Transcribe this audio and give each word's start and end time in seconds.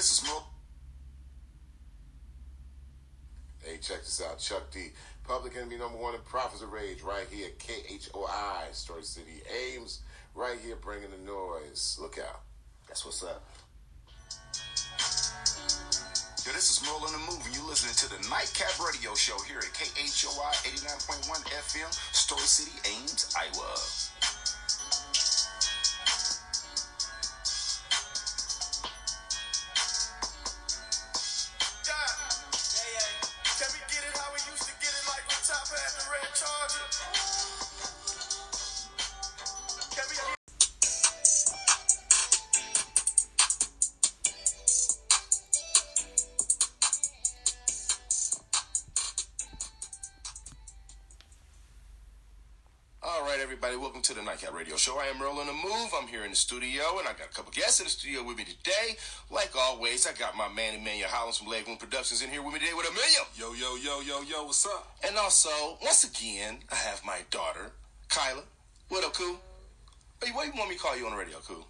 this 0.00 0.22
is 0.22 0.24
Mo. 0.30 0.42
Hey, 3.62 3.76
check 3.82 3.98
this 3.98 4.22
out. 4.26 4.38
Chuck 4.38 4.70
D. 4.70 4.92
Public 5.28 5.54
Enemy 5.58 5.76
number 5.76 5.98
one 5.98 6.14
in 6.14 6.22
Prophets 6.22 6.62
of 6.62 6.72
Rage, 6.72 7.02
right 7.02 7.26
here. 7.30 7.48
KHOI, 7.58 8.72
Story 8.72 9.02
City 9.02 9.42
Ames, 9.52 10.00
right 10.34 10.56
here, 10.64 10.76
bringing 10.76 11.10
the 11.10 11.30
noise. 11.30 11.98
Look 12.00 12.18
out. 12.18 12.40
That's 12.88 13.04
what's 13.04 13.22
up. 13.22 13.44
Yo, 16.46 16.52
this 16.54 16.70
is 16.70 16.82
Merle 16.82 17.04
on 17.04 17.12
the 17.12 17.18
Move, 17.30 17.44
and 17.44 17.54
you're 17.54 17.68
listening 17.68 17.92
to 17.96 18.08
the 18.08 18.26
Nightcap 18.30 18.72
Radio 18.80 19.14
Show 19.14 19.36
here 19.46 19.58
at 19.58 19.68
KHOI 19.74 20.64
89.1 20.64 21.28
FM, 21.28 21.92
Story 22.14 22.40
City, 22.40 22.72
Ames, 22.88 23.36
Iowa. 23.38 24.09
Show. 54.80 54.98
I 54.98 55.12
am 55.12 55.18
Merle 55.18 55.36
on 55.40 55.46
the 55.46 55.52
Move. 55.52 55.92
I'm 55.92 56.08
here 56.08 56.24
in 56.24 56.30
the 56.30 56.36
studio, 56.36 56.96
and 56.98 57.06
I 57.06 57.12
got 57.12 57.28
a 57.28 57.34
couple 57.36 57.52
guests 57.52 57.80
in 57.80 57.84
the 57.84 57.90
studio 57.90 58.24
with 58.24 58.38
me 58.38 58.44
today. 58.44 58.96
Like 59.30 59.52
always, 59.54 60.06
I 60.06 60.14
got 60.14 60.34
my 60.38 60.48
man 60.48 60.72
Emmanuel 60.72 61.10
Hollins 61.10 61.36
from 61.36 61.48
Leg 61.48 61.68
Room 61.68 61.76
Productions 61.76 62.22
in 62.22 62.30
here 62.30 62.40
with 62.40 62.54
me 62.54 62.60
today 62.60 62.72
with 62.72 62.88
Emmanuel. 62.88 63.28
Yo, 63.36 63.52
yo, 63.52 63.76
yo, 63.76 64.00
yo, 64.00 64.22
yo, 64.22 64.46
what's 64.46 64.64
up? 64.64 64.96
And 65.06 65.18
also, 65.18 65.50
once 65.82 66.04
again, 66.04 66.60
I 66.72 66.76
have 66.76 67.04
my 67.04 67.18
daughter, 67.30 67.72
Kyla. 68.08 68.40
What 68.88 69.04
up, 69.04 69.12
Cool? 69.12 69.36
Hey, 70.24 70.32
what 70.32 70.46
do 70.46 70.52
you 70.52 70.56
want 70.56 70.70
me 70.70 70.76
to 70.76 70.80
call 70.80 70.96
you 70.96 71.04
on 71.04 71.12
the 71.12 71.18
radio, 71.18 71.36
Cool? 71.44 71.66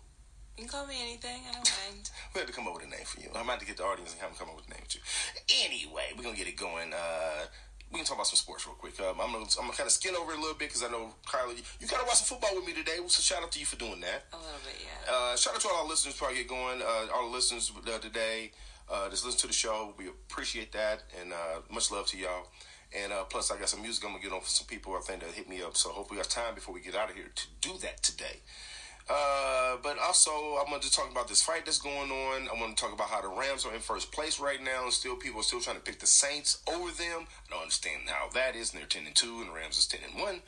You 0.56 0.62
can 0.62 0.68
call 0.68 0.86
me 0.86 0.94
anything. 1.02 1.42
I 1.50 1.54
don't 1.54 1.66
mind. 1.90 2.10
We 2.32 2.38
have 2.38 2.46
to 2.46 2.54
come 2.54 2.68
up 2.68 2.74
with 2.74 2.84
a 2.84 2.90
name 2.90 3.06
for 3.06 3.20
you. 3.20 3.30
I'm 3.34 3.42
about 3.42 3.58
to 3.58 3.66
get 3.66 3.78
the 3.78 3.90
audience 3.90 4.12
and 4.12 4.20
have 4.20 4.30
them 4.30 4.38
come 4.38 4.50
up 4.50 4.56
with 4.62 4.70
a 4.70 4.70
name 4.70 4.86
for 4.86 4.98
you. 4.98 5.66
Anyway, 5.66 6.14
we're 6.16 6.22
gonna 6.22 6.36
get 6.36 6.46
it 6.46 6.56
going. 6.56 6.92
Uh, 6.94 7.50
we 7.90 7.98
can 7.98 8.06
talk 8.06 8.16
about 8.16 8.26
some 8.26 8.36
sports 8.36 8.66
real 8.66 8.76
quick. 8.76 8.98
Um, 9.00 9.20
I'm 9.20 9.32
gonna, 9.32 9.46
I'm 9.58 9.66
gonna 9.66 9.76
kind 9.76 9.86
of 9.86 9.92
skin 9.92 10.14
over 10.14 10.32
it 10.32 10.38
a 10.38 10.40
little 10.40 10.56
bit 10.56 10.68
because 10.68 10.82
I 10.84 10.88
know 10.88 11.10
Kyla, 11.26 11.54
you, 11.54 11.62
you 11.80 11.88
gotta 11.88 12.04
watch 12.04 12.22
some 12.22 12.38
football 12.38 12.54
with 12.54 12.66
me 12.66 12.72
today. 12.72 12.98
So 13.06 13.20
shout 13.20 13.42
out 13.42 13.50
to 13.52 13.58
you 13.58 13.66
for 13.66 13.76
doing 13.76 14.00
that. 14.00 14.30
A 14.32 14.36
little 14.36 14.52
bit, 14.64 14.78
yeah. 14.78 15.12
Uh, 15.12 15.36
shout 15.36 15.54
out 15.54 15.60
to 15.62 15.68
all 15.68 15.82
our 15.82 15.88
listeners 15.88 16.14
probably 16.14 16.38
get 16.38 16.48
going. 16.48 16.82
Uh, 16.82 17.12
all 17.14 17.28
the 17.28 17.34
listeners 17.34 17.72
uh, 17.74 17.98
today, 17.98 18.52
uh, 18.90 19.10
just 19.10 19.24
listen 19.24 19.40
to 19.40 19.46
the 19.48 19.52
show. 19.52 19.92
We 19.98 20.06
appreciate 20.08 20.72
that, 20.72 21.02
and 21.20 21.32
uh, 21.32 21.62
much 21.70 21.90
love 21.90 22.06
to 22.08 22.16
y'all. 22.16 22.46
And 22.92 23.12
uh, 23.12 23.24
plus, 23.24 23.50
I 23.50 23.58
got 23.58 23.68
some 23.68 23.82
music 23.82 24.04
I'm 24.04 24.10
gonna 24.10 24.22
get 24.22 24.32
on 24.32 24.40
for 24.40 24.48
some 24.48 24.66
people 24.66 24.94
I 24.96 25.00
think 25.00 25.20
that 25.22 25.30
hit 25.30 25.48
me 25.48 25.62
up. 25.62 25.76
So 25.76 25.90
hopefully, 25.90 26.18
we 26.18 26.22
got 26.22 26.30
time 26.30 26.54
before 26.54 26.74
we 26.74 26.80
get 26.80 26.94
out 26.94 27.10
of 27.10 27.16
here 27.16 27.30
to 27.34 27.44
do 27.60 27.78
that 27.78 28.02
today. 28.02 28.40
Uh, 29.08 29.76
but 29.82 29.98
also, 29.98 30.30
I'm 30.60 30.68
going 30.68 30.80
to 30.80 30.92
talk 30.92 31.10
about 31.10 31.28
this 31.28 31.42
fight 31.42 31.64
that's 31.64 31.80
going 31.80 32.10
on. 32.10 32.48
I 32.48 32.60
want 32.60 32.76
to 32.76 32.82
talk 32.82 32.92
about 32.92 33.08
how 33.08 33.20
the 33.20 33.28
Rams 33.28 33.64
are 33.64 33.74
in 33.74 33.80
first 33.80 34.12
place 34.12 34.38
right 34.38 34.62
now, 34.62 34.84
and 34.84 34.92
still 34.92 35.16
people 35.16 35.40
are 35.40 35.44
still 35.44 35.60
trying 35.60 35.76
to 35.76 35.82
pick 35.82 35.98
the 35.98 36.06
Saints 36.06 36.62
over 36.68 36.90
them. 36.90 37.26
I 37.46 37.50
don't 37.50 37.62
understand 37.62 38.02
how 38.06 38.28
that 38.34 38.54
is. 38.54 38.72
And 38.72 38.80
they're 38.80 38.88
10 38.88 39.06
and 39.06 39.14
2, 39.14 39.40
and 39.40 39.48
the 39.48 39.54
Rams 39.54 39.78
is 39.78 39.86
10 39.86 40.00
and 40.12 40.20
1. 40.20 40.40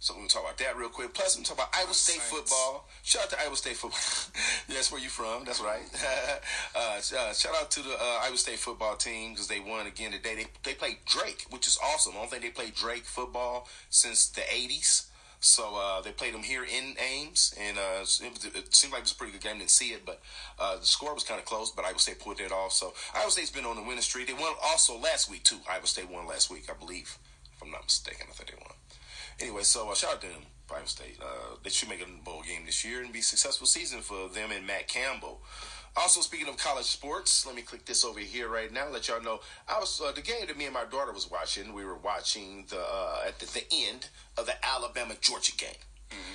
So 0.00 0.14
we're 0.14 0.18
going 0.18 0.28
to 0.28 0.34
talk 0.34 0.44
about 0.44 0.58
that 0.58 0.76
real 0.76 0.88
quick. 0.88 1.12
Plus, 1.12 1.34
I'm 1.34 1.42
gonna 1.42 1.56
talk 1.56 1.58
about 1.58 1.76
Iowa 1.76 1.92
State 1.92 2.20
Saints. 2.20 2.30
football. 2.30 2.86
Shout 3.02 3.24
out 3.24 3.30
to 3.30 3.40
Iowa 3.42 3.56
State 3.56 3.76
football. 3.76 3.98
That's 4.68 4.92
where 4.92 5.00
you 5.00 5.08
from. 5.08 5.44
That's 5.44 5.60
right. 5.60 5.82
uh, 6.76 6.78
uh, 6.78 7.32
shout 7.32 7.54
out 7.60 7.70
to 7.72 7.82
the 7.82 7.94
uh, 7.94 8.20
Iowa 8.22 8.36
State 8.36 8.60
football 8.60 8.94
team 8.94 9.32
because 9.32 9.48
they 9.48 9.58
won 9.58 9.88
again 9.88 10.12
today. 10.12 10.36
They 10.36 10.46
they 10.62 10.74
played 10.74 10.98
Drake, 11.04 11.46
which 11.50 11.66
is 11.66 11.76
awesome. 11.82 12.12
I 12.14 12.20
don't 12.20 12.30
think 12.30 12.42
they 12.44 12.50
played 12.50 12.76
Drake 12.76 13.06
football 13.06 13.66
since 13.90 14.28
the 14.28 14.42
80s. 14.42 15.07
So 15.40 15.76
uh, 15.76 16.00
they 16.00 16.10
played 16.10 16.34
them 16.34 16.42
here 16.42 16.64
in 16.64 16.96
Ames, 16.98 17.54
and 17.60 17.78
uh, 17.78 18.02
it, 18.02 18.56
it 18.56 18.74
seemed 18.74 18.92
like 18.92 19.00
it 19.00 19.04
was 19.04 19.12
a 19.12 19.14
pretty 19.14 19.32
good 19.32 19.42
game. 19.42 19.58
Didn't 19.58 19.70
see 19.70 19.90
it, 19.90 20.04
but 20.04 20.20
uh, 20.58 20.76
the 20.78 20.86
score 20.86 21.14
was 21.14 21.22
kind 21.22 21.38
of 21.38 21.46
close. 21.46 21.70
But 21.70 21.84
Iowa 21.84 21.98
State 21.98 22.18
pulled 22.18 22.40
it 22.40 22.50
off. 22.50 22.72
So 22.72 22.92
Iowa 23.14 23.30
State's 23.30 23.50
been 23.50 23.64
on 23.64 23.76
the 23.76 23.82
winning 23.82 24.00
streak. 24.00 24.26
They 24.26 24.32
won 24.32 24.54
also 24.64 24.98
last 24.98 25.30
week 25.30 25.44
too. 25.44 25.58
Iowa 25.70 25.86
State 25.86 26.10
won 26.10 26.26
last 26.26 26.50
week, 26.50 26.68
I 26.68 26.74
believe, 26.74 27.16
if 27.54 27.62
I'm 27.62 27.70
not 27.70 27.84
mistaken. 27.84 28.26
I 28.28 28.32
think 28.32 28.50
they 28.50 28.56
won. 28.56 28.74
Anyway, 29.40 29.62
so 29.62 29.88
uh, 29.90 29.94
shout 29.94 30.14
out 30.14 30.20
to 30.22 30.26
them, 30.26 30.42
Iowa 30.74 30.86
State. 30.86 31.18
Uh, 31.22 31.54
they 31.62 31.70
should 31.70 31.88
make 31.88 32.02
a 32.02 32.24
bowl 32.24 32.42
game 32.42 32.66
this 32.66 32.84
year 32.84 33.02
and 33.02 33.12
be 33.12 33.20
a 33.20 33.22
successful 33.22 33.66
season 33.66 34.00
for 34.00 34.28
them 34.28 34.50
and 34.50 34.66
Matt 34.66 34.88
Campbell. 34.88 35.40
Also, 36.00 36.20
speaking 36.20 36.46
of 36.46 36.56
college 36.56 36.84
sports, 36.84 37.44
let 37.44 37.56
me 37.56 37.62
click 37.62 37.84
this 37.84 38.04
over 38.04 38.20
here 38.20 38.48
right 38.48 38.72
now. 38.72 38.88
Let 38.88 39.08
y'all 39.08 39.20
know 39.20 39.40
I 39.66 39.80
was 39.80 40.00
uh, 40.00 40.12
the 40.12 40.20
game 40.20 40.46
that 40.46 40.56
me 40.56 40.66
and 40.66 40.72
my 40.72 40.84
daughter 40.84 41.12
was 41.12 41.28
watching. 41.28 41.74
We 41.74 41.84
were 41.84 41.96
watching 41.96 42.66
the 42.68 42.78
uh, 42.78 43.24
at 43.26 43.40
the, 43.40 43.46
the 43.46 43.64
end 43.72 44.06
of 44.36 44.46
the 44.46 44.54
Alabama 44.64 45.14
Georgia 45.20 45.56
game 45.56 45.74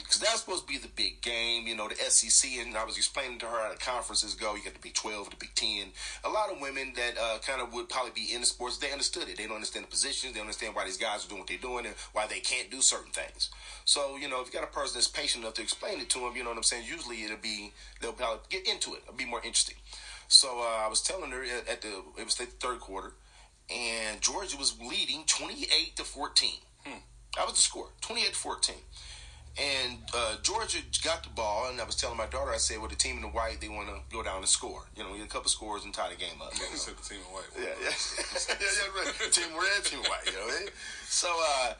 because 0.03 0.19
that 0.19 0.31
was 0.31 0.41
supposed 0.41 0.67
to 0.67 0.73
be 0.73 0.77
the 0.77 0.91
big 0.95 1.21
game. 1.21 1.67
You 1.67 1.75
know, 1.75 1.87
the 1.87 1.95
SEC, 1.95 2.51
and 2.59 2.77
I 2.77 2.83
was 2.85 2.97
explaining 2.97 3.39
to 3.39 3.45
her 3.45 3.57
how 3.57 3.71
the 3.71 3.77
conferences 3.77 4.35
go. 4.35 4.55
You 4.55 4.63
got 4.63 4.75
to 4.75 4.81
be 4.81 4.91
Twelve, 4.91 5.29
to 5.29 5.35
be 5.37 5.47
Ten. 5.55 5.87
A 6.23 6.29
lot 6.29 6.51
of 6.51 6.61
women 6.61 6.93
that 6.95 7.17
uh, 7.17 7.39
kind 7.39 7.61
of 7.61 7.73
would 7.73 7.89
probably 7.89 8.11
be 8.11 8.33
in 8.33 8.41
the 8.41 8.47
sports, 8.47 8.77
they 8.77 8.91
understood 8.91 9.29
it. 9.29 9.37
They 9.37 9.45
don't 9.45 9.55
understand 9.55 9.85
the 9.85 9.89
positions. 9.89 10.33
They 10.33 10.39
understand 10.39 10.75
why 10.75 10.85
these 10.85 10.97
guys 10.97 11.25
are 11.25 11.29
doing 11.29 11.39
what 11.41 11.47
they're 11.47 11.57
doing 11.57 11.85
and 11.85 11.95
why 12.13 12.27
they 12.27 12.39
can't 12.39 12.69
do 12.69 12.81
certain 12.81 13.11
things. 13.11 13.49
So, 13.85 14.17
you 14.17 14.29
know, 14.29 14.41
if 14.41 14.47
you 14.47 14.53
got 14.53 14.63
a 14.63 14.71
person 14.71 14.95
that's 14.95 15.07
patient 15.07 15.43
enough 15.43 15.55
to 15.55 15.61
explain 15.61 15.99
it 15.99 16.09
to 16.11 16.19
them, 16.19 16.33
you 16.35 16.43
know 16.43 16.49
what 16.49 16.57
I'm 16.57 16.63
saying. 16.63 16.85
Usually, 16.87 17.23
it'll 17.23 17.37
be 17.37 17.73
they'll 18.01 18.13
probably 18.13 18.39
get 18.49 18.67
into 18.67 18.93
it. 18.93 19.01
It'll 19.03 19.15
be 19.15 19.25
more 19.25 19.41
interesting. 19.43 19.77
So 20.27 20.59
uh, 20.59 20.85
I 20.85 20.87
was 20.87 21.01
telling 21.01 21.31
her 21.31 21.43
at 21.43 21.67
at 21.67 21.81
the 21.81 22.03
it 22.17 22.25
was 22.25 22.35
the 22.35 22.45
third 22.45 22.79
quarter, 22.79 23.13
and 23.73 24.21
Georgia 24.21 24.57
was 24.57 24.75
leading 24.79 25.23
28 25.25 25.95
to 25.97 26.03
14. 26.03 26.51
That 27.35 27.45
was 27.47 27.55
the 27.55 27.61
score, 27.61 27.87
28 28.01 28.27
to 28.27 28.35
14. 28.35 28.75
And 29.53 29.99
uh, 30.15 30.37
Georgia 30.41 30.79
got 31.03 31.21
the 31.21 31.29
ball, 31.29 31.69
and 31.69 31.79
I 31.79 31.83
was 31.83 31.95
telling 31.95 32.17
my 32.17 32.25
daughter, 32.25 32.49
I 32.51 32.57
said, 32.57 32.79
well, 32.79 32.89
the 32.89 32.95
team 32.95 33.17
in 33.17 33.21
the 33.21 33.27
white, 33.27 33.61
they 33.61 33.69
want 33.69 33.87
to 33.87 34.01
go 34.11 34.23
down 34.23 34.37
and 34.37 34.47
score. 34.47 34.81
You 34.97 35.03
know, 35.03 35.13
get 35.15 35.25
a 35.25 35.29
couple 35.29 35.49
scores 35.49 35.85
and 35.85 35.93
tie 35.93 36.09
the 36.09 36.15
game 36.15 36.41
up. 36.41 36.53
you 36.57 36.63
You 36.65 36.69
know. 36.71 36.75
said 36.75 36.97
the 36.97 37.03
team 37.05 37.19
in 37.21 37.29
white. 37.29 37.45
Yeah, 37.53 37.69
yeah, 37.77 37.93
yeah, 38.49 38.65
yeah, 38.65 38.97
right. 38.97 39.31
Team 39.31 39.53
red, 39.53 39.85
team 39.85 39.99
white. 40.09 40.25
You 40.25 40.33
know 40.33 40.45
what 40.49 40.55
I 40.57 40.59
mean? 40.61 40.69
So, 41.05 41.29
uh, 41.29 41.73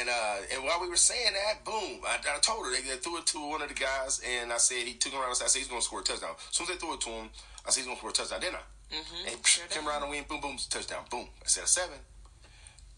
and 0.00 0.08
uh, 0.08 0.36
and 0.54 0.64
while 0.64 0.80
we 0.80 0.88
were 0.88 0.96
saying 0.96 1.34
that, 1.34 1.64
boom! 1.66 2.00
I, 2.06 2.16
I 2.34 2.38
told 2.40 2.64
her 2.64 2.72
they, 2.72 2.80
they 2.80 2.96
threw 2.96 3.18
it 3.18 3.26
to 3.26 3.38
one 3.50 3.60
of 3.60 3.68
the 3.68 3.74
guys, 3.74 4.22
and 4.24 4.50
I 4.52 4.56
said 4.56 4.86
he 4.86 4.94
took 4.94 5.12
him 5.12 5.20
around. 5.20 5.32
I 5.32 5.34
said 5.46 5.58
he's 5.58 5.68
going 5.68 5.80
to 5.82 5.84
score 5.84 6.00
a 6.00 6.04
touchdown. 6.04 6.32
As 6.38 6.56
soon 6.56 6.64
as 6.64 6.70
they 6.70 6.76
threw 6.80 6.94
it 6.94 7.00
to 7.02 7.10
him, 7.10 7.28
I 7.66 7.70
said 7.70 7.80
he's 7.80 7.86
going 7.86 7.96
to 7.96 8.00
score 8.00 8.10
a 8.10 8.12
touchdown. 8.14 8.40
Didn't 8.40 8.56
I? 8.56 8.94
Mm-hmm. 8.94 9.28
And 9.28 9.42
psh, 9.42 9.68
came 9.74 9.86
around 9.86 10.02
and 10.02 10.10
win, 10.10 10.24
boom, 10.28 10.40
boom, 10.40 10.56
touchdown, 10.70 11.04
boom. 11.10 11.28
I 11.42 11.46
said 11.46 11.64
a 11.64 11.66
seven. 11.66 11.98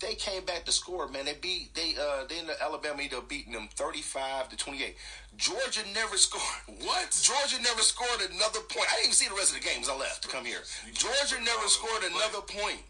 They 0.01 0.15
came 0.15 0.45
back 0.45 0.65
to 0.67 0.73
score, 0.73 1.09
man. 1.09 1.25
They 1.25 1.35
beat 1.41 1.75
they 1.75 1.95
uh 2.01 2.25
they 2.29 2.39
in 2.39 2.47
the 2.47 2.61
Alabama 2.63 3.01
ended 3.03 3.17
up 3.19 3.29
beating 3.29 3.53
them 3.53 3.69
thirty 3.75 4.03
five 4.03 4.49
to 4.51 4.57
twenty 4.57 4.83
eight. 4.83 4.97
Georgia 5.37 5.81
never 5.95 6.17
scored. 6.27 6.43
What? 6.83 7.17
Georgia 7.23 7.63
never 7.63 7.81
scored 7.81 8.21
another 8.31 8.61
point. 8.69 8.87
I 8.91 8.97
didn't 9.01 9.15
even 9.15 9.15
see 9.15 9.29
the 9.29 9.35
rest 9.39 9.55
of 9.57 9.63
the 9.63 9.67
games. 9.67 9.89
I 9.89 9.97
left 9.97 10.23
to 10.23 10.29
come 10.29 10.45
here. 10.45 10.61
Georgia 10.93 11.39
never 11.41 11.67
scored 11.69 12.03
another 12.05 12.43
point. 12.43 12.83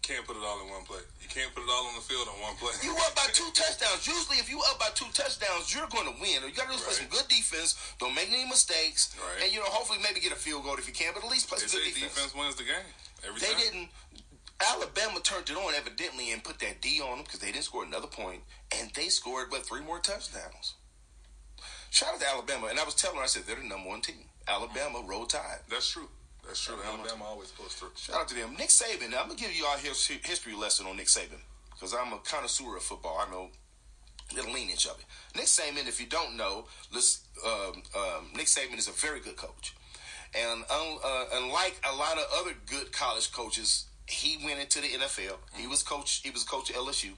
Can't 0.00 0.24
put 0.28 0.36
it 0.36 0.44
all 0.44 0.60
in 0.60 0.68
one 0.68 0.84
play. 0.84 1.00
You 1.24 1.28
can't 1.32 1.48
put 1.56 1.64
it 1.64 1.70
all 1.72 1.88
on 1.88 1.96
the 1.96 2.04
field 2.04 2.28
on 2.28 2.36
one 2.44 2.54
play. 2.60 2.76
You 2.84 2.92
up 3.08 3.16
by 3.16 3.24
two 3.32 3.48
touchdowns. 3.56 4.06
Usually, 4.06 4.36
if 4.36 4.48
you 4.52 4.60
up 4.68 4.78
by 4.78 4.92
two 4.94 5.08
touchdowns, 5.16 5.72
you're 5.74 5.88
going 5.88 6.04
to 6.04 6.12
win. 6.20 6.44
You 6.44 6.52
got 6.52 6.68
to 6.68 6.76
play 6.76 6.92
Right. 6.92 7.00
some 7.00 7.08
good 7.08 7.24
defense. 7.32 7.72
Don't 7.98 8.12
make 8.14 8.28
any 8.28 8.44
mistakes, 8.44 9.16
Right. 9.16 9.44
and 9.44 9.52
you 9.52 9.60
know, 9.60 9.72
hopefully, 9.72 9.98
maybe 10.04 10.20
get 10.20 10.30
a 10.32 10.36
field 10.36 10.62
goal 10.64 10.76
if 10.76 10.84
you 10.86 10.92
can. 10.92 11.12
But 11.16 11.24
at 11.24 11.30
least 11.32 11.48
play 11.48 11.56
some 11.58 11.72
good 11.72 11.88
defense. 11.88 12.12
defense 12.12 12.34
wins 12.36 12.54
the 12.56 12.68
game 12.68 12.84
every 13.26 13.40
They 13.40 13.56
time. 13.56 13.60
didn't. 13.64 13.88
Alabama 14.60 15.20
turned 15.20 15.50
it 15.50 15.56
on 15.56 15.74
evidently 15.74 16.32
and 16.32 16.44
put 16.44 16.58
that 16.60 16.80
D 16.80 17.00
on 17.00 17.16
them 17.16 17.24
because 17.24 17.40
they 17.40 17.52
didn't 17.52 17.64
score 17.64 17.84
another 17.84 18.06
point, 18.06 18.42
and 18.78 18.90
they 18.94 19.08
scored 19.08 19.48
but 19.50 19.66
three 19.66 19.82
more 19.82 19.98
touchdowns. 19.98 20.74
Shout 21.90 22.14
out 22.14 22.20
to 22.20 22.28
Alabama, 22.28 22.66
and 22.68 22.78
I 22.78 22.84
was 22.84 22.94
telling 22.94 23.18
her, 23.18 23.22
I 23.22 23.26
said 23.26 23.44
they're 23.46 23.56
the 23.56 23.62
number 23.62 23.88
one 23.88 24.00
team. 24.00 24.24
Alabama 24.48 25.02
roll 25.06 25.26
tide. 25.26 25.60
That's 25.68 25.88
true. 25.90 26.08
That's 26.46 26.60
true. 26.60 26.76
Alabama 26.84 27.24
always 27.24 27.50
pulls 27.50 27.74
through. 27.74 27.90
Shout 27.96 28.16
out 28.16 28.28
to 28.28 28.34
them. 28.34 28.56
Nick 28.58 28.68
Saban. 28.68 29.10
Now, 29.10 29.22
I'm 29.22 29.28
gonna 29.28 29.38
give 29.38 29.54
you 29.54 29.64
all 29.64 29.76
his 29.78 30.06
history 30.06 30.54
lesson 30.54 30.86
on 30.86 30.96
Nick 30.96 31.06
Saban 31.06 31.40
because 31.70 31.94
I'm 31.94 32.12
a 32.12 32.18
connoisseur 32.18 32.76
of 32.76 32.82
football. 32.82 33.24
I 33.26 33.30
know 33.30 33.48
the 34.34 34.42
lineage 34.42 34.86
of 34.86 34.98
it. 34.98 35.04
Nick 35.36 35.46
Saban, 35.46 35.86
if 35.88 36.00
you 36.00 36.06
don't 36.06 36.36
know, 36.36 36.66
let's, 36.92 37.22
um, 37.46 37.82
um, 37.96 38.30
Nick 38.34 38.46
Saban 38.46 38.78
is 38.78 38.88
a 38.88 38.92
very 38.92 39.20
good 39.20 39.36
coach, 39.36 39.74
and 40.34 40.64
un, 40.70 40.98
uh, 41.04 41.24
unlike 41.34 41.80
a 41.88 41.94
lot 41.94 42.18
of 42.18 42.24
other 42.40 42.54
good 42.66 42.92
college 42.92 43.32
coaches, 43.32 43.86
he 44.06 44.38
went 44.44 44.60
into 44.60 44.80
the 44.80 44.88
NFL. 44.88 45.36
He 45.54 45.66
was 45.66 45.82
coach. 45.82 46.20
He 46.22 46.30
was 46.30 46.42
a 46.42 46.46
coach 46.46 46.70
at 46.70 46.76
LSU, 46.76 47.12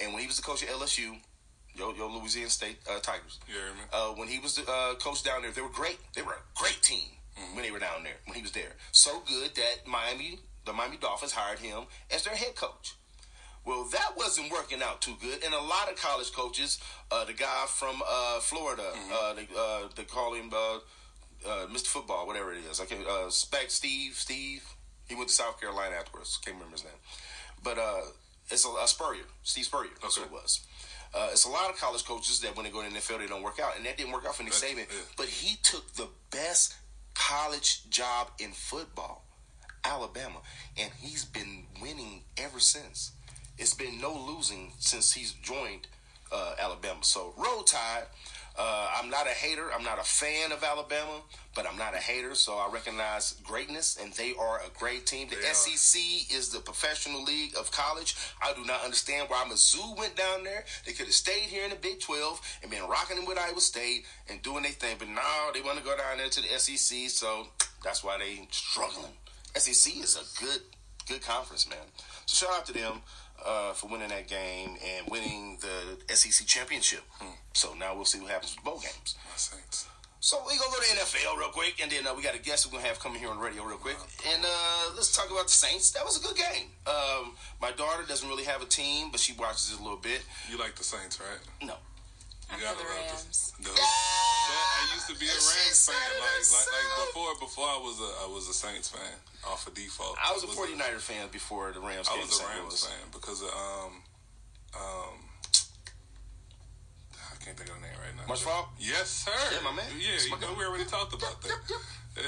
and 0.00 0.12
when 0.12 0.20
he 0.20 0.26
was 0.26 0.36
the 0.36 0.42
coach 0.42 0.62
at 0.62 0.68
LSU, 0.68 1.16
yo, 1.74 1.92
yo 1.94 2.08
Louisiana 2.08 2.50
State 2.50 2.78
uh, 2.90 2.98
Tigers. 3.00 3.38
Yeah, 3.48 3.54
hear 3.54 3.74
me? 3.74 3.80
Uh, 3.92 4.08
when 4.12 4.28
he 4.28 4.38
was 4.38 4.56
the 4.56 4.70
uh, 4.70 4.94
coach 4.94 5.22
down 5.22 5.42
there, 5.42 5.50
they 5.50 5.62
were 5.62 5.68
great. 5.68 5.98
They 6.14 6.22
were 6.22 6.32
a 6.32 6.58
great 6.58 6.82
team 6.82 7.08
when 7.54 7.62
they 7.64 7.70
were 7.70 7.78
down 7.78 8.02
there. 8.02 8.16
When 8.26 8.36
he 8.36 8.42
was 8.42 8.52
there, 8.52 8.72
so 8.92 9.22
good 9.26 9.54
that 9.54 9.86
Miami, 9.86 10.40
the 10.66 10.72
Miami 10.72 10.96
Dolphins, 10.98 11.32
hired 11.32 11.58
him 11.58 11.84
as 12.10 12.24
their 12.24 12.34
head 12.34 12.54
coach. 12.56 12.94
Well, 13.64 13.84
that 13.92 14.14
wasn't 14.16 14.50
working 14.50 14.82
out 14.82 15.00
too 15.00 15.14
good, 15.20 15.44
and 15.44 15.54
a 15.54 15.60
lot 15.60 15.88
of 15.88 15.96
college 15.96 16.32
coaches, 16.32 16.80
uh, 17.12 17.24
the 17.24 17.32
guy 17.32 17.66
from 17.68 18.02
uh, 18.08 18.40
Florida, 18.40 18.92
uh, 19.12 19.34
they, 19.34 19.46
uh, 19.56 19.88
they 19.94 20.02
call 20.02 20.34
him 20.34 20.50
uh, 20.52 20.78
uh, 21.48 21.66
Mr. 21.66 21.86
Football, 21.86 22.26
whatever 22.26 22.52
it 22.52 22.64
is. 22.68 22.80
I 22.80 22.86
can 22.86 22.98
uh, 23.08 23.30
Spec 23.30 23.70
Steve. 23.70 24.14
Steve. 24.14 24.64
He 25.08 25.14
went 25.14 25.28
to 25.28 25.34
South 25.34 25.60
Carolina 25.60 25.96
afterwards. 25.96 26.38
Can't 26.44 26.56
remember 26.56 26.76
his 26.76 26.84
name, 26.84 26.94
but 27.62 27.78
uh, 27.78 28.00
it's 28.50 28.64
a, 28.64 28.68
a 28.68 28.86
Spurrier. 28.88 29.24
Steve 29.42 29.64
Spurrier. 29.66 29.90
That's 30.00 30.16
Okay. 30.18 30.28
who 30.28 30.34
it 30.36 30.42
was. 30.42 30.60
Uh, 31.14 31.28
it's 31.30 31.44
a 31.44 31.50
lot 31.50 31.68
of 31.68 31.76
college 31.78 32.04
coaches 32.06 32.40
that 32.40 32.56
when 32.56 32.64
they 32.64 32.70
go 32.70 32.82
to 32.82 32.88
the 32.88 32.98
NFL 32.98 33.18
they 33.18 33.26
don't 33.26 33.42
work 33.42 33.60
out, 33.60 33.76
and 33.76 33.84
that 33.84 33.96
didn't 33.98 34.12
work 34.12 34.24
out 34.26 34.34
for 34.34 34.42
Nick 34.44 34.52
That's- 34.54 34.72
Saban. 34.72 34.90
yeah. 34.90 35.02
But 35.16 35.26
he 35.26 35.56
took 35.62 35.92
the 35.94 36.08
best 36.30 36.74
college 37.14 37.88
job 37.90 38.28
in 38.38 38.52
football, 38.52 39.24
Alabama, 39.84 40.38
and 40.78 40.90
he's 41.00 41.24
been 41.24 41.64
winning 41.82 42.22
ever 42.38 42.58
since. 42.60 43.12
It's 43.58 43.74
been 43.74 44.00
no 44.00 44.14
losing 44.14 44.72
since 44.78 45.12
he's 45.12 45.32
joined 45.32 45.86
uh, 46.32 46.54
Alabama. 46.58 47.00
So 47.02 47.34
roll 47.36 47.62
tide. 47.62 48.04
Uh, 48.58 48.88
I'm 48.98 49.08
not 49.08 49.26
a 49.26 49.30
hater. 49.30 49.70
I'm 49.74 49.84
not 49.84 49.98
a 49.98 50.04
fan 50.04 50.52
of 50.52 50.62
Alabama, 50.62 51.22
but 51.54 51.66
I'm 51.66 51.78
not 51.78 51.94
a 51.94 51.98
hater. 51.98 52.34
So 52.34 52.54
I 52.54 52.68
recognize 52.72 53.34
greatness, 53.44 53.98
and 54.00 54.12
they 54.12 54.34
are 54.38 54.60
a 54.60 54.78
great 54.78 55.06
team. 55.06 55.28
The. 55.28 55.36
SEC 55.52 56.00
is 56.34 56.50
the 56.50 56.60
professional 56.60 57.22
league 57.22 57.54
of 57.58 57.70
college. 57.72 58.16
I 58.42 58.52
do 58.52 58.64
not 58.64 58.84
understand 58.84 59.28
why 59.28 59.44
Mizzou 59.48 59.96
went 59.96 60.16
down 60.16 60.44
there. 60.44 60.64
They 60.86 60.92
could 60.92 61.06
have 61.06 61.14
stayed 61.14 61.48
here 61.48 61.64
in 61.64 61.70
the 61.70 61.76
Big 61.76 62.00
12 62.00 62.58
and 62.62 62.70
been 62.70 62.86
rocking 62.88 63.18
it 63.18 63.26
with 63.26 63.38
Iowa 63.38 63.60
State 63.60 64.04
and 64.28 64.42
doing 64.42 64.62
their 64.62 64.72
thing. 64.72 64.96
But 64.98 65.08
now 65.08 65.50
they 65.52 65.60
want 65.60 65.78
to 65.78 65.84
go 65.84 65.96
down 65.96 66.18
there 66.18 66.28
to 66.28 66.40
the 66.40 66.58
SEC, 66.58 67.08
so 67.08 67.48
that's 67.82 68.04
why 68.04 68.18
they 68.18 68.46
struggling. 68.50 69.12
SEC 69.54 69.96
is 69.96 70.16
a 70.16 70.44
good, 70.44 70.60
good 71.08 71.22
conference, 71.22 71.68
man. 71.68 71.78
So 72.26 72.46
shout 72.46 72.58
out 72.58 72.66
to 72.66 72.72
them 72.72 73.02
uh, 73.46 73.72
for 73.72 73.88
winning 73.88 74.08
that 74.08 74.28
game 74.28 74.76
and 74.84 75.06
winning 75.08 75.58
the 75.60 76.14
SEC 76.14 76.46
championship. 76.46 77.00
So 77.52 77.74
now 77.74 77.94
we'll 77.94 78.04
see 78.04 78.20
what 78.20 78.30
happens 78.30 78.54
with 78.56 78.64
bowl 78.64 78.80
games. 78.80 79.16
So 80.20 80.38
we 80.46 80.56
gonna 80.56 80.70
go 80.70 80.76
to 80.78 80.94
the 80.94 81.00
NFL 81.02 81.36
real 81.36 81.48
quick, 81.48 81.80
and 81.82 81.90
then 81.90 82.06
uh, 82.06 82.14
we 82.14 82.22
got 82.22 82.36
a 82.36 82.38
guest 82.38 82.64
we're 82.66 82.78
gonna 82.78 82.86
have 82.86 83.00
coming 83.00 83.18
here 83.18 83.28
on 83.28 83.38
the 83.38 83.42
radio 83.42 83.64
real 83.64 83.76
quick, 83.76 83.96
and 84.32 84.44
uh, 84.44 84.94
let's 84.94 85.10
talk 85.16 85.28
about 85.32 85.46
the 85.46 85.52
Saints. 85.52 85.90
That 85.90 86.04
was 86.04 86.16
a 86.16 86.22
good 86.22 86.36
game. 86.36 86.70
Um, 86.86 87.34
my 87.60 87.72
daughter 87.72 88.04
doesn't 88.06 88.28
really 88.28 88.44
have 88.44 88.62
a 88.62 88.66
team, 88.66 89.10
but 89.10 89.18
she 89.18 89.32
watches 89.32 89.72
it 89.72 89.80
a 89.80 89.82
little 89.82 89.98
bit. 89.98 90.22
You 90.48 90.58
like 90.58 90.76
the 90.76 90.84
Saints, 90.84 91.18
right? 91.18 91.40
No, 91.66 91.74
I 92.48 92.54
You 92.54 92.60
feel 92.62 92.74
the 92.76 92.84
love 92.84 93.10
Rams. 93.10 93.52
The, 93.58 93.70
but 94.52 94.68
I 94.76 94.82
used 94.94 95.08
to 95.08 95.16
be 95.16 95.26
a 95.26 95.32
Rams 95.32 95.80
fan. 95.88 95.96
Like, 96.20 96.44
like, 96.52 96.68
like 96.68 96.90
before, 97.08 97.32
before 97.40 97.68
I 97.72 97.78
was 97.80 97.96
a, 98.00 98.10
I 98.24 98.26
was 98.28 98.48
a 98.48 98.54
Saints 98.54 98.88
fan 98.92 99.16
off 99.48 99.66
of 99.66 99.74
default. 99.74 100.16
I 100.20 100.32
was 100.32 100.44
a 100.44 100.50
49er 100.52 101.00
fan 101.00 101.28
before 101.32 101.72
the 101.72 101.80
Rams 101.80 102.08
I 102.08 102.12
came 102.20 102.28
was 102.28 102.38
to 102.38 102.44
a 102.44 102.46
St. 102.46 102.50
Rams 102.52 102.68
Louis. 102.68 102.86
fan 102.86 103.04
because 103.12 103.40
of 103.42 103.48
um 103.48 103.92
um. 104.76 105.16
I 107.16 107.44
can't 107.44 107.56
think 107.56 107.70
of 107.70 107.76
the 107.76 107.82
name 107.82 107.98
right 107.98 108.14
now. 108.16 108.28
Marshall 108.28 108.50
Faulk? 108.52 108.68
Yes, 108.78 109.26
sir. 109.26 109.32
Yeah, 109.50 109.64
my 109.64 109.74
man. 109.74 109.84
Yeah, 109.98 110.14
you 110.22 110.38
know 110.38 110.54
we 110.56 110.64
already 110.64 110.84
talked 110.84 111.12
about 111.14 111.40
that. 111.42 111.58
Yeah. 112.16 112.22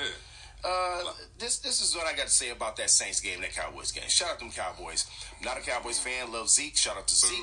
Uh, 0.65 1.12
this 1.38 1.59
this 1.59 1.81
is 1.82 1.94
what 1.94 2.06
I 2.06 2.17
got 2.17 2.26
to 2.26 2.32
say 2.32 2.50
about 2.50 2.76
that 2.79 2.88
Saints 2.91 3.21
game, 3.21 3.41
that 3.43 3.53
Cowboys 3.55 3.93
game. 3.93 4.09
Shout 4.09 4.31
out 4.31 4.38
to 4.38 4.47
them 4.47 4.53
Cowboys. 4.53 5.06
Not 5.44 5.59
a 5.59 5.61
Cowboys 5.61 5.99
fan. 5.99 6.32
Love 6.32 6.49
Zeke. 6.49 6.76
Shout 6.76 6.97
out 6.97 7.06
to 7.06 7.15
Zeke. 7.15 7.38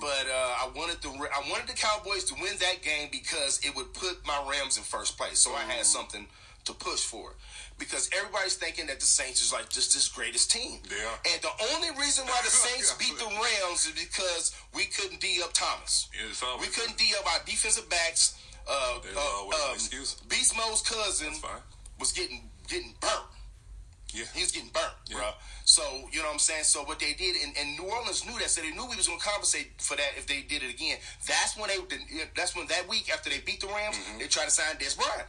But 0.00 0.26
uh, 0.28 0.54
I 0.64 0.70
wanted 0.74 1.00
the 1.02 1.08
I 1.08 1.50
wanted 1.50 1.68
the 1.68 1.74
Cowboys 1.74 2.24
to 2.24 2.34
win 2.34 2.52
that 2.60 2.82
game 2.82 3.08
because 3.10 3.60
it 3.64 3.74
would 3.76 3.92
put 3.94 4.24
my 4.26 4.38
Rams 4.50 4.76
in 4.76 4.82
first 4.82 5.16
place. 5.16 5.38
So 5.38 5.54
I 5.54 5.62
had 5.62 5.84
something 5.84 6.26
to 6.64 6.72
push 6.72 7.00
for. 7.00 7.34
Because 7.78 8.08
everybody's 8.16 8.54
thinking 8.54 8.86
that 8.86 9.00
the 9.00 9.06
Saints 9.06 9.42
is 9.42 9.52
like 9.52 9.68
just 9.68 9.94
this 9.94 10.08
greatest 10.08 10.50
team. 10.50 10.80
Yeah. 10.88 11.32
And 11.32 11.42
the 11.42 11.50
only 11.74 11.90
reason 12.00 12.24
why 12.26 12.40
the 12.44 12.50
Saints 12.50 12.94
beat 12.94 13.18
the 13.18 13.26
Rams 13.26 13.86
is 13.86 13.92
because 13.92 14.54
we 14.74 14.84
couldn't 14.86 15.20
D 15.20 15.40
up 15.42 15.52
Thomas. 15.52 16.08
Yeah, 16.14 16.58
We 16.60 16.66
couldn't 16.66 16.96
D 16.96 17.12
up 17.18 17.26
our 17.32 17.40
defensive 17.44 17.88
backs. 17.90 18.38
Uh, 18.68 18.98
There's 19.02 19.16
uh, 19.16 19.20
always 19.20 19.58
an 19.58 19.68
um, 19.68 19.74
excuse. 19.74 20.14
Beast 20.28 20.56
Mode's 20.56 20.82
cousin 20.82 21.34
was 21.98 22.12
getting 22.12 22.48
getting 22.68 22.94
burnt. 23.00 23.26
Yeah. 24.14 24.24
He 24.32 24.40
was 24.46 24.52
getting 24.52 24.70
burnt, 24.70 24.94
Yeah. 25.10 25.16
bro. 25.18 25.30
So 25.64 25.82
you 26.12 26.20
know 26.22 26.30
what 26.30 26.34
I'm 26.34 26.38
saying. 26.38 26.62
So 26.64 26.84
what 26.84 27.00
they 27.00 27.12
did, 27.14 27.34
and, 27.42 27.50
and 27.58 27.76
New 27.76 27.90
Orleans 27.90 28.24
knew 28.24 28.38
that, 28.38 28.48
so 28.48 28.62
they 28.62 28.70
knew 28.70 28.86
we 28.86 28.94
was 28.96 29.08
gonna 29.08 29.18
compensate 29.18 29.74
for 29.82 29.96
that 29.96 30.14
if 30.16 30.26
they 30.26 30.42
did 30.42 30.62
it 30.62 30.70
again. 30.70 30.98
That's 31.26 31.56
when 31.58 31.68
they. 31.68 31.78
That's 32.36 32.54
when 32.54 32.66
that 32.68 32.88
week 32.88 33.10
after 33.12 33.28
they 33.28 33.40
beat 33.40 33.60
the 33.60 33.66
Rams, 33.66 33.98
Mm-hmm. 33.98 34.18
they 34.22 34.26
tried 34.28 34.44
to 34.46 34.50
sign 34.54 34.76
Dez 34.76 34.96
Bryant. 34.96 35.26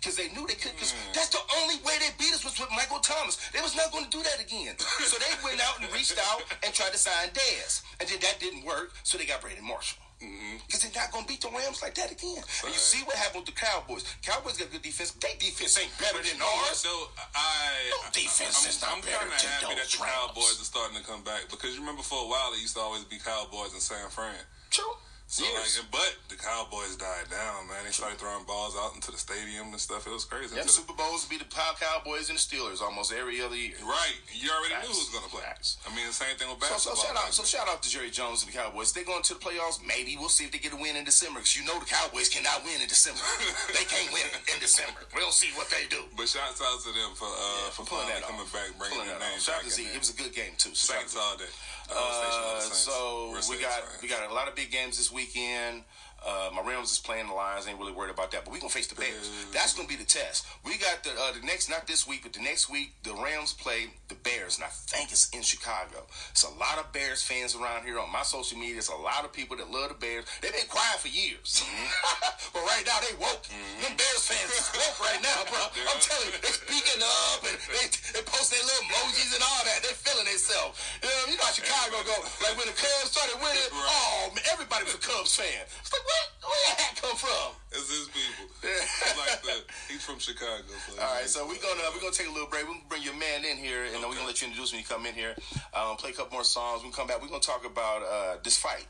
Because 0.00 0.16
they 0.16 0.28
knew 0.32 0.46
they 0.48 0.54
could. 0.56 0.72
Cause 0.78 0.92
Mm. 0.96 1.12
that's 1.14 1.28
the 1.28 1.40
only 1.60 1.76
way 1.84 1.92
they 2.00 2.08
beat 2.18 2.32
us 2.32 2.42
was 2.42 2.58
with 2.58 2.70
Michael 2.72 3.00
Thomas. 3.00 3.36
They 3.52 3.60
was 3.60 3.76
not 3.76 3.92
going 3.92 4.04
to 4.04 4.10
do 4.10 4.22
that 4.22 4.40
again. 4.40 4.78
so 4.78 5.16
they 5.20 5.32
went 5.44 5.60
out 5.60 5.76
and 5.80 5.92
reached 5.92 6.16
out 6.18 6.40
and 6.64 6.72
tried 6.72 6.92
to 6.92 6.98
sign 6.98 7.28
Dez, 7.36 7.82
and 8.00 8.08
then 8.08 8.18
that 8.20 8.40
didn't 8.40 8.64
work. 8.64 8.92
So 9.02 9.18
they 9.18 9.26
got 9.26 9.40
Brandon 9.42 9.64
Marshall. 9.64 10.00
Mm-hmm. 10.22 10.62
Because 10.66 10.82
they're 10.82 10.94
not 10.94 11.10
going 11.12 11.24
to 11.24 11.28
beat 11.28 11.42
the 11.42 11.50
Rams 11.50 11.82
like 11.82 11.94
that 11.98 12.10
again. 12.12 12.38
And 12.38 12.70
you 12.70 12.78
see 12.80 13.02
what 13.04 13.16
happened 13.16 13.44
with 13.46 13.54
the 13.54 13.58
Cowboys. 13.58 14.04
Cowboys 14.22 14.56
got 14.56 14.70
good 14.70 14.82
defense. 14.82 15.10
Their 15.18 15.34
defense 15.38 15.74
ain't 15.78 15.92
better 15.98 16.22
than 16.22 16.38
ours. 16.40 16.80
So 16.80 16.92
I, 17.34 17.90
No 17.90 17.98
defense 18.14 18.62
I'm, 18.62 18.70
is 18.70 18.78
not 18.80 18.90
I'm 18.94 19.00
better 19.02 19.26
kind 19.26 19.32
of 19.32 19.38
than 19.38 19.50
happy 19.50 19.74
that 19.74 19.90
the 19.90 19.98
Rams. 20.00 20.14
Cowboys 20.14 20.56
are 20.62 20.70
starting 20.70 20.96
to 20.96 21.04
come 21.04 21.22
back 21.26 21.50
because 21.50 21.74
you 21.74 21.80
remember 21.82 22.02
for 22.02 22.22
a 22.24 22.28
while 22.28 22.54
it 22.54 22.62
used 22.62 22.78
to 22.78 22.82
always 22.82 23.04
be 23.04 23.18
Cowboys 23.18 23.74
and 23.74 23.82
San 23.82 24.08
Fran. 24.08 24.38
True. 24.70 24.94
So 25.26 25.42
Years. 25.42 25.80
like, 25.80 25.90
but 25.90 26.12
the 26.28 26.36
Cowboys 26.36 26.94
died 27.00 27.26
down, 27.32 27.66
man. 27.66 27.82
They 27.82 27.90
started 27.90 28.20
throwing 28.20 28.44
balls 28.44 28.76
out 28.78 28.94
into 28.94 29.10
the 29.10 29.16
stadium 29.18 29.72
and 29.72 29.80
stuff. 29.80 30.06
It 30.06 30.12
was 30.12 30.22
crazy. 30.28 30.52
Them 30.54 30.62
Until- 30.68 30.84
Super 30.84 30.92
Bowls 30.94 31.24
would 31.26 31.32
be 31.32 31.40
the 31.42 31.48
Cowboys 31.50 32.28
and 32.28 32.36
the 32.38 32.44
Steelers 32.44 32.78
almost 32.84 33.10
every 33.10 33.40
other 33.40 33.56
year. 33.56 33.74
Right, 33.82 34.14
you 34.30 34.52
already 34.52 34.76
knew 34.84 34.92
who 34.94 35.00
was 35.00 35.10
going 35.10 35.24
to 35.24 35.32
play. 35.32 35.42
Facts. 35.42 35.80
I 35.82 35.90
mean, 35.96 36.06
the 36.06 36.14
same 36.14 36.36
thing 36.36 36.46
with 36.52 36.60
So, 36.62 36.76
so 36.76 36.92
basketball. 36.94 37.02
shout 37.02 37.16
out, 37.16 37.30
so 37.34 37.42
shout 37.42 37.66
out 37.66 37.82
to 37.82 37.88
Jerry 37.90 38.12
Jones 38.14 38.44
and 38.44 38.52
the 38.52 38.54
Cowboys. 38.54 38.92
They're 38.92 39.08
going 39.08 39.24
to 39.26 39.34
the 39.34 39.40
playoffs. 39.42 39.80
Maybe 39.82 40.14
we'll 40.20 40.28
see 40.30 40.44
if 40.44 40.52
they 40.52 40.60
get 40.62 40.76
a 40.76 40.78
win 40.78 40.94
in 40.94 41.02
December. 41.08 41.40
Because 41.40 41.56
you 41.56 41.64
know 41.66 41.80
the 41.80 41.88
Cowboys 41.88 42.28
cannot 42.28 42.62
win 42.62 42.78
in 42.84 42.86
December. 42.86 43.24
they 43.74 43.88
can't 43.88 44.12
win 44.12 44.28
in 44.54 44.58
December. 44.60 45.02
We'll 45.16 45.32
see 45.34 45.50
what 45.56 45.66
they 45.72 45.88
do. 45.90 46.04
but 46.14 46.28
shouts 46.28 46.60
out 46.62 46.78
to 46.84 46.92
them 46.94 47.16
for 47.16 47.26
uh, 47.32 47.72
for 47.74 47.82
Pulling 47.88 48.06
that 48.12 48.22
coming 48.22 48.44
off. 48.44 48.52
back, 48.54 48.70
bringing 48.78 49.02
Pulling 49.02 49.10
the 49.10 49.18
name 49.18 49.34
off. 49.34 49.42
Shout 49.42 49.64
out 49.64 49.66
to 49.66 49.72
Z. 49.72 49.88
It 49.88 49.98
was 49.98 50.12
a 50.12 50.18
good 50.20 50.30
game 50.36 50.52
too. 50.60 50.76
So 50.76 50.92
Saints 50.94 51.16
all 51.18 51.34
day. 51.40 51.48
Uh, 51.90 51.94
Station 51.94 52.42
of 52.42 52.54
the 52.54 52.60
Saints. 52.60 52.78
so 52.78 53.34
we 53.50 53.60
got 53.60 53.82
we 54.02 54.08
got 54.08 54.30
a 54.30 54.34
lot 54.34 54.48
of 54.48 54.54
big 54.54 54.70
games 54.70 54.96
this 54.96 55.12
weekend. 55.12 55.82
Uh, 56.24 56.48
my 56.56 56.62
Rams 56.62 56.90
is 56.90 56.98
playing 56.98 57.28
the 57.28 57.34
Lions. 57.34 57.68
Ain't 57.68 57.78
really 57.78 57.92
worried 57.92 58.10
about 58.10 58.30
that, 58.32 58.44
but 58.44 58.52
we 58.52 58.58
gonna 58.58 58.72
face 58.72 58.86
the 58.88 58.96
Bears. 58.96 59.28
That's 59.52 59.74
gonna 59.74 59.88
be 59.88 59.96
the 59.96 60.08
test. 60.08 60.46
We 60.64 60.78
got 60.80 61.04
the 61.04 61.12
uh, 61.12 61.36
the 61.36 61.44
next 61.44 61.68
not 61.68 61.86
this 61.86 62.08
week, 62.08 62.24
but 62.24 62.32
the 62.32 62.40
next 62.40 62.70
week 62.70 62.96
the 63.04 63.12
Rams 63.12 63.52
play 63.52 63.92
the 64.08 64.16
Bears, 64.24 64.56
and 64.56 64.64
I 64.64 64.72
think 64.72 65.12
it's 65.12 65.28
in 65.36 65.42
Chicago. 65.44 66.08
It's 66.32 66.44
a 66.44 66.52
lot 66.56 66.80
of 66.80 66.88
Bears 66.96 67.20
fans 67.20 67.54
around 67.54 67.84
here 67.84 68.00
on 68.00 68.10
my 68.10 68.22
social 68.24 68.56
media. 68.56 68.80
It's 68.80 68.88
a 68.88 68.96
lot 68.96 69.24
of 69.24 69.36
people 69.36 69.56
that 69.60 69.68
love 69.68 69.92
the 69.92 70.00
Bears. 70.00 70.24
They've 70.40 70.52
been 70.52 70.64
quiet 70.72 70.96
for 70.96 71.12
years, 71.12 71.60
but 72.56 72.64
right 72.64 72.84
now 72.88 72.96
they 73.04 73.12
woke. 73.20 73.44
Them 73.84 73.92
Bears 73.92 74.24
fans 74.24 74.48
is 74.48 74.72
woke 74.72 75.04
right 75.04 75.20
now, 75.20 75.44
bro. 75.52 75.60
I'm 75.60 76.00
telling 76.00 76.32
you, 76.32 76.40
they 76.40 76.56
speaking 76.56 77.04
up 77.04 77.44
and 77.44 77.56
they 77.68 77.86
they 78.16 78.24
post 78.24 78.48
their 78.48 78.64
little 78.64 78.88
emojis 78.88 79.36
and 79.36 79.44
all 79.44 79.62
that. 79.68 79.84
They're 79.84 80.00
feeling 80.00 80.24
themselves. 80.24 80.80
You 81.04 81.12
know, 81.12 81.24
you 81.28 81.36
know 81.36 81.44
how 81.44 81.52
Chicago 81.52 82.00
go. 82.08 82.16
Like 82.40 82.56
when 82.56 82.64
the 82.64 82.76
Cubs 82.80 83.12
started 83.12 83.36
winning, 83.44 83.68
oh 83.76 84.32
man, 84.32 84.44
everybody 84.48 84.88
was 84.88 84.96
a 84.96 85.04
Cubs 85.04 85.36
fan. 85.36 85.68
It's 85.68 85.92
like 85.92 86.00
what? 86.00 86.13
Where 86.44 86.76
that 86.76 86.94
come 87.00 87.16
from? 87.16 87.56
It's 87.72 87.90
his 87.90 88.08
people. 88.08 88.46
He's 88.62 89.18
like 89.18 89.42
the, 89.42 89.56
he's 89.92 90.04
from 90.04 90.18
Chicago. 90.18 90.62
So 90.88 91.02
All 91.02 91.14
right, 91.14 91.26
so 91.26 91.46
we're 91.46 91.60
gonna 91.60 91.82
we're 91.92 92.00
gonna 92.00 92.12
take 92.12 92.28
a 92.28 92.32
little 92.32 92.48
break. 92.48 92.62
We're 92.64 92.74
gonna 92.74 92.88
bring 92.88 93.02
your 93.02 93.16
man 93.16 93.44
in 93.44 93.56
here, 93.56 93.84
and 93.84 93.94
then 93.94 94.08
we're 94.08 94.14
gonna 94.14 94.26
let 94.26 94.40
you 94.40 94.48
introduce 94.48 94.72
when 94.72 94.80
you 94.80 94.86
come 94.86 95.06
in 95.06 95.14
here. 95.14 95.34
Um, 95.74 95.96
play 95.96 96.10
a 96.10 96.12
couple 96.12 96.32
more 96.32 96.44
songs. 96.44 96.82
We 96.84 96.90
come 96.90 97.06
back. 97.06 97.20
We're 97.20 97.28
gonna 97.28 97.40
talk 97.40 97.66
about 97.66 98.02
uh, 98.02 98.36
this 98.42 98.56
fight, 98.56 98.86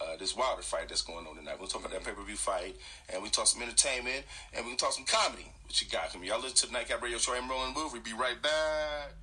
uh, 0.00 0.16
this 0.18 0.36
Wilder 0.36 0.62
fight 0.62 0.88
that's 0.88 1.02
going 1.02 1.26
on 1.26 1.36
tonight. 1.36 1.56
We'll 1.58 1.68
talk 1.68 1.82
about 1.82 1.92
that 1.92 2.04
pay 2.04 2.12
per 2.12 2.24
view 2.24 2.36
fight, 2.36 2.76
and 3.12 3.22
we 3.22 3.28
talk 3.28 3.46
some 3.46 3.62
entertainment, 3.62 4.24
and 4.54 4.64
we 4.64 4.72
can 4.72 4.78
talk 4.78 4.92
some 4.92 5.04
comedy. 5.04 5.46
What 5.66 5.80
you 5.80 5.88
got? 5.88 6.12
Come 6.12 6.24
y'all 6.24 6.40
listen 6.40 6.56
to 6.56 6.66
the 6.66 6.72
Nightcap 6.72 7.02
Radio 7.02 7.18
Show. 7.18 7.34
I'm 7.34 7.48
rolling 7.48 7.74
move. 7.74 7.92
We'll 7.92 8.02
be 8.02 8.14
right 8.14 8.40
back. 8.42 9.14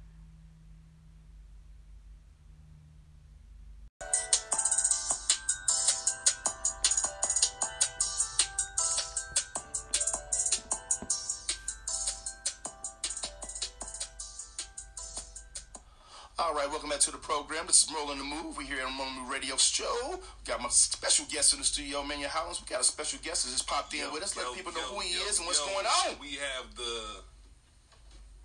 All 16.46 16.54
right, 16.54 16.70
welcome 16.70 16.92
back 16.92 17.00
to 17.00 17.12
the 17.12 17.18
program. 17.18 17.66
This 17.66 17.84
is 17.84 17.92
Merle 17.92 18.12
on 18.12 18.20
the 18.20 18.24
Move. 18.24 18.56
We're 18.56 18.68
here 18.68 18.86
on 18.86 18.96
Rolling 19.00 19.26
the 19.26 19.34
Radio 19.34 19.56
Show. 19.58 20.12
We 20.12 20.46
got 20.46 20.62
my 20.62 20.70
special 20.70 21.26
guest 21.28 21.54
in 21.54 21.60
the 21.60 21.66
studio, 21.66 22.04
Mania 22.04 22.30
Hollins. 22.30 22.62
We 22.62 22.68
got 22.70 22.82
a 22.82 22.84
special 22.84 23.18
guest 23.24 23.46
that 23.46 23.52
just 23.52 23.66
popped 23.66 23.96
in 23.96 24.14
with 24.14 24.22
us. 24.22 24.38
Let 24.38 24.46
Yo, 24.46 24.54
people 24.54 24.72
know 24.72 24.82
who 24.82 25.00
he 25.00 25.16
yo, 25.16 25.26
is 25.26 25.40
and 25.40 25.48
what's 25.48 25.60
yo. 25.66 25.74
going 25.74 25.88
on. 25.88 26.20
We 26.22 26.38
have 26.38 26.76
the 26.76 27.22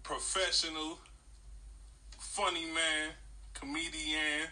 professional, 0.03 0.97
funny 2.19 2.65
man, 2.65 3.11
comedian, 3.53 4.49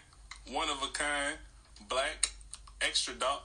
one 0.51 0.69
of 0.69 0.83
a 0.83 0.91
kind, 0.93 1.37
black, 1.89 2.29
extra 2.81 3.15
dark, 3.15 3.41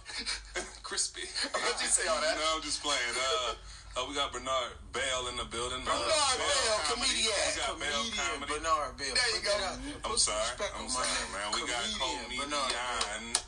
crispy. 0.85 1.25
What'd 1.57 1.81
you 1.81 1.89
say 1.89 2.07
all 2.07 2.21
that? 2.21 2.37
No, 2.37 2.45
I'm 2.55 2.63
just 2.63 2.85
playing. 2.85 3.17
Uh, 3.17 3.57
uh, 3.97 4.05
we 4.07 4.15
got 4.15 4.31
Bernard 4.31 4.77
Bell 4.93 5.33
in 5.33 5.37
the 5.41 5.49
building. 5.49 5.81
Uh, 5.83 5.91
Bernard 5.91 6.39
Bell, 6.39 6.79
comedian. 6.93 7.33
We 7.33 7.59
got 7.59 7.75
Bell 7.81 8.05
comedy. 8.13 8.53
Bernard 8.53 8.93
Bill. 9.01 9.15
There 9.17 9.33
you 9.33 9.43
go. 9.43 9.51
that 9.57 9.65
out 9.65 9.79
there. 9.81 9.99
I'm 10.05 10.13
Put 10.15 10.21
sorry. 10.21 10.45
I'm 10.77 10.87
sorry, 10.93 11.09
name. 11.09 11.33
man. 11.33 11.49
We 11.57 11.65
got 11.65 11.83
Comedian 11.89 12.21
comedian. 12.29 12.51
Bernard 12.53 12.71
Bill. 12.71 13.43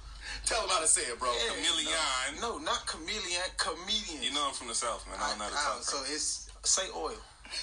Tell 0.47 0.63
them 0.63 0.71
how 0.71 0.81
to 0.81 0.87
say 0.87 1.03
it, 1.11 1.19
bro. 1.19 1.29
Yeah. 1.35 1.59
Chameleon. 1.59 2.39
No, 2.41 2.59
not 2.63 2.87
chameleon, 2.87 3.43
comedian. 3.59 4.23
You 4.23 4.33
know 4.33 4.47
I'm 4.47 4.55
from 4.55 4.71
the 4.71 4.79
South, 4.79 5.03
man. 5.11 5.19
I 5.21 5.35
don't 5.35 5.39
know 5.43 5.51
how 5.51 5.77
to 5.79 5.83
talk. 5.83 5.83
so 5.83 5.99
it's 6.07 6.49
say 6.63 6.87
oil. 6.95 7.19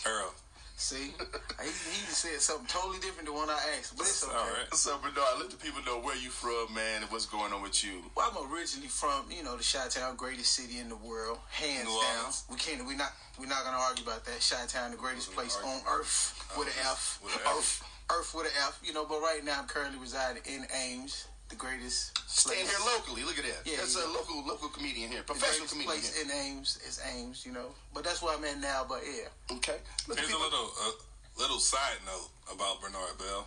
Earl. 0.06 0.36
See, 0.76 1.14
he, 1.14 1.70
he 1.70 2.00
just 2.10 2.18
said 2.18 2.42
something 2.42 2.68
totally 2.68 3.00
different 3.00 3.30
than 3.30 3.36
what 3.38 3.48
I 3.48 3.78
asked, 3.78 3.96
but 3.96 4.08
it's 4.08 4.26
okay. 4.26 4.36
All 4.36 4.44
right. 4.46 4.74
So, 4.74 4.98
Bernard, 4.98 5.40
let 5.40 5.50
the 5.50 5.56
people 5.56 5.82
know 5.86 6.00
where 6.02 6.18
you 6.18 6.30
from, 6.30 6.74
man, 6.74 7.04
and 7.04 7.12
what's 7.12 7.26
going 7.26 7.54
on 7.54 7.62
with 7.62 7.84
you. 7.84 8.04
Well, 8.18 8.28
I'm 8.28 8.52
originally 8.52 8.90
from, 8.90 9.26
you 9.30 9.44
know, 9.44 9.56
the 9.56 9.64
Chi-Town, 9.64 10.16
greatest 10.18 10.52
city 10.52 10.80
in 10.80 10.90
the 10.90 10.98
world, 10.98 11.38
hands 11.52 11.86
New 11.86 12.02
down. 12.02 12.18
Orleans. 12.18 12.44
We 12.50 12.58
can't, 12.58 12.86
we 12.86 12.96
not, 12.96 13.14
we're 13.40 13.48
not 13.48 13.64
gonna 13.64 13.78
argue 13.78 14.04
about 14.04 14.26
that. 14.26 14.42
Chi-Town, 14.42 14.92
the 14.92 14.98
greatest 14.98 15.32
place 15.34 15.56
gonna 15.56 15.78
on 15.78 15.82
earth 15.88 16.36
with 16.58 16.68
an 16.68 16.74
F. 16.82 17.20
With 17.24 17.36
an 17.36 17.42
F. 17.46 17.54
Earth, 17.56 17.84
earth 18.12 18.34
with 18.36 18.46
an 18.48 18.54
F. 18.68 18.82
You 18.84 18.94
know, 18.94 19.06
but 19.06 19.22
right 19.22 19.42
now 19.46 19.60
I'm 19.62 19.68
currently 19.68 20.00
residing 20.00 20.42
in 20.46 20.66
Ames, 20.74 21.28
the 21.54 21.60
greatest 21.62 22.18
Staying 22.26 22.66
here 22.66 22.82
locally. 22.90 23.22
Look 23.24 23.38
at 23.38 23.46
that. 23.46 23.62
Yeah, 23.64 23.78
That's 23.78 23.94
yeah. 23.94 24.10
a 24.10 24.10
local 24.10 24.42
local 24.42 24.70
comedian 24.74 25.12
here, 25.14 25.22
professional 25.22 25.70
greatest 25.70 25.78
comedian. 25.78 26.02
place 26.02 26.18
Here. 26.18 26.26
in 26.26 26.58
Ames 26.58 26.82
is 26.82 26.98
Ames, 27.14 27.46
you 27.46 27.54
know. 27.54 27.70
But 27.94 28.04
that's 28.04 28.22
where 28.26 28.34
I'm 28.34 28.44
at 28.44 28.58
now. 28.60 28.86
But 28.90 29.06
yeah, 29.06 29.30
Okay. 29.62 29.78
Let 30.10 30.18
the 30.18 30.26
Here's 30.26 30.34
a 30.34 30.42
little 30.42 30.74
uh, 30.82 30.98
little 31.38 31.62
side 31.62 32.02
note 32.10 32.34
about 32.50 32.82
Bernard 32.82 33.18
Bell. 33.22 33.46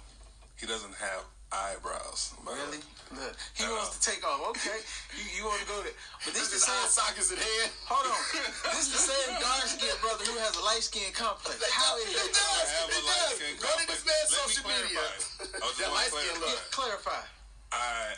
He 0.55 0.65
doesn't 0.71 0.95
have 0.95 1.27
eyebrows. 1.53 2.33
But, 2.47 2.55
really, 2.59 2.79
look, 3.15 3.35
he 3.59 3.67
I 3.67 3.71
wants 3.75 3.99
to 3.99 4.01
take 4.03 4.23
off. 4.23 4.55
Okay, 4.55 4.79
you, 5.19 5.25
you 5.37 5.43
want 5.45 5.59
to 5.63 5.69
go 5.69 5.79
there, 5.83 5.95
but 6.25 6.31
this 6.33 6.47
This 6.49 6.63
the 6.63 6.63
is 6.63 6.71
eye 6.71 6.87
same. 6.87 6.95
sockets 7.03 7.31
in 7.35 7.39
hand. 7.43 7.71
Hold 7.91 8.07
on, 8.07 8.23
this 8.71 8.87
is 8.87 8.91
the 8.95 9.03
same 9.03 9.35
dark 9.43 9.67
skinned 9.67 9.99
brother 10.01 10.23
who 10.31 10.39
has 10.47 10.55
a 10.57 10.63
light 10.63 10.83
skin 10.87 11.11
complex. 11.11 11.59
How 11.75 11.99
is 11.99 12.07
He 12.07 12.15
that? 12.23 12.31
does. 12.31 12.67
I 12.71 12.87
He 12.87 13.03
does. 13.03 13.35
skin 13.35 13.55
Go 13.59 13.71
to 13.75 13.85
this 13.91 14.03
man's 14.07 14.31
social 14.31 14.65
media. 14.71 14.95
clarify. 14.95 15.59
I 15.59 15.69
That 15.75 15.91
light 15.91 16.11
skin 16.15 16.35
clarify. 16.39 16.47
look. 16.47 16.61
Clarify. 16.71 17.23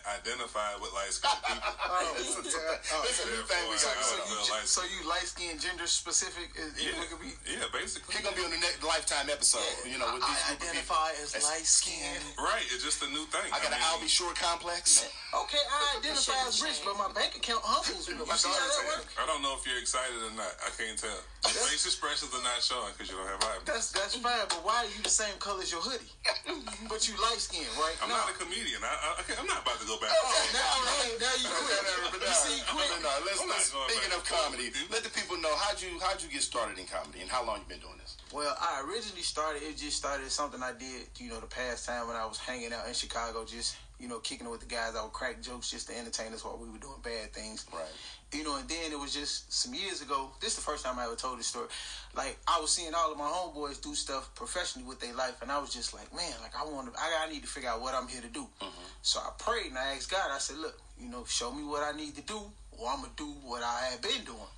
I 0.06 0.20
identify 0.20 0.76
with 0.80 0.92
light 0.92 1.12
skinned 1.12 1.40
people. 1.48 1.72
Oh, 1.88 2.14
This 2.20 2.36
is 2.36 2.52
a, 2.52 2.60
oh. 2.92 3.00
this 3.02 3.16
is 3.16 3.24
a 3.24 3.28
new 3.32 3.42
thing 3.48 3.62
we 3.72 3.76
got 3.80 3.96
So 4.04 4.14
you, 4.20 4.36
Well, 4.36 4.52
light 4.52 4.68
so 4.68 4.80
you 4.84 5.00
light 5.08 5.24
skin, 5.24 5.56
gender 5.58 5.88
specific? 5.88 6.52
Is, 6.54 6.76
is 6.76 6.84
Yeah, 6.84 7.00
we 7.00 7.06
could 7.08 7.22
be, 7.24 7.32
yeah, 7.48 7.64
basically. 7.72 8.12
He's 8.14 8.24
gonna 8.24 8.36
be 8.36 8.44
on 8.44 8.52
the 8.52 8.60
next 8.60 8.84
lifetime 8.84 9.32
episode. 9.32 9.64
You 9.88 9.96
know, 9.96 10.08
with 10.12 10.22
I, 10.22 10.28
these 10.28 10.44
I 10.44 10.52
identify 10.60 11.08
people. 11.16 11.40
as 11.40 11.44
light 11.48 11.64
skinned. 11.66 12.24
Right, 12.36 12.64
it's 12.68 12.84
just 12.84 13.00
a 13.02 13.08
new 13.08 13.24
thing. 13.32 13.48
I 13.50 13.58
got 13.64 13.72
an 13.72 13.80
mean, 13.80 13.88
Albie 14.04 14.10
Shore 14.12 14.32
complex. 14.36 15.08
Okay, 15.28 15.60
I 15.60 16.00
identify 16.00 16.40
as 16.48 16.64
rich, 16.64 16.80
but 16.88 16.96
my 16.96 17.12
bank 17.12 17.36
account 17.36 17.60
humbles 17.60 18.08
me. 18.08 18.16
You 18.16 18.24
My 18.24 18.32
see 18.32 18.48
how 18.48 18.56
that 18.64 18.72
said- 18.80 18.88
works? 18.88 19.12
I 19.20 19.28
don't 19.28 19.44
know 19.44 19.52
if 19.60 19.68
you're 19.68 19.76
excited 19.76 20.16
or 20.24 20.32
not. 20.32 20.48
I 20.64 20.72
can't 20.72 20.96
tell. 20.96 21.20
Your 21.44 21.68
face 21.68 21.84
expressions 21.84 22.32
are 22.32 22.40
not 22.40 22.64
showing 22.64 22.96
because 22.96 23.12
you 23.12 23.20
don't 23.20 23.28
have 23.28 23.36
eyebrows. 23.44 23.68
That's 23.68 23.92
that's 23.92 24.16
fine, 24.16 24.48
but 24.48 24.64
why 24.64 24.88
are 24.88 24.88
you 24.88 25.04
the 25.04 25.12
same 25.12 25.36
color 25.36 25.60
as 25.60 25.68
your 25.68 25.84
hoodie? 25.84 26.08
But 26.88 27.04
you 27.04 27.12
light 27.20 27.36
skinned, 27.44 27.68
right? 27.76 27.92
I'm 28.00 28.08
No. 28.08 28.16
not 28.16 28.32
a 28.32 28.36
comedian. 28.40 28.80
I, 28.80 28.88
I, 28.88 29.20
okay, 29.20 29.36
I'm 29.36 29.44
not 29.46 29.60
about 29.60 29.77
to 29.80 29.86
go 29.86 29.96
back. 29.98 30.10
Oh, 30.10 30.26
now, 30.54 30.74
hey, 31.02 31.14
now 31.18 31.34
you 31.38 31.48
quit. 31.48 31.80
Bernard, 32.10 32.28
You 32.28 32.34
see, 32.34 32.58
quit. 32.66 32.88
Bernard, 32.90 33.22
let's, 33.24 33.40
not 33.40 33.48
let's, 33.54 33.70
going 33.70 33.88
speaking 33.90 34.12
of 34.12 34.22
comedy, 34.26 34.68
let 34.90 35.02
the 35.02 35.10
people 35.10 35.38
know 35.38 35.54
how'd 35.62 35.80
you 35.80 35.98
how'd 36.02 36.22
you 36.22 36.28
get 36.28 36.42
started 36.42 36.78
in 36.78 36.86
comedy 36.86 37.20
and 37.20 37.30
how 37.30 37.46
long 37.46 37.62
you 37.62 37.68
been 37.68 37.82
doing 37.82 37.98
this. 37.98 38.16
Well, 38.32 38.54
I 38.60 38.82
originally 38.84 39.22
started. 39.22 39.62
It 39.62 39.78
just 39.78 39.96
started 39.96 40.26
as 40.26 40.34
something 40.34 40.62
I 40.62 40.72
did, 40.72 41.08
you 41.18 41.30
know, 41.30 41.40
the 41.40 41.50
past 41.50 41.86
time 41.86 42.06
when 42.06 42.16
I 42.16 42.26
was 42.26 42.38
hanging 42.38 42.72
out 42.72 42.86
in 42.86 42.94
Chicago, 42.94 43.44
just 43.44 43.76
you 43.98 44.08
know, 44.08 44.18
kicking 44.20 44.46
it 44.46 44.50
with 44.50 44.60
the 44.60 44.66
guys. 44.66 44.94
I 44.94 45.02
would 45.02 45.12
crack 45.12 45.42
jokes 45.42 45.70
just 45.70 45.88
to 45.88 45.98
entertain 45.98 46.32
us 46.32 46.44
while 46.44 46.58
we 46.58 46.70
were 46.70 46.78
doing 46.78 47.00
bad 47.02 47.32
things. 47.32 47.66
Right. 47.72 47.82
You 48.30 48.44
know, 48.44 48.56
and 48.58 48.68
then 48.68 48.92
it 48.92 48.98
was 48.98 49.14
just 49.14 49.50
some 49.50 49.72
years 49.72 50.02
ago. 50.02 50.30
This 50.40 50.50
is 50.50 50.56
the 50.56 50.62
first 50.62 50.84
time 50.84 50.98
I 50.98 51.04
ever 51.04 51.16
told 51.16 51.38
this 51.38 51.46
story. 51.46 51.68
Like 52.14 52.36
I 52.46 52.60
was 52.60 52.70
seeing 52.70 52.92
all 52.94 53.10
of 53.10 53.16
my 53.16 53.24
homeboys 53.24 53.80
do 53.80 53.94
stuff 53.94 54.34
professionally 54.34 54.86
with 54.86 55.00
their 55.00 55.14
life, 55.14 55.40
and 55.40 55.50
I 55.50 55.58
was 55.58 55.72
just 55.72 55.94
like, 55.94 56.14
man, 56.14 56.32
like 56.42 56.52
I 56.54 56.64
want 56.64 56.92
to, 56.92 57.00
I, 57.00 57.24
I 57.26 57.32
need 57.32 57.40
to 57.40 57.48
figure 57.48 57.70
out 57.70 57.80
what 57.80 57.94
I'm 57.94 58.06
here 58.06 58.20
to 58.20 58.28
do. 58.28 58.46
Mm-hmm. 58.60 58.84
So 59.00 59.20
I 59.20 59.30
prayed 59.38 59.68
and 59.68 59.78
I 59.78 59.94
asked 59.94 60.10
God. 60.10 60.30
I 60.30 60.38
said, 60.38 60.58
look, 60.58 60.78
you 61.00 61.08
know, 61.08 61.24
show 61.24 61.50
me 61.52 61.64
what 61.64 61.82
I 61.82 61.96
need 61.96 62.16
to 62.16 62.22
do, 62.22 62.38
or 62.72 62.88
I'm 62.90 63.00
gonna 63.00 63.12
do 63.16 63.32
what 63.44 63.62
I 63.62 63.88
have 63.92 64.02
been 64.02 64.24
doing. 64.26 64.52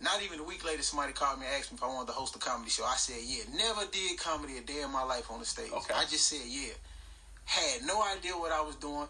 Not 0.00 0.22
even 0.22 0.40
a 0.40 0.42
week 0.42 0.64
later, 0.66 0.82
somebody 0.82 1.12
called 1.12 1.38
me 1.38 1.46
and 1.46 1.54
asked 1.54 1.70
me 1.70 1.76
if 1.76 1.82
I 1.84 1.86
wanted 1.86 2.08
to 2.08 2.12
host 2.12 2.34
a 2.34 2.38
comedy 2.38 2.70
show. 2.70 2.84
I 2.84 2.96
said, 2.96 3.16
yeah. 3.24 3.44
Never 3.56 3.86
did 3.90 4.18
comedy 4.18 4.58
a 4.58 4.60
day 4.60 4.82
in 4.82 4.90
my 4.90 5.04
life 5.04 5.30
on 5.30 5.38
the 5.38 5.46
stage. 5.46 5.70
Okay. 5.70 5.94
I 5.94 6.02
just 6.04 6.26
said, 6.26 6.42
yeah. 6.44 6.74
Had 7.44 7.86
no 7.86 8.02
idea 8.02 8.32
what 8.32 8.50
I 8.50 8.60
was 8.60 8.74
doing. 8.76 9.06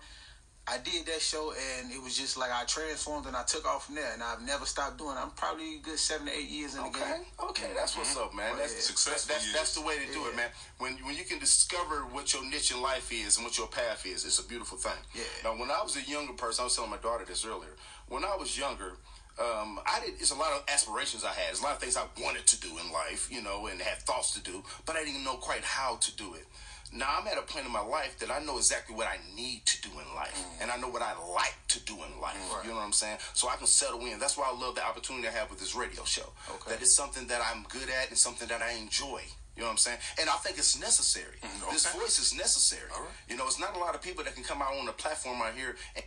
I 0.67 0.79
did 0.79 1.05
that 1.07 1.21
show, 1.21 1.53
and 1.79 1.93
it 1.93 2.03
was 2.03 2.17
just 2.17 2.39
like 2.39 2.51
I 2.51 2.65
transformed 2.65 3.27
and 3.27 3.37
I 3.37 3.43
took 3.43 3.67
off 3.67 3.85
from 3.87 3.97
there, 3.97 4.11
and 4.15 4.23
I've 4.23 4.41
never 4.41 4.65
stopped 4.65 4.97
doing 4.97 5.11
it. 5.17 5.21
I'm 5.21 5.31
probably 5.33 5.77
a 5.77 5.79
good 5.81 5.99
seven 5.99 6.27
to 6.27 6.33
eight 6.33 6.49
years 6.49 6.75
in 6.75 6.81
the 6.83 6.89
Okay, 6.89 7.01
game. 7.01 7.25
okay, 7.51 7.71
that's 7.77 7.97
what's 7.99 8.17
up, 8.17 8.35
man. 8.35 8.57
That's 8.57 8.73
Yeah. 8.73 8.81
Successful 8.81 9.35
That's, 9.35 9.53
that's 9.53 9.75
the 9.75 9.83
way 9.83 9.99
to 9.99 10.11
do 10.13 10.25
it, 10.27 10.35
man. 10.37 10.49
When 10.79 10.95
when 11.05 11.17
you 11.17 11.25
can 11.25 11.39
discover 11.39 12.07
what 12.07 12.33
your 12.33 12.43
niche 12.49 12.71
in 12.73 12.81
life 12.81 13.13
is 13.13 13.37
and 13.37 13.45
what 13.45 13.59
your 13.59 13.67
path 13.67 14.07
is, 14.07 14.25
it's 14.25 14.39
a 14.39 14.49
beautiful 14.49 14.79
thing. 14.79 14.97
Yeah. 15.15 15.23
Now, 15.45 15.51
when 15.59 15.71
I 15.71 15.83
was 15.83 15.97
a 15.97 16.03
younger 16.11 16.33
person, 16.33 16.63
I 16.63 16.65
was 16.65 16.75
telling 16.75 16.91
my 16.91 16.97
daughter 16.97 17.25
this 17.27 17.45
earlier. 17.45 17.77
When 18.09 18.25
I 18.25 18.35
was 18.35 18.57
younger, 18.57 18.93
um, 19.39 19.81
I 19.85 20.01
did. 20.01 20.15
It's 20.19 20.31
a 20.31 20.35
lot 20.35 20.53
of 20.53 20.63
aspirations 20.73 21.25
I 21.25 21.33
had. 21.33 21.51
It's 21.51 21.61
a 21.61 21.65
lot 21.65 21.75
of 21.75 21.81
things 21.81 21.97
I 21.99 22.07
wanted 22.23 22.47
to 22.47 22.61
do 22.61 22.69
in 22.79 22.91
life, 22.91 23.29
you 23.31 23.43
know, 23.43 23.67
and 23.67 23.81
had 23.83 23.99
thoughts 23.99 24.33
to 24.33 24.41
do, 24.41 24.63
but 24.87 24.97
I 24.97 25.05
didn't 25.05 25.25
know 25.25 25.35
quite 25.37 25.63
how 25.63 25.97
to 25.97 26.17
do 26.17 26.33
it. 26.35 26.47
Now 26.95 27.19
I'm 27.19 27.27
at 27.27 27.37
a 27.37 27.43
point 27.43 27.67
in 27.67 27.73
my 27.73 27.83
life 27.83 28.19
that 28.21 28.31
I 28.31 28.39
know 28.45 28.57
exactly 28.57 28.95
what 28.95 29.09
I 29.09 29.19
need 29.35 29.67
to 29.67 29.83
do 29.83 29.91
in 29.91 30.15
life, 30.15 30.35
mm. 30.35 30.63
and 30.63 30.71
I 30.71 30.77
know 30.77 30.89
what 30.89 31.03
I 31.03 31.13
like 31.35 31.57
to 31.69 31.81
do 31.81 31.95
in 31.95 32.21
life. 32.21 32.39
You 32.63 32.71
know 32.71 32.77
what 32.77 32.85
I'm 32.85 32.93
saying? 32.93 33.19
So 33.35 33.49
I 33.49 33.57
can 33.57 33.67
settle 33.67 34.01
in. 34.07 34.19
That's 34.21 34.39
why 34.39 34.49
I 34.49 34.57
love 34.57 34.77
the 34.77 34.87
opportunity 34.87 35.27
I 35.27 35.33
have 35.33 35.51
with 35.51 35.59
this 35.59 35.75
radio 35.75 36.05
show. 36.05 36.31
Okay. 36.49 36.71
That 36.71 36.81
it's 36.81 36.95
something 36.95 37.27
that 37.27 37.43
I'm 37.43 37.65
good 37.69 37.89
at 37.91 38.11
and 38.11 38.19
something 38.19 38.47
that 38.49 38.63
I 38.63 38.73
enjoy. 38.73 39.23
You 39.57 39.63
know 39.63 39.67
what 39.67 39.73
I'm 39.73 39.79
saying? 39.79 39.99
And 40.21 40.29
I 40.29 40.35
think 40.35 40.59
it's 40.59 40.79
necessary. 40.81 41.39
Mm, 41.43 41.71
this 41.71 41.87
okay. 41.87 41.99
voice 41.99 42.19
is 42.19 42.35
necessary. 42.37 42.91
Right. 42.91 43.09
You 43.29 43.37
know, 43.37 43.47
it's 43.47 43.61
not 43.61 43.77
a 43.77 43.79
lot 43.79 43.95
of 43.95 44.03
people 44.03 44.25
that 44.25 44.35
can 44.35 44.43
come 44.43 44.63
out 44.63 44.75
on 44.75 44.89
a 44.89 44.93
platform 44.93 45.43
out 45.43 45.55
here 45.55 45.77
and 45.95 46.05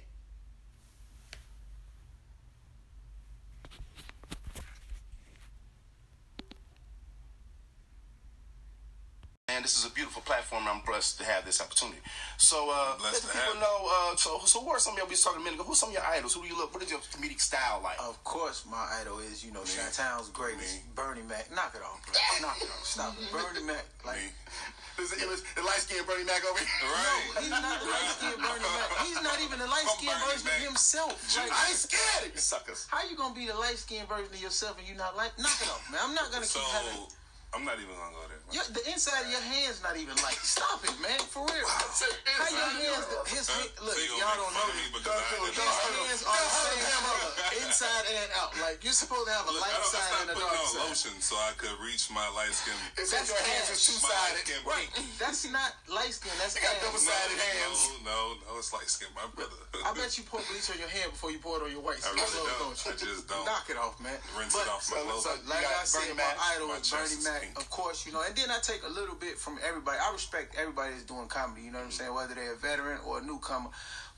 Man, 9.58 9.66
this 9.66 9.74
is 9.74 9.90
a 9.90 9.94
beautiful 9.98 10.22
platform. 10.22 10.70
I'm 10.70 10.86
blessed 10.86 11.18
to 11.18 11.26
have 11.26 11.42
this 11.42 11.58
opportunity. 11.58 11.98
So, 12.38 12.70
uh, 12.70 12.94
let 13.02 13.18
the 13.18 13.26
people 13.26 13.58
know. 13.58 13.90
Uh, 13.90 14.14
so, 14.14 14.38
so 14.46 14.62
who 14.62 14.70
are 14.70 14.78
some 14.78 14.94
of 14.94 15.02
y'all? 15.02 15.10
We 15.10 15.18
talking 15.18 15.42
a 15.42 15.44
minute 15.44 15.58
ago. 15.58 15.66
Who's 15.66 15.82
some 15.82 15.90
of 15.90 15.98
your 15.98 16.06
idols? 16.06 16.38
Who 16.38 16.46
do 16.46 16.48
you 16.48 16.54
look? 16.54 16.78
What 16.78 16.86
is 16.86 16.94
your 16.94 17.02
comedic 17.10 17.42
style 17.42 17.82
like? 17.82 17.98
Of 17.98 18.22
course, 18.22 18.70
my 18.70 18.86
idol 19.02 19.18
is, 19.18 19.42
you 19.42 19.50
know, 19.50 19.66
Chi-Town's 19.66 20.30
greatest, 20.30 20.86
Bernie 20.94 21.26
Mac. 21.26 21.50
Knock 21.50 21.74
it 21.74 21.82
off, 21.82 22.06
bro. 22.06 22.14
Knock 22.46 22.62
it 22.62 22.70
off. 22.70 22.86
Stop 22.86 23.18
it. 23.18 23.34
Bernie 23.34 23.66
Mac, 23.66 23.82
like, 24.06 24.22
Me. 24.22 25.02
Is 25.02 25.18
the 25.18 25.66
light 25.66 25.82
skinned 25.82 26.06
Bernie 26.06 26.30
Mac 26.30 26.46
over 26.46 26.62
here? 26.62 26.70
Right. 26.94 27.42
he's 27.42 27.50
not 27.50 27.82
the 27.82 27.90
light 27.90 28.14
skinned 28.14 28.38
Bernie 28.38 28.62
Mac. 28.62 28.90
He's 29.10 29.22
not 29.26 29.42
even 29.42 29.58
the 29.58 29.66
light 29.74 29.90
skinned 29.98 30.22
version 30.22 30.54
of 30.54 30.62
himself. 30.70 31.18
Like, 31.34 31.50
I 31.50 31.74
ain't 31.74 31.82
scared 31.82 32.30
of 32.30 32.38
you 32.38 32.42
suckers. 32.54 32.86
how 32.94 33.02
you 33.10 33.18
gonna 33.18 33.34
be 33.34 33.50
the 33.50 33.58
light 33.58 33.82
skinned 33.82 34.06
version 34.06 34.30
of 34.30 34.38
yourself 34.38 34.78
and 34.78 34.86
you 34.86 34.94
not 34.94 35.18
like? 35.18 35.34
Knock 35.42 35.58
it 35.66 35.70
off, 35.74 35.82
man. 35.90 35.98
I'm 36.06 36.14
not 36.14 36.30
gonna 36.30 36.46
So 36.46 36.62
keep 36.62 36.70
having. 36.70 37.10
I'm 37.58 37.66
not 37.66 37.82
even 37.82 37.98
gonna 37.98 38.14
go 38.14 38.22
there. 38.30 38.37
Your, 38.48 38.64
the 38.72 38.80
inside 38.88 39.28
of 39.28 39.32
your 39.32 39.44
hands 39.44 39.84
not 39.84 40.00
even 40.00 40.16
light. 40.24 40.40
Stop 40.40 40.80
it, 40.88 40.96
man. 41.04 41.20
For 41.28 41.44
real. 41.44 41.68
How 41.68 42.48
your 42.48 42.72
hands? 42.80 43.04
His 43.28 43.44
hand, 43.52 43.68
look, 43.84 44.00
y'all 44.16 44.40
don't 44.40 44.56
know 44.56 44.68
me 44.72 44.88
this. 44.88 45.04
because 45.04 45.20
I 45.20 45.52
Don't 45.52 45.92
do 45.92 46.08
it. 46.08 46.16
His 46.16 46.24
hands 46.24 46.24
are 46.24 46.40
the 46.40 46.52
same 46.56 46.80
color, 46.88 47.28
inside 47.68 48.06
and 48.08 48.30
out. 48.40 48.56
Like 48.64 48.80
you're 48.88 48.96
supposed 48.96 49.28
to 49.28 49.34
have 49.36 49.46
a 49.48 49.52
Look, 49.52 49.60
light 49.68 49.84
side 49.92 50.16
and 50.24 50.30
a 50.32 50.36
dark 50.40 50.48
on 50.56 50.64
side. 50.64 50.88
lotion 50.88 51.16
so 51.20 51.36
I 51.44 51.52
could 51.60 51.76
reach 51.84 52.08
my 52.08 52.24
light 52.40 52.56
skin. 52.56 52.72
Like 52.96 53.28
your 53.28 53.44
hands 53.52 53.68
is 53.68 53.84
two 53.84 54.00
sided. 54.00 54.48
Right. 54.64 54.88
That's 55.20 55.44
not 55.52 55.76
light 55.92 56.16
skin. 56.16 56.32
That's 56.40 56.56
They 56.56 56.64
got 56.64 56.80
double 56.80 57.04
No, 57.04 57.12
sided 57.12 57.40
hands. 57.44 57.80
no, 58.08 58.16
no, 58.16 58.20
no, 58.48 58.64
it's 58.64 58.72
light 58.72 58.88
skin, 58.88 59.12
my 59.12 59.28
brother. 59.36 59.60
I 59.88 59.92
bet 59.92 60.16
you 60.16 60.24
pour 60.24 60.40
bleach 60.48 60.72
on 60.72 60.80
your 60.80 60.88
hand 60.88 61.12
before 61.12 61.36
you 61.36 61.44
pour 61.44 61.60
it 61.60 61.68
on 61.68 61.72
your 61.76 61.84
white 61.84 62.00
I 62.00 62.16
really 62.16 62.32
don't. 62.64 62.80
I 62.80 62.96
just 62.96 63.28
don't. 63.28 63.44
Knock 63.44 63.68
it 63.68 63.76
off, 63.76 64.00
man. 64.00 64.16
Rinse 64.40 64.56
it 64.56 64.72
off 64.72 64.88
my 64.88 65.04
clothes. 65.04 65.28
Like 65.52 65.68
I 65.68 65.84
said, 65.84 66.16
my 66.16 66.32
idol 66.56 66.72
is 66.80 66.88
Bernie 66.88 67.20
Mac, 67.28 67.52
of 67.60 67.68
course, 67.68 68.08
you 68.08 68.16
know. 68.16 68.24
And 68.38 68.50
then 68.52 68.56
I 68.56 68.60
take 68.62 68.84
a 68.86 68.90
little 68.90 69.16
bit 69.16 69.38
from 69.40 69.58
everybody. 69.68 69.98
I 70.00 70.12
respect 70.14 70.56
everybody 70.60 70.92
that's 70.92 71.04
doing 71.04 71.28
comedy. 71.28 71.64
You 71.64 71.72
know 71.72 71.80
what 71.80 71.86
I'm 71.86 71.92
saying? 71.92 72.14
Whether 72.14 72.36
they're 72.36 72.54
a 72.54 72.58
veteran 72.58 73.00
or 73.06 73.18
a 73.20 73.24
newcomer. 73.26 73.70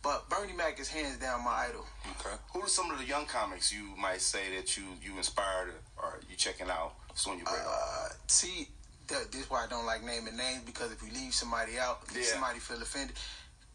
But 0.04 0.30
Bernie 0.30 0.52
Mac 0.54 0.78
is 0.80 0.90
hands 0.90 1.18
down 1.18 1.44
my 1.46 1.68
idol. 1.70 1.86
Okay. 2.20 2.36
Who 2.54 2.62
are 2.62 2.68
some 2.68 2.92
of 2.92 2.98
the 3.00 3.06
young 3.06 3.26
comics 3.26 3.72
you 3.72 3.84
might 3.98 4.22
say 4.22 4.56
that 4.58 4.76
you 4.76 4.84
you 5.02 5.16
inspired 5.18 5.74
or 6.02 6.20
you 6.30 6.36
checking 6.36 6.70
out? 6.70 6.94
It's 7.12 7.26
on 7.28 7.38
your 7.38 7.46
radar. 7.48 7.68
Uh, 7.68 8.10
see, 8.28 8.68
th- 9.08 9.28
this 9.32 9.42
is 9.44 9.50
why 9.50 9.64
I 9.66 9.68
don't 9.68 9.86
like 9.86 10.04
naming 10.04 10.36
names 10.36 10.64
because 10.66 10.92
if 10.92 11.02
we 11.04 11.12
leave 11.12 11.34
somebody 11.34 11.80
out, 11.80 12.00
Yeah. 12.14 12.24
somebody 12.24 12.60
feel 12.60 12.82
offended. 12.82 13.16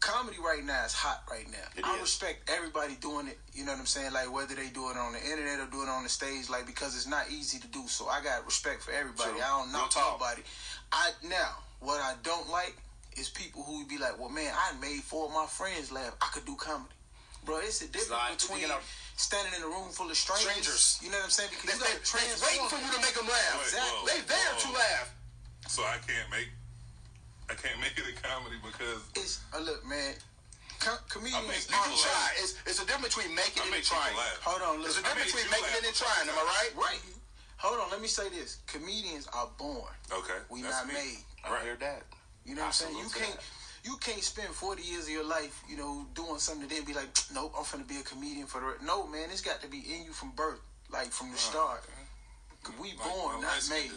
Comedy 0.05 0.37
right 0.37 0.63
now 0.63 0.85
is 0.85 0.93
hot 0.93 1.23
right 1.31 1.49
now. 1.51 1.65
It 1.75 1.83
I 1.83 1.95
is. 1.95 2.01
respect 2.01 2.47
everybody 2.47 2.93
doing 3.01 3.25
it. 3.27 3.39
You 3.57 3.65
know 3.65 3.71
what 3.73 3.79
I'm 3.81 3.89
saying? 3.89 4.13
Like 4.13 4.29
whether 4.31 4.53
they 4.53 4.69
do 4.69 4.91
it 4.93 4.97
on 4.97 5.13
the 5.17 5.21
internet 5.25 5.57
or 5.59 5.65
do 5.65 5.81
it 5.81 5.89
on 5.89 6.03
the 6.05 6.09
stage, 6.13 6.45
like 6.47 6.67
because 6.69 6.93
it's 6.95 7.07
not 7.09 7.25
easy 7.33 7.57
to 7.57 7.67
do. 7.73 7.87
So 7.87 8.05
I 8.05 8.21
got 8.21 8.45
respect 8.45 8.83
for 8.85 8.91
everybody. 8.93 9.31
True. 9.33 9.41
I 9.41 9.49
don't 9.57 9.73
Real 9.73 9.81
knock 9.81 9.89
talk. 9.89 10.21
nobody. 10.21 10.43
I 10.93 11.09
now 11.25 11.57
what 11.81 11.97
I 12.05 12.13
don't 12.21 12.45
like 12.53 12.77
is 13.17 13.29
people 13.29 13.63
who 13.63 13.81
be 13.87 13.97
like, 13.97 14.19
"Well, 14.19 14.29
man, 14.29 14.53
I 14.53 14.77
made 14.79 15.01
four 15.01 15.25
of 15.25 15.33
my 15.33 15.47
friends 15.49 15.91
laugh. 15.91 16.13
I 16.21 16.29
could 16.37 16.45
do 16.45 16.53
comedy." 16.55 16.93
Bro, 17.43 17.65
it's 17.65 17.81
a 17.81 17.87
difference 17.89 18.11
like- 18.13 18.37
between 18.37 18.61
you 18.61 18.67
know- 18.69 18.85
standing 19.17 19.53
in 19.57 19.63
a 19.63 19.67
room 19.73 19.89
full 19.89 20.09
of 20.11 20.17
strangers. 20.17 20.45
Strangers. 20.45 20.99
You 21.01 21.09
know 21.09 21.17
what 21.17 21.25
I'm 21.25 21.29
saying? 21.33 21.49
Because 21.49 21.79
They, 21.81 21.87
you 21.87 21.97
got 21.97 22.05
to 22.05 22.13
they 22.13 22.19
transform. 22.29 22.45
waiting 22.53 22.69
for 22.69 22.77
you 22.85 22.91
to 22.93 23.01
make 23.01 23.15
them 23.17 23.25
laugh. 23.25 23.57
Wait, 23.57 23.73
Exactly. 23.73 23.89
whoa, 23.89 24.05
They 24.05 24.19
there 24.21 24.53
to 24.59 24.69
laugh. 24.69 25.07
So 25.67 25.81
I 25.81 25.97
can't 26.05 26.29
make, 26.29 26.49
I 27.49 27.53
can't 27.53 27.77
make 27.79 27.93
it 27.97 28.05
a 28.09 28.15
comedy 28.21 28.57
because 28.63 29.05
It's 29.15 29.41
uh, 29.53 29.61
look, 29.61 29.85
man. 29.85 30.13
Com- 30.79 31.01
comedians 31.09 31.69
You 31.69 31.77
can 31.77 31.97
try. 31.97 32.29
It's, 32.41 32.59
it's 32.65 32.81
a 32.81 32.85
difference 32.85 33.15
between 33.15 33.33
making 33.33 33.63
it 33.63 33.73
and 33.73 33.83
trying. 33.83 34.15
laugh. 34.17 34.41
Hold 34.43 34.61
on, 34.61 34.83
There's 34.83 34.97
a 34.97 35.05
difference 35.05 35.31
between 35.31 35.49
making 35.49 35.81
it 35.81 35.87
and 35.87 35.95
trying. 35.95 36.27
Am 36.27 36.35
I 36.35 36.43
right? 36.43 36.71
Right. 36.75 37.01
Hold 37.57 37.79
on, 37.79 37.89
let 37.89 38.01
me 38.01 38.07
say 38.07 38.29
this. 38.29 38.59
Comedians 38.67 39.27
are 39.33 39.47
born. 39.57 39.89
Okay. 40.11 40.41
We 40.49 40.61
not 40.61 40.87
me. 40.87 40.93
made. 40.93 41.21
I 41.45 41.55
heard 41.63 41.79
that. 41.79 42.03
You 42.45 42.53
know 42.55 42.61
what 42.61 42.67
I'm 42.67 42.73
saying? 42.73 42.97
You 42.97 43.09
can't 43.09 43.39
you 43.85 43.97
can't 44.01 44.23
spend 44.23 44.49
40 44.49 44.81
years 44.81 45.05
of 45.05 45.11
your 45.11 45.25
life, 45.25 45.63
you 45.69 45.77
know, 45.77 46.07
doing 46.15 46.39
something 46.39 46.67
that 46.67 46.73
then 46.73 46.85
be 46.85 46.93
like, 46.93 47.07
nope, 47.33 47.53
I'm 47.57 47.63
finna 47.63 47.87
be 47.87 47.97
a 47.97 48.01
comedian 48.01 48.47
for 48.47 48.59
the 48.59 48.67
re-. 48.67 48.85
No, 48.85 49.05
man, 49.07 49.29
it's 49.31 49.41
got 49.41 49.61
to 49.61 49.67
be 49.67 49.77
in 49.77 50.03
you 50.03 50.11
from 50.11 50.31
birth, 50.31 50.59
like 50.91 51.11
from 51.11 51.31
the 51.31 51.37
start. 51.37 51.83
We 52.81 52.89
Like, 52.89 52.97
born, 52.97 53.41
not 53.41 53.61
made. 53.69 53.91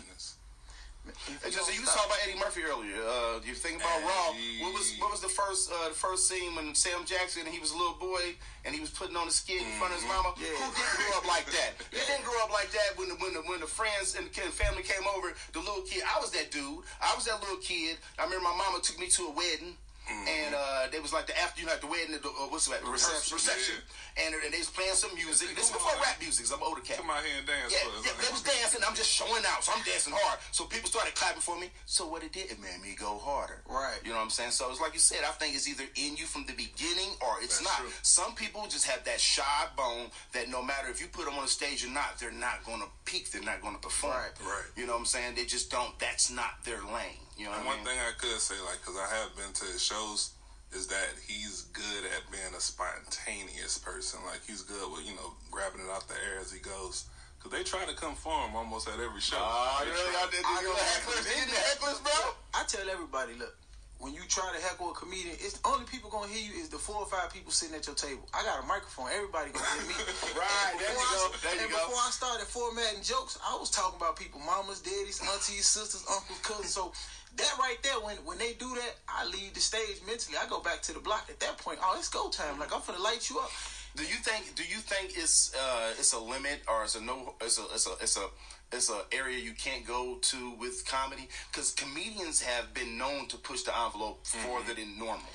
If 1.09 1.43
Hey, 1.43 1.51
you 1.51 1.57
just, 1.57 1.69
you 1.73 1.85
talking 1.85 2.07
about 2.07 2.21
Eddie 2.27 2.39
Murphy 2.39 2.63
earlier. 2.65 3.01
Uh, 3.03 3.41
you 3.45 3.55
think 3.55 3.81
about 3.81 4.03
Raw? 4.03 4.35
What 4.63 4.73
was 4.75 4.95
what 4.99 5.11
was 5.11 5.21
the 5.21 5.29
first 5.33 5.71
uh, 5.73 5.89
the 5.89 5.95
first 5.95 6.29
scene 6.29 6.55
when 6.55 6.75
Sam 6.75 7.05
Jackson 7.05 7.43
and 7.47 7.53
he 7.53 7.61
was 7.61 7.73
a 7.73 7.79
little 7.79 7.97
boy 7.99 8.37
and 8.65 8.75
he 8.75 8.81
was 8.81 8.91
putting 8.91 9.17
on 9.17 9.27
the 9.27 9.33
skit 9.33 9.63
in 9.63 9.73
front 9.79 9.95
of 9.95 10.01
his 10.01 10.09
mama? 10.09 10.35
Yeah. 10.37 10.53
Who 10.61 10.69
didn't 10.75 10.97
grow 10.97 11.13
up 11.19 11.27
like 11.27 11.47
that? 11.53 11.73
You 11.93 12.05
didn't 12.07 12.25
grow 12.25 12.39
up 12.45 12.53
like 12.53 12.71
that 12.73 12.97
when 12.97 13.09
the 13.09 13.17
when 13.17 13.33
the 13.35 13.43
when 13.49 13.61
the 13.61 13.67
friends 13.71 14.15
and 14.17 14.29
the 14.29 14.53
family 14.53 14.83
came 14.83 15.05
over. 15.17 15.33
The 15.53 15.61
little 15.61 15.83
kid, 15.83 16.03
I 16.05 16.21
was 16.21 16.31
that 16.33 16.51
dude. 16.51 16.85
I 17.01 17.15
was 17.17 17.25
that 17.27 17.41
little 17.41 17.59
kid. 17.59 17.99
I 18.19 18.25
remember 18.25 18.45
my 18.45 18.57
mama 18.57 18.81
took 18.83 18.99
me 19.01 19.09
to 19.09 19.23
a 19.29 19.33
wedding. 19.33 19.75
And 20.09 20.55
uh, 20.57 20.89
they 20.91 21.01
was 21.01 21.13
like 21.13 21.27
the 21.27 21.37
after 21.37 21.61
you 21.61 21.67
know, 21.67 21.73
like 21.73 21.85
the 21.85 21.87
wedding, 21.87 22.17
the, 22.17 22.25
uh, 22.25 22.49
what's 22.49 22.67
that? 22.69 22.81
Reception. 22.81 23.37
reception. 23.37 23.77
And, 24.17 24.33
and 24.33 24.53
they 24.53 24.59
was 24.59 24.73
playing 24.73 24.97
some 24.97 25.13
music. 25.15 25.53
This 25.53 25.69
is 25.69 25.73
before 25.77 25.93
rap 26.01 26.17
music. 26.21 26.49
I'm 26.49 26.63
older 26.65 26.81
cat. 26.81 26.97
Come 26.97 27.11
out 27.13 27.21
here 27.21 27.37
and 27.37 27.47
dance 27.47 27.69
Yeah, 27.69 27.85
yeah, 28.01 28.17
they 28.17 28.33
was 28.33 28.41
dancing. 28.41 28.81
I'm 28.89 28.97
just 28.97 29.13
showing 29.13 29.45
out, 29.45 29.65
so 29.65 29.73
I'm 29.77 29.85
dancing 29.85 30.17
hard. 30.17 30.41
So 30.51 30.65
people 30.65 30.89
started 30.89 31.15
clapping 31.15 31.45
for 31.45 31.61
me. 31.61 31.69
So 31.85 32.09
what 32.09 32.25
it 32.25 32.33
did, 32.33 32.51
it 32.51 32.59
made 32.61 32.81
me 32.81 32.97
go 32.97 33.21
harder. 33.21 33.61
Right. 33.69 34.01
You 34.03 34.11
know 34.11 34.17
what 34.17 34.29
I'm 34.29 34.35
saying? 34.35 34.53
So 34.53 34.71
it's 34.71 34.81
like 34.81 34.95
you 34.95 35.01
said. 35.01 35.21
I 35.29 35.33
think 35.37 35.55
it's 35.55 35.69
either 35.69 35.85
in 35.97 36.17
you 36.17 36.25
from 36.25 36.49
the 36.49 36.57
beginning 36.57 37.13
or 37.21 37.37
it's 37.45 37.61
That's 37.61 37.69
not. 37.69 37.85
true. 37.85 37.93
Some 38.03 38.33
people 38.35 38.65
just 38.69 38.87
have 38.89 39.05
that 39.05 39.21
shy 39.21 39.69
bone 39.77 40.09
that 40.33 40.49
no 40.49 40.63
matter 40.63 40.89
if 40.89 41.01
you 41.01 41.07
put 41.09 41.27
them 41.27 41.35
on 41.37 41.45
a 41.45 41.49
stage 41.49 41.85
or 41.85 41.93
not, 41.93 42.19
they're 42.19 42.33
not 42.33 42.65
going 42.65 42.81
to 42.81 42.89
peak. 43.05 43.31
They're 43.31 43.45
not 43.45 43.61
going 43.61 43.75
to 43.75 43.81
perform. 43.81 44.15
Right. 44.15 44.33
Right. 44.41 44.69
You 44.77 44.87
know 44.87 44.93
what 44.97 45.05
I'm 45.05 45.07
saying? 45.07 45.35
They 45.37 45.45
just 45.45 45.71
don't. 45.71 45.99
That's 45.99 46.31
not 46.31 46.65
their 46.65 46.81
lane. 46.81 47.28
You 47.39 47.47
know 47.47 47.55
And 47.55 47.65
what 47.65 47.71
I 47.71 47.77
one 47.79 47.87
mean? 47.87 47.87
thing 47.95 47.99
I 48.03 48.13
could 48.19 48.41
say, 48.43 48.59
like, 48.67 48.83
because 48.83 48.99
I 48.99 49.07
have 49.23 49.31
been 49.39 49.53
to 49.55 49.65
his 49.71 49.83
shows, 49.83 50.35
is 50.75 50.87
that 50.89 51.15
he's 51.27 51.71
good 51.73 52.05
at 52.13 52.27
being 52.35 52.51
a 52.53 52.61
spontaneous 52.61 53.79
person. 53.79 54.21
Like, 54.27 54.43
he's 54.47 54.63
good 54.63 54.91
with, 54.93 55.07
you 55.07 55.15
know, 55.15 55.33
grabbing 55.51 55.81
it 55.81 55.91
out 55.91 56.09
the 56.09 56.19
air 56.29 56.41
as 56.43 56.51
he 56.53 56.59
goes. 56.59 57.07
Because 57.39 57.53
they 57.55 57.63
try 57.63 57.87
to 57.87 57.95
come 57.95 58.15
for 58.19 58.35
him 58.35 58.57
almost 58.57 58.89
at 58.91 58.99
every 58.99 59.21
show. 59.23 59.39
Ah, 59.39 59.79
They 59.81 59.87
you 59.87 59.95
know, 59.95 60.03
try- 60.11 60.21
y'all 60.21 60.31
did 60.35 60.43
I 60.45 60.59
the 60.59 60.75
hecklers, 60.75 61.25
you 61.31 61.47
the 61.47 61.61
hecklers, 61.71 62.03
bro. 62.03 62.35
I 62.53 62.65
tell 62.67 62.83
everybody, 62.91 63.35
look, 63.39 63.55
when 64.03 64.13
you 64.15 64.23
try 64.29 64.51
to 64.55 64.61
heckle 64.63 64.91
a 64.91 64.95
comedian, 64.95 65.35
it's 65.39 65.55
the 65.59 65.69
only 65.71 65.87
people 65.87 66.11
gonna 66.11 66.27
hear 66.31 66.43
you 66.43 66.59
is 66.61 66.69
the 66.69 66.79
four 66.79 66.97
or 67.03 67.07
five 67.07 67.33
people 67.33 67.51
sitting 67.55 67.75
at 67.79 67.87
your 67.87 67.95
table. 67.95 68.27
I 68.35 68.43
got 68.43 68.63
a 68.63 68.67
microphone, 68.67 69.07
everybody 69.15 69.51
gonna 69.55 69.67
hear 69.79 69.87
me. 69.87 69.95
Right, 70.39 70.75
And 70.75 70.81
there 70.83 70.91
you 70.91 70.99
before 70.99 71.15
go, 71.15 71.23
I- 71.31 71.39
there 71.47 71.55
you 71.55 71.61
and 71.63 71.71
go. 71.71 71.79
before 71.79 72.03
I 72.03 72.11
started 72.11 72.47
formatting 72.47 73.03
jokes, 73.03 73.39
I 73.43 73.55
was 73.59 73.71
talking 73.71 73.99
about 74.03 74.15
people, 74.19 74.39
mamas, 74.43 74.83
daddies, 74.83 75.23
aunties, 75.23 75.67
sisters, 75.67 76.03
uncles, 76.11 76.39
cousins. 76.43 76.75
So 76.75 76.91
that 77.37 77.55
right 77.59 77.77
there, 77.83 78.01
when 78.01 78.17
when 78.25 78.39
they 78.39 78.55
do 78.55 78.75
that, 78.75 78.97
I 79.09 79.27
leave 79.27 79.55
the 79.55 79.61
stage 79.61 80.01
mentally. 80.07 80.37
I 80.37 80.49
go 80.49 80.61
back 80.61 80.83
to 80.83 80.93
the 80.93 81.01
block. 81.01 81.27
At 81.29 81.41
that 81.41 81.59
point, 81.59 81.79
oh, 81.83 81.97
it's 81.99 82.09
go 82.09 82.31
time. 82.31 82.59
Like 82.59 82.75
I'm 82.75 82.81
gonna 82.87 83.03
light 83.03 83.29
you 83.29 83.39
up. 83.39 83.51
Do 83.97 84.03
you 84.03 84.17
think? 84.23 84.55
Do 84.55 84.63
you 84.63 84.79
think 84.79 85.17
it's 85.17 85.55
uh, 85.55 85.93
it's 85.99 86.13
a 86.13 86.19
limit 86.19 86.63
or 86.69 86.85
it's 86.85 86.95
a 86.95 87.01
no? 87.01 87.35
It's 87.41 87.59
a 87.59 87.65
it's 87.73 87.87
a 87.87 87.93
it's 88.01 88.17
a 88.17 88.27
it's 88.73 88.91
a 88.91 89.01
area 89.13 89.39
you 89.39 89.53
can't 89.53 89.87
go 89.87 90.19
to 90.21 90.53
with 90.59 90.85
comedy 90.87 91.29
because 91.51 91.73
comedians 91.73 92.41
have 92.43 92.73
been 92.75 92.99
known 92.99 93.27
to 93.29 93.37
push 93.37 93.63
the 93.63 93.77
envelope 93.79 94.27
further 94.27 94.75
than 94.75 94.99
normal. 94.99 95.33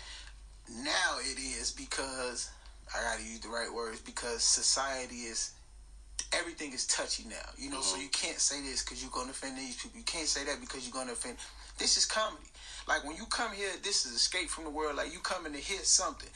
Now 0.83 1.17
it 1.19 1.39
is 1.39 1.71
because 1.71 2.49
I 2.95 3.01
gotta 3.01 3.23
use 3.23 3.39
the 3.39 3.49
right 3.49 3.73
words 3.73 3.99
because 4.01 4.43
society 4.43 5.23
is 5.23 5.53
everything 6.31 6.73
is 6.73 6.85
touchy 6.87 7.25
now. 7.27 7.49
You 7.57 7.69
know, 7.69 7.81
so 7.81 7.97
you 7.97 8.09
can't 8.09 8.39
say 8.39 8.61
this 8.61 8.83
because 8.83 9.01
you're 9.01 9.11
gonna 9.11 9.31
offend 9.31 9.57
these 9.57 9.77
people. 9.77 9.97
You 9.97 10.05
can't 10.05 10.27
say 10.27 10.43
that 10.45 10.59
because 10.59 10.85
you're 10.85 10.93
gonna 10.93 11.13
offend. 11.13 11.37
This 11.77 11.97
is 11.97 12.05
comedy. 12.05 12.47
Like 12.87 13.03
when 13.05 13.15
you 13.15 13.25
come 13.25 13.51
here, 13.53 13.69
this 13.83 14.05
is 14.05 14.13
escape 14.13 14.49
from 14.49 14.63
the 14.65 14.69
world. 14.69 14.95
Like 14.97 15.11
you 15.13 15.19
coming 15.19 15.53
to 15.53 15.59
hit 15.59 15.85
something. 15.85 16.29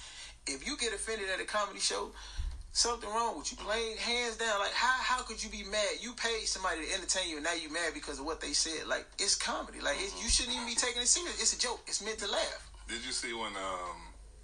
If 0.47 0.65
you 0.65 0.77
get 0.77 0.93
offended 0.93 1.27
at 1.33 1.39
a 1.41 1.45
comedy 1.45 1.79
show, 1.79 2.11
something 2.71 3.09
wrong 3.09 3.37
with 3.37 3.51
you. 3.51 3.57
Plain 3.57 3.97
hands 3.97 4.37
down. 4.37 4.59
Like 4.59 4.71
how 4.73 4.95
how 5.01 5.23
could 5.23 5.43
you 5.43 5.49
be 5.49 5.63
mad? 5.63 5.99
You 5.99 6.13
paid 6.13 6.45
somebody 6.47 6.85
to 6.87 6.93
entertain 6.93 7.29
you, 7.29 7.35
and 7.37 7.43
now 7.43 7.53
you 7.53 7.71
mad 7.71 7.93
because 7.93 8.19
of 8.19 8.25
what 8.25 8.39
they 8.39 8.53
said. 8.53 8.87
Like 8.87 9.05
it's 9.19 9.35
comedy. 9.35 9.79
Like 9.81 9.97
it, 9.99 10.13
you 10.23 10.29
shouldn't 10.29 10.55
even 10.55 10.67
be 10.67 10.75
taking 10.75 11.01
it 11.01 11.07
serious. 11.07 11.41
It's 11.41 11.53
a 11.53 11.59
joke. 11.59 11.81
It's 11.87 12.01
meant 12.03 12.19
to 12.19 12.31
laugh. 12.31 12.69
Did 12.87 13.03
you 13.05 13.11
see 13.11 13.33
when 13.33 13.51
um, 13.59 13.99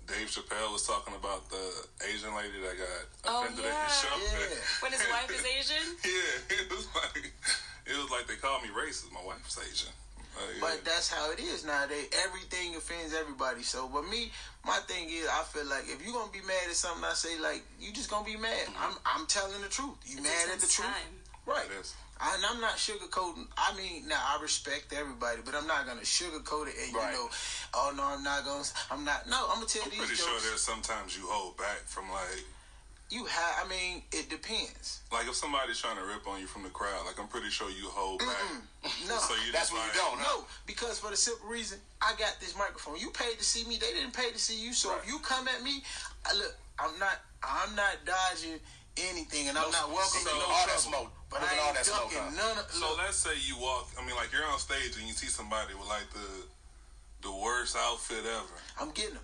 Dave 0.06 0.28
Chappelle 0.28 0.74
was 0.74 0.86
talking 0.86 1.16
about 1.16 1.50
the 1.50 1.64
Asian 2.12 2.36
lady 2.36 2.60
that 2.60 2.76
got 2.76 3.00
Oh, 3.32 3.44
offended 3.48 3.64
at 3.64 3.72
yeah. 3.72 3.86
his 3.88 3.96
show? 4.04 4.16
Yeah. 4.20 4.60
When 4.84 4.92
his 4.92 5.06
wife 5.10 5.32
is 5.32 5.46
Asian? 5.48 5.86
yeah, 6.04 6.58
it 6.60 6.68
was 6.70 6.86
like 6.92 7.32
it 7.88 7.96
was 7.96 8.12
like 8.12 8.28
they 8.28 8.36
called 8.36 8.64
me 8.64 8.70
racist. 8.76 9.14
My 9.14 9.24
wife's 9.24 9.56
Asian. 9.58 9.96
Oh, 10.36 10.42
yeah. 10.54 10.60
But 10.62 10.86
that's 10.86 11.10
how 11.12 11.32
it 11.32 11.40
is 11.40 11.66
nowadays. 11.66 12.10
Everything 12.26 12.76
offends 12.76 13.14
everybody. 13.14 13.62
So, 13.64 13.88
but 13.92 14.10
me, 14.10 14.32
my 14.66 14.80
thing 14.88 15.10
is, 15.10 15.28
I 15.30 15.44
feel 15.44 15.66
like 15.70 15.84
if 15.86 16.04
you're 16.04 16.14
gonna 16.14 16.32
be 16.32 16.42
mad 16.42 16.66
at 16.70 16.76
something 16.76 17.04
I 17.04 17.14
say, 17.14 17.38
like 17.40 17.62
you 17.80 17.94
just 17.94 18.10
gonna 18.10 18.26
be 18.26 18.38
mad. 18.38 18.68
I'm, 18.80 18.96
I'm 19.06 19.26
telling 19.28 19.62
the 19.62 19.70
truth. 19.70 19.94
You 20.06 20.18
It 20.18 20.24
mad 20.24 20.32
at 20.50 20.60
takes 20.60 20.68
the 20.68 20.82
truth, 20.82 20.90
time. 20.90 21.14
right? 21.46 21.66
It 21.70 21.80
is. 21.82 21.94
And 22.24 22.46
I'm 22.46 22.62
not 22.62 22.78
sugarcoating. 22.78 23.48
I 23.58 23.76
mean, 23.76 24.08
now 24.08 24.22
I 24.22 24.42
respect 24.42 24.94
everybody, 24.94 25.42
but 25.44 25.56
I'm 25.56 25.68
not 25.68 25.86
gonna 25.86 26.02
sugarcoat 26.08 26.68
it 26.70 26.76
and 26.82 26.94
you 26.94 26.98
know, 26.98 27.28
oh 27.74 27.92
no, 27.98 28.04
I'm 28.04 28.24
not 28.24 28.46
gonna. 28.46 28.64
I'm 28.92 29.04
not. 29.04 29.28
No, 29.30 29.46
I'm 29.50 29.56
gonna 29.60 29.66
tell 29.68 29.84
I'm 29.84 29.90
these 29.90 30.00
pretty 30.00 30.16
jokes. 30.16 30.24
sure 30.30 30.40
there's 30.50 30.62
sometimes 30.62 31.18
you 31.18 31.26
hold 31.28 31.58
back 31.58 31.84
from 31.86 32.10
like 32.12 32.46
you 33.14 33.26
have. 33.26 33.66
I 33.66 33.70
mean, 33.70 34.02
it 34.12 34.30
depends. 34.30 35.02
like 35.12 35.28
if 35.28 35.36
somebody's 35.36 35.78
trying 35.80 35.98
to 35.98 36.04
rip 36.04 36.28
on 36.28 36.40
you 36.42 36.48
from 36.48 36.64
the 36.64 36.70
crowd, 36.70 37.06
like 37.06 37.20
I'm 37.20 37.28
pretty 37.28 37.50
sure 37.50 37.70
you 37.70 37.88
hold 37.90 38.20
back. 38.20 38.28
No, 39.08 39.16
So 39.16 39.34
you 39.46 39.52
That's 39.54 39.70
just 39.70 39.74
when 39.74 39.82
like, 39.82 39.94
you 39.96 40.02
don't. 40.02 40.20
Huh? 40.20 40.42
No, 40.42 40.46
because 40.66 41.00
for 41.00 41.10
the 41.10 41.16
simple 41.16 41.48
reason, 41.48 41.78
I 42.02 42.12
got 42.20 42.36
this 42.42 42.58
microphone. 42.58 42.98
You 43.00 43.12
paid 43.12 43.38
to 43.40 43.46
see 43.46 43.64
me. 43.70 43.78
They 43.80 43.94
didn't 43.94 44.12
pay 44.12 44.32
to 44.32 44.40
see 44.40 44.60
you. 44.60 44.74
So 44.74 44.92
if 44.98 45.08
you 45.08 45.20
come 45.20 45.48
at 45.48 45.64
me, 45.64 45.84
I, 46.26 46.34
look, 46.36 46.52
I'm 46.80 46.98
not, 47.00 47.22
I'm 47.44 47.76
not 47.76 47.96
dodging 48.04 48.60
anything, 48.98 49.48
and 49.48 49.58
I'm 49.58 49.72
not 49.72 49.88
welcoming 49.88 50.28
so- 50.28 50.36
no 50.36 50.52
all 50.52 50.68
that 50.68 50.80
smoke. 50.80 51.12
But 51.30 51.42
I 51.42 51.54
at 51.56 51.60
all 51.62 51.68
ain't 51.68 51.76
that 51.80 51.86
smoke, 51.86 52.12
ducking 52.12 52.28
huh? 52.36 52.44
none 52.44 52.58
of. 52.60 52.70
So 52.72 52.90
look, 52.90 52.98
let's 53.00 53.18
say 53.18 53.32
you 53.48 53.56
walk. 53.58 53.88
I 53.98 54.06
mean, 54.06 54.16
like 54.16 54.32
you're 54.34 54.46
on 54.46 54.60
stage 54.60 54.98
and 55.00 55.08
you 55.08 55.14
see 55.14 55.28
somebody 55.28 55.74
with 55.80 55.88
like 55.88 56.10
the 56.12 56.28
the 57.24 57.32
worst 57.32 57.76
outfit 57.80 58.22
ever. 58.28 58.58
I'm 58.80 58.92
getting 58.92 59.16
them. 59.16 59.24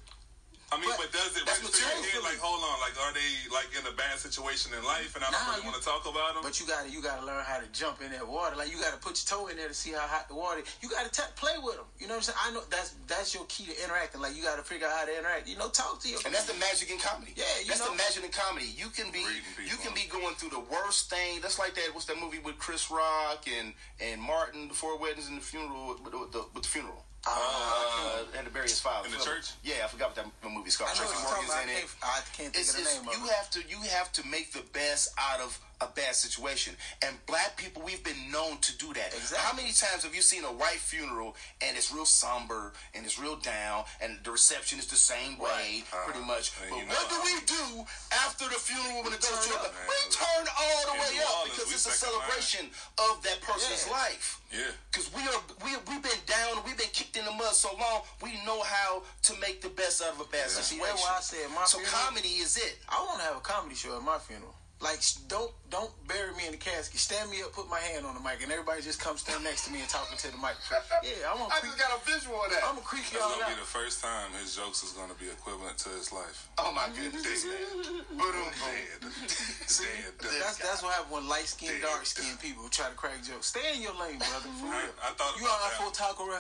I 0.72 0.78
mean, 0.78 0.86
But 0.94 1.10
but, 1.10 1.12
does 1.18 1.34
it 1.34 1.46
that's 1.50 1.60
register 1.66 1.82
in 1.98 2.04
your 2.06 2.22
head? 2.22 2.24
Like, 2.30 2.38
hold 2.38 2.62
on, 2.62 2.78
like, 2.86 2.94
are 3.02 3.10
they 3.10 3.26
like 3.50 3.74
in 3.74 3.82
a 3.90 3.96
bad 3.98 4.22
situation 4.22 4.70
in 4.78 4.86
life, 4.86 5.18
and 5.18 5.26
I 5.26 5.34
don't 5.34 5.42
Nah, 5.42 5.58
really 5.58 5.66
want 5.66 5.82
to 5.82 5.86
talk 5.86 6.06
about 6.06 6.38
them? 6.38 6.46
But 6.46 6.62
you 6.62 6.70
gotta, 6.70 6.90
you 6.94 7.02
gotta 7.02 7.26
learn 7.26 7.42
how 7.42 7.58
to 7.58 7.66
jump 7.74 8.06
in 8.06 8.14
that 8.14 8.22
water. 8.22 8.54
Like 8.56 8.70
you 8.70 8.78
gotta 8.78 9.02
put 9.02 9.18
your 9.18 9.26
toe 9.26 9.48
in 9.50 9.58
there 9.58 9.68
to 9.68 9.74
see 9.74 9.92
how 9.98 10.06
hot 10.06 10.30
the 10.30 10.38
water. 10.38 10.62
is. 10.62 10.70
You 10.82 10.90
gotta 10.90 11.10
t- 11.10 11.26
play 11.36 11.58
with 11.58 11.76
them. 11.82 11.90
You 11.98 12.06
know 12.06 12.20
what 12.22 12.30
I'm 12.30 12.38
saying? 12.38 12.42
I 12.46 12.48
know 12.54 12.62
that's 12.70 12.94
that's 13.10 13.34
your 13.34 13.46
key 13.50 13.66
to 13.66 13.76
interacting. 13.82 14.22
Like 14.22 14.38
you 14.38 14.44
gotta 14.46 14.62
figure 14.62 14.86
out 14.86 14.94
how 14.94 15.06
to 15.10 15.14
interact. 15.18 15.50
You 15.50 15.58
know, 15.58 15.70
talk 15.74 15.98
to 16.02 16.08
your. 16.10 16.22
And 16.26 16.30
that's 16.34 16.46
the 16.46 16.58
magic 16.62 16.94
in 16.94 17.02
comedy. 17.02 17.34
Yeah, 17.36 17.46
you 17.66 17.74
that's 17.74 17.82
know. 17.82 17.90
the 17.90 17.98
magic 17.98 18.22
in 18.24 18.32
comedy. 18.32 18.70
You 18.78 18.94
can 18.94 19.10
be 19.10 19.26
you 19.66 19.78
can 19.82 19.94
be 19.98 20.06
going 20.06 20.36
through 20.38 20.54
the 20.54 20.62
worst 20.70 21.10
thing. 21.10 21.42
That's 21.42 21.58
like 21.58 21.74
that. 21.76 21.90
What's 21.98 22.06
that 22.06 22.22
movie 22.22 22.40
with 22.46 22.58
Chris 22.62 22.92
Rock 22.94 23.46
and 23.50 23.74
and 24.00 24.22
Martin, 24.22 24.68
the 24.70 24.74
four 24.78 24.98
weddings 25.02 25.28
and 25.28 25.38
the 25.38 25.46
funeral 25.46 25.98
with, 25.98 26.14
with 26.14 26.32
the, 26.32 26.46
with 26.54 26.64
the 26.64 26.70
funeral. 26.70 27.06
Uh, 27.28 28.24
and 28.38 28.48
the 28.48 28.52
various 28.52 28.80
five. 28.80 29.06
In 29.06 29.12
the 29.12 29.18
church? 29.18 29.52
Yeah, 29.64 29.84
I 29.84 29.88
forgot 29.88 30.16
what 30.16 30.16
that 30.16 30.50
movie's 30.50 30.78
called. 30.78 30.90
I 30.92 30.94
know 30.94 31.00
Tracy 31.10 31.16
what 31.16 31.20
you're 31.20 31.30
talking 31.30 31.48
Morgan's 31.48 31.54
about. 31.54 31.64
in 31.64 31.70
I 31.70 31.74
it. 31.74 31.80
can't, 31.80 31.92
I 32.04 32.20
can't 32.32 32.54
think 32.54 32.56
It's, 32.56 32.70
of 32.70 32.76
the 32.76 32.82
it's, 32.82 32.96
name 32.96 33.08
of 33.10 33.14
you 33.20 33.26
it. 33.28 33.32
have 33.36 33.50
to 33.52 33.60
you 33.68 33.78
have 33.92 34.12
to 34.14 34.22
make 34.28 34.52
the 34.54 34.64
best 34.74 35.10
out 35.20 35.40
of 35.42 35.60
a 35.82 35.88
bad 35.96 36.14
situation. 36.16 36.76
And 37.06 37.16
black 37.26 37.56
people, 37.58 37.82
we've 37.84 38.04
been 38.04 38.32
known 38.32 38.58
to 38.60 38.78
do 38.78 38.94
that. 38.94 39.14
Exactly. 39.14 39.38
How 39.40 39.54
many 39.56 39.72
times 39.72 40.04
have 40.04 40.14
you 40.14 40.22
seen 40.22 40.44
a 40.44 40.52
white 40.52 40.80
funeral 40.80 41.36
and 41.62 41.78
it's 41.78 41.92
real 41.94 42.06
somber 42.06 42.74
and 42.94 43.06
it's 43.06 43.18
real 43.18 43.38
down 43.38 43.86
and 44.02 44.20
the 44.24 44.32
reception 44.32 44.80
is 44.80 44.88
the 44.88 44.96
same 44.98 45.38
way, 45.38 45.84
Right. 45.94 46.04
pretty 46.06 46.20
Uh-huh. 46.20 46.28
much. 46.36 46.52
But 46.60 46.78
you 46.78 46.86
know 46.86 46.94
what 46.96 47.10
do 47.10 47.22
we 47.24 47.40
do 47.46 47.86
after 48.12 48.46
the 48.50 48.60
funeral 48.60 49.04
when 49.04 49.14
it 49.14 49.22
goes 49.22 49.40
to 49.46 49.50
turn 49.54 49.58
up, 49.66 49.74
We 49.88 50.12
turn 50.12 50.48
all 50.58 50.82
the 50.88 50.94
In 50.94 51.00
way 51.00 51.14
New 51.16 51.24
up 51.24 51.44
because 51.46 51.72
it's 51.72 51.86
a 51.86 51.92
second 51.92 52.14
line. 52.20 52.28
celebration 52.28 52.72
of 52.98 53.24
that 53.24 53.42
person's 53.42 53.86
Yeah. 53.88 53.92
life. 53.94 54.40
yeah, 54.52 54.72
Because 54.92 55.12
we 55.14 55.22
are 55.28 55.42
we 55.64 55.78
we've 55.88 56.02
been 56.02 56.22
down, 56.26 56.64
we've 56.66 56.78
been 56.78 56.90
kicked 56.92 57.16
in 57.16 57.24
the 57.26 57.32
mud 57.32 57.56
so 57.56 57.74
long, 57.76 58.04
we 58.22 58.36
know 58.44 58.62
how 58.64 59.04
to 59.24 59.34
make 59.36 59.62
the 59.62 59.70
best 59.70 60.02
out 60.02 60.10
of 60.14 60.20
a 60.20 60.26
bad 60.26 60.50
See, 60.52 60.62
situation. 60.62 60.86
that's 60.88 61.02
why 61.02 61.18
I 61.18 61.22
said 61.22 61.50
my 61.52 61.66
so 61.66 61.78
funeral- 61.80 62.00
comedy 62.04 62.36
is 62.40 62.58
it. 62.58 62.80
I 62.90 63.00
want 63.02 63.20
to 63.20 63.26
have 63.26 63.38
a 63.38 63.42
comedy 63.42 63.76
show 63.76 63.96
at 63.96 64.02
my 64.04 64.20
funeral. 64.20 64.56
Like, 64.82 65.04
don't 65.28 65.52
don't 65.70 65.92
bury 66.08 66.32
me 66.40 66.48
in 66.48 66.52
the 66.56 66.58
casket. 66.58 67.00
Stand 67.00 67.30
me 67.30 67.44
up, 67.44 67.52
put 67.52 67.70
my 67.70 67.80
hand 67.92 68.06
on 68.08 68.16
the 68.16 68.24
mic, 68.24 68.40
and 68.42 68.50
everybody 68.52 68.82
just 68.82 68.98
come 69.00 69.18
stand 69.20 69.44
next 69.44 69.68
to 69.68 69.72
me 69.76 69.84
and 69.84 69.90
talking 69.90 70.18
to 70.18 70.32
the 70.32 70.40
mic. 70.40 70.56
Yeah, 71.04 71.32
I'm 71.32 71.38
gonna 71.40 71.52
I 71.54 71.60
creep, 71.64 71.76
got 71.80 71.96
a 71.96 72.02
visual 72.04 72.36
of 72.44 72.52
that. 72.52 72.64
I'm 72.64 72.76
gonna 72.80 72.88
creep 72.88 73.04
that's 73.12 73.20
y'all 73.24 73.40
gonna 73.40 73.56
be 73.56 73.60
the 73.60 73.68
first 73.68 74.02
time 74.04 74.32
his 74.40 74.56
jokes 74.56 74.84
is 74.84 74.92
gonna 74.96 75.16
be 75.20 75.28
equivalent 75.32 75.78
to 75.84 75.90
his 75.96 76.12
life. 76.12 76.48
oh 76.60 76.72
my 76.76 76.88
goodness, 76.92 77.24
man. 77.24 78.04
Boom, 78.20 78.34
boom. 78.36 78.52
Dead, 78.60 79.00
dead. 79.04 80.20
That's 80.20 80.40
That's 80.40 80.58
that's 80.60 80.82
what 80.84 80.92
happens 80.94 81.14
when 81.14 81.28
light 81.28 81.48
skinned, 81.48 81.82
dark 81.82 82.06
skinned 82.06 82.40
people 82.40 82.68
try 82.70 82.90
to 82.90 82.96
crack 82.96 83.24
jokes. 83.24 83.48
Stay 83.48 83.76
in 83.76 83.82
your 83.82 83.96
lane, 83.96 84.20
brother. 84.20 84.50
For 84.60 84.68
real. 84.68 84.92
I 85.04 85.12
thought 85.16 85.40
You 85.40 85.46
are 85.48 85.60
that. 85.60 85.80
for 85.80 85.92
taco 85.94 86.24
I 86.28 86.40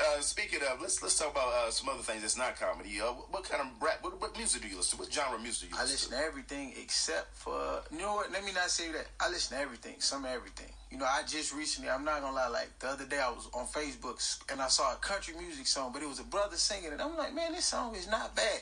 Uh, 0.00 0.20
speaking 0.20 0.60
of, 0.64 0.80
let's 0.80 1.02
let's 1.02 1.18
talk 1.18 1.32
about 1.32 1.52
uh, 1.52 1.70
some 1.70 1.88
other 1.88 2.02
things 2.02 2.22
that's 2.22 2.36
not 2.38 2.56
comedy. 2.58 3.00
Uh, 3.00 3.12
what 3.32 3.44
kind 3.44 3.60
of 3.62 3.68
rap? 3.82 3.98
What, 4.02 4.20
what 4.20 4.36
music 4.36 4.62
do 4.62 4.68
you 4.68 4.76
listen 4.76 4.96
to? 4.98 5.04
What 5.04 5.12
genre 5.12 5.36
of 5.36 5.42
music 5.42 5.68
do 5.70 5.76
you 5.76 5.82
listen 5.82 5.84
to? 5.84 5.90
I 5.90 5.92
listen 5.92 6.10
listen 6.10 6.18
to 6.18 6.24
everything 6.24 6.74
except 6.80 7.36
for 7.36 7.53
Uh, 7.54 7.80
you 7.92 7.98
know 7.98 8.14
what? 8.14 8.32
Let 8.32 8.44
me 8.44 8.52
not 8.52 8.68
say 8.70 8.90
that. 8.92 9.06
I 9.20 9.30
listen 9.30 9.56
to 9.56 9.62
everything, 9.62 9.94
some 10.00 10.24
everything. 10.26 10.72
You 10.90 10.98
know, 10.98 11.06
I 11.06 11.22
just 11.26 11.54
recently, 11.54 11.88
I'm 11.88 12.04
not 12.04 12.20
gonna 12.20 12.34
lie, 12.34 12.48
like 12.48 12.78
the 12.80 12.88
other 12.88 13.04
day 13.04 13.18
I 13.18 13.30
was 13.30 13.48
on 13.54 13.66
Facebook 13.66 14.18
and 14.50 14.60
I 14.60 14.68
saw 14.68 14.92
a 14.92 14.96
country 14.96 15.34
music 15.38 15.66
song, 15.66 15.90
but 15.92 16.02
it 16.02 16.08
was 16.08 16.20
a 16.20 16.24
brother 16.24 16.56
singing 16.56 16.92
it. 16.92 17.00
I'm 17.00 17.16
like, 17.16 17.34
man, 17.34 17.52
this 17.52 17.64
song 17.66 17.94
is 17.94 18.08
not 18.08 18.34
bad. 18.34 18.60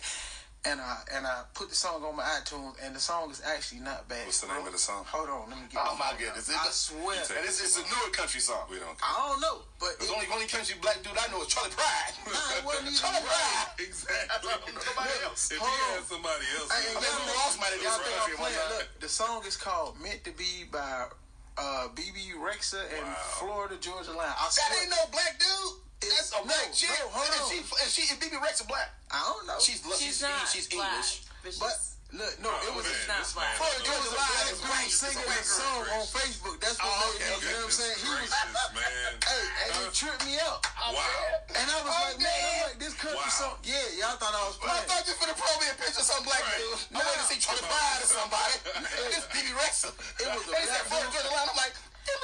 And 0.62 0.79
I 0.79 0.94
and 1.11 1.27
I 1.27 1.42
put 1.59 1.70
the 1.70 1.75
song 1.75 2.07
on 2.07 2.14
my 2.14 2.22
iTunes, 2.38 2.79
and 2.79 2.94
the 2.94 3.03
song 3.03 3.35
is 3.35 3.42
actually 3.42 3.83
not 3.83 4.07
bad. 4.07 4.22
What's 4.31 4.46
the 4.46 4.46
name 4.46 4.62
of 4.62 4.70
the 4.70 4.79
song? 4.79 5.03
Hold 5.11 5.27
on, 5.27 5.51
let 5.51 5.59
me 5.59 5.66
get. 5.66 5.83
Oh 5.83 5.98
my 5.98 6.14
phone 6.14 6.22
goodness! 6.22 6.46
out. 6.55 6.62
I 6.62 6.70
It's- 6.70 6.87
swear. 6.87 7.18
And 7.18 7.42
it's, 7.42 7.59
it's 7.59 7.83
a 7.83 7.85
newer 7.90 8.14
country 8.14 8.38
song. 8.38 8.70
We 8.70 8.79
don't. 8.79 8.94
I 9.03 9.11
don't 9.27 9.42
know, 9.42 9.66
but 9.83 9.98
The 9.98 10.07
only 10.14 10.31
only 10.31 10.46
country 10.46 10.79
black 10.79 11.03
dude 11.03 11.18
I 11.18 11.27
know 11.35 11.42
is 11.42 11.51
Charley 11.51 11.75
Pride. 11.75 12.14
Nah, 12.31 12.62
wasn't 12.62 12.94
Charley 13.03 13.27
Pride. 13.27 13.75
Pride. 13.75 13.90
Exactly. 13.90 14.31
I 14.31 14.37
don't 14.38 14.62
know 14.70 14.87
nobody 14.87 15.14
else. 15.27 15.51
If 15.51 15.59
Hold 15.59 15.66
he 15.66 15.83
on. 15.83 15.90
had 15.98 16.05
somebody 16.07 16.46
else, 16.55 16.68
Hey, 16.70 16.79
I 16.79 16.94
mean, 16.94 16.94
y'all 16.94 17.11
Lou 17.11 17.27
think- 17.27 17.42
Ross 17.42 17.55
might 17.59 17.72
have 17.75 17.83
did 17.83 17.90
y'all 17.90 17.98
think 18.07 18.14
country 18.22 18.35
I'm 18.38 18.42
one 18.46 18.53
playing? 18.55 18.70
time. 18.70 18.79
Look, 18.79 18.88
the 19.03 19.11
song 19.11 19.38
is 19.51 19.57
called 19.59 19.90
"Meant 19.98 20.22
to 20.31 20.33
Be" 20.38 20.70
by 20.70 21.11
uh, 21.59 21.90
Bebe 21.98 22.38
Rexha 22.38 22.79
and 22.87 23.03
Wow. 23.03 23.35
Florida 23.42 23.75
Georgia 23.83 24.14
Line. 24.14 24.31
I 24.31 24.46
That 24.46 24.55
swear, 24.55 24.79
ain't 24.79 24.94
no 24.94 25.03
black 25.11 25.42
dude. 25.42 25.83
That's 26.03 26.35
a 26.35 26.42
No, 26.42 26.51
black 26.51 26.70
chick. 26.75 26.90
no, 26.98 27.14
hold 27.14 27.31
and 27.31 27.46
on. 27.46 27.51
she, 27.51 28.07
and 28.11 28.18
she, 28.57 28.61
and 28.61 28.65
a 28.65 28.69
black. 28.69 28.88
I 29.12 29.19
don't 29.29 29.45
know. 29.49 29.59
She's 29.61 29.81
She's, 29.97 29.99
she's, 30.01 30.23
not 30.23 30.49
she's 30.49 30.69
black, 30.69 30.93
English. 30.93 31.25
but 31.43 31.53
she's 31.53 31.61
but 31.61 31.75
look, 32.12 32.33
no, 32.45 32.49
it 32.53 32.69
Oh, 32.73 32.77
was. 32.77 32.85
man, 32.85 32.93
It's 32.97 33.09
not 33.09 33.25
black. 33.37 33.57
man 33.57 33.73
It 33.73 33.88
was 33.88 34.12
a 34.12 34.17
Line 34.17 34.17
black 34.21 34.49
is 34.53 34.61
dude 34.61 34.93
singing 34.93 35.25
a 35.29 35.45
song 35.45 35.83
on 35.97 36.05
Facebook. 36.12 36.57
That's 36.61 36.77
what 36.81 36.88
Oh, 36.93 37.01
made 37.12 37.17
okay, 37.17 37.33
me. 37.33 37.41
You 37.41 37.53
know 37.53 37.65
what 37.65 37.73
I'm 37.73 37.81
saying? 37.81 37.97
He 38.01 38.09
was, 38.12 38.31
Gracious, 38.33 38.69
man. 38.77 39.12
hey, 39.33 39.45
and 39.65 39.71
Huh? 39.73 39.85
it 39.88 39.93
tripped 39.93 40.23
me 40.29 40.35
up. 40.45 40.61
Wow. 40.93 41.57
And 41.57 41.67
I 41.69 41.77
was 41.85 41.93
Oh, 41.93 42.05
like, 42.09 42.19
man, 42.21 42.29
man. 42.29 42.53
I'm 42.53 42.62
like, 42.73 42.79
this 42.81 42.95
country 42.97 43.21
Wow. 43.21 43.41
song. 43.41 43.57
Yeah, 43.65 43.85
y'all 44.01 44.17
thought 44.21 44.33
I 44.37 44.43
was 44.49 44.57
Well, 44.61 44.73
I 44.73 44.85
thought 44.88 45.05
you 45.09 45.15
for 45.17 45.29
the 45.29 45.37
pro 45.37 45.53
me 45.61 45.67
a 45.69 45.77
picture 45.77 46.01
of 46.01 46.09
some 46.09 46.25
black 46.25 46.41
Right. 46.45 46.57
dude. 46.61 46.97
I 46.97 47.05
wanted 47.05 47.21
to 47.21 47.27
see 47.33 47.38
Charley 47.41 47.65
Pride 47.69 48.01
or 48.05 48.09
somebody. 48.09 48.55
this 49.12 49.25
BB 49.33 49.49
Rex. 49.61 49.73
It 49.88 50.29
was 50.33 50.45
a 50.45 50.53
They 50.53 50.65
said 50.69 50.85
black 50.88 51.05
Florida 51.09 51.21
dude. 51.21 51.33
Line. 51.33 51.49
I'm 51.53 51.57
like, 51.61 51.75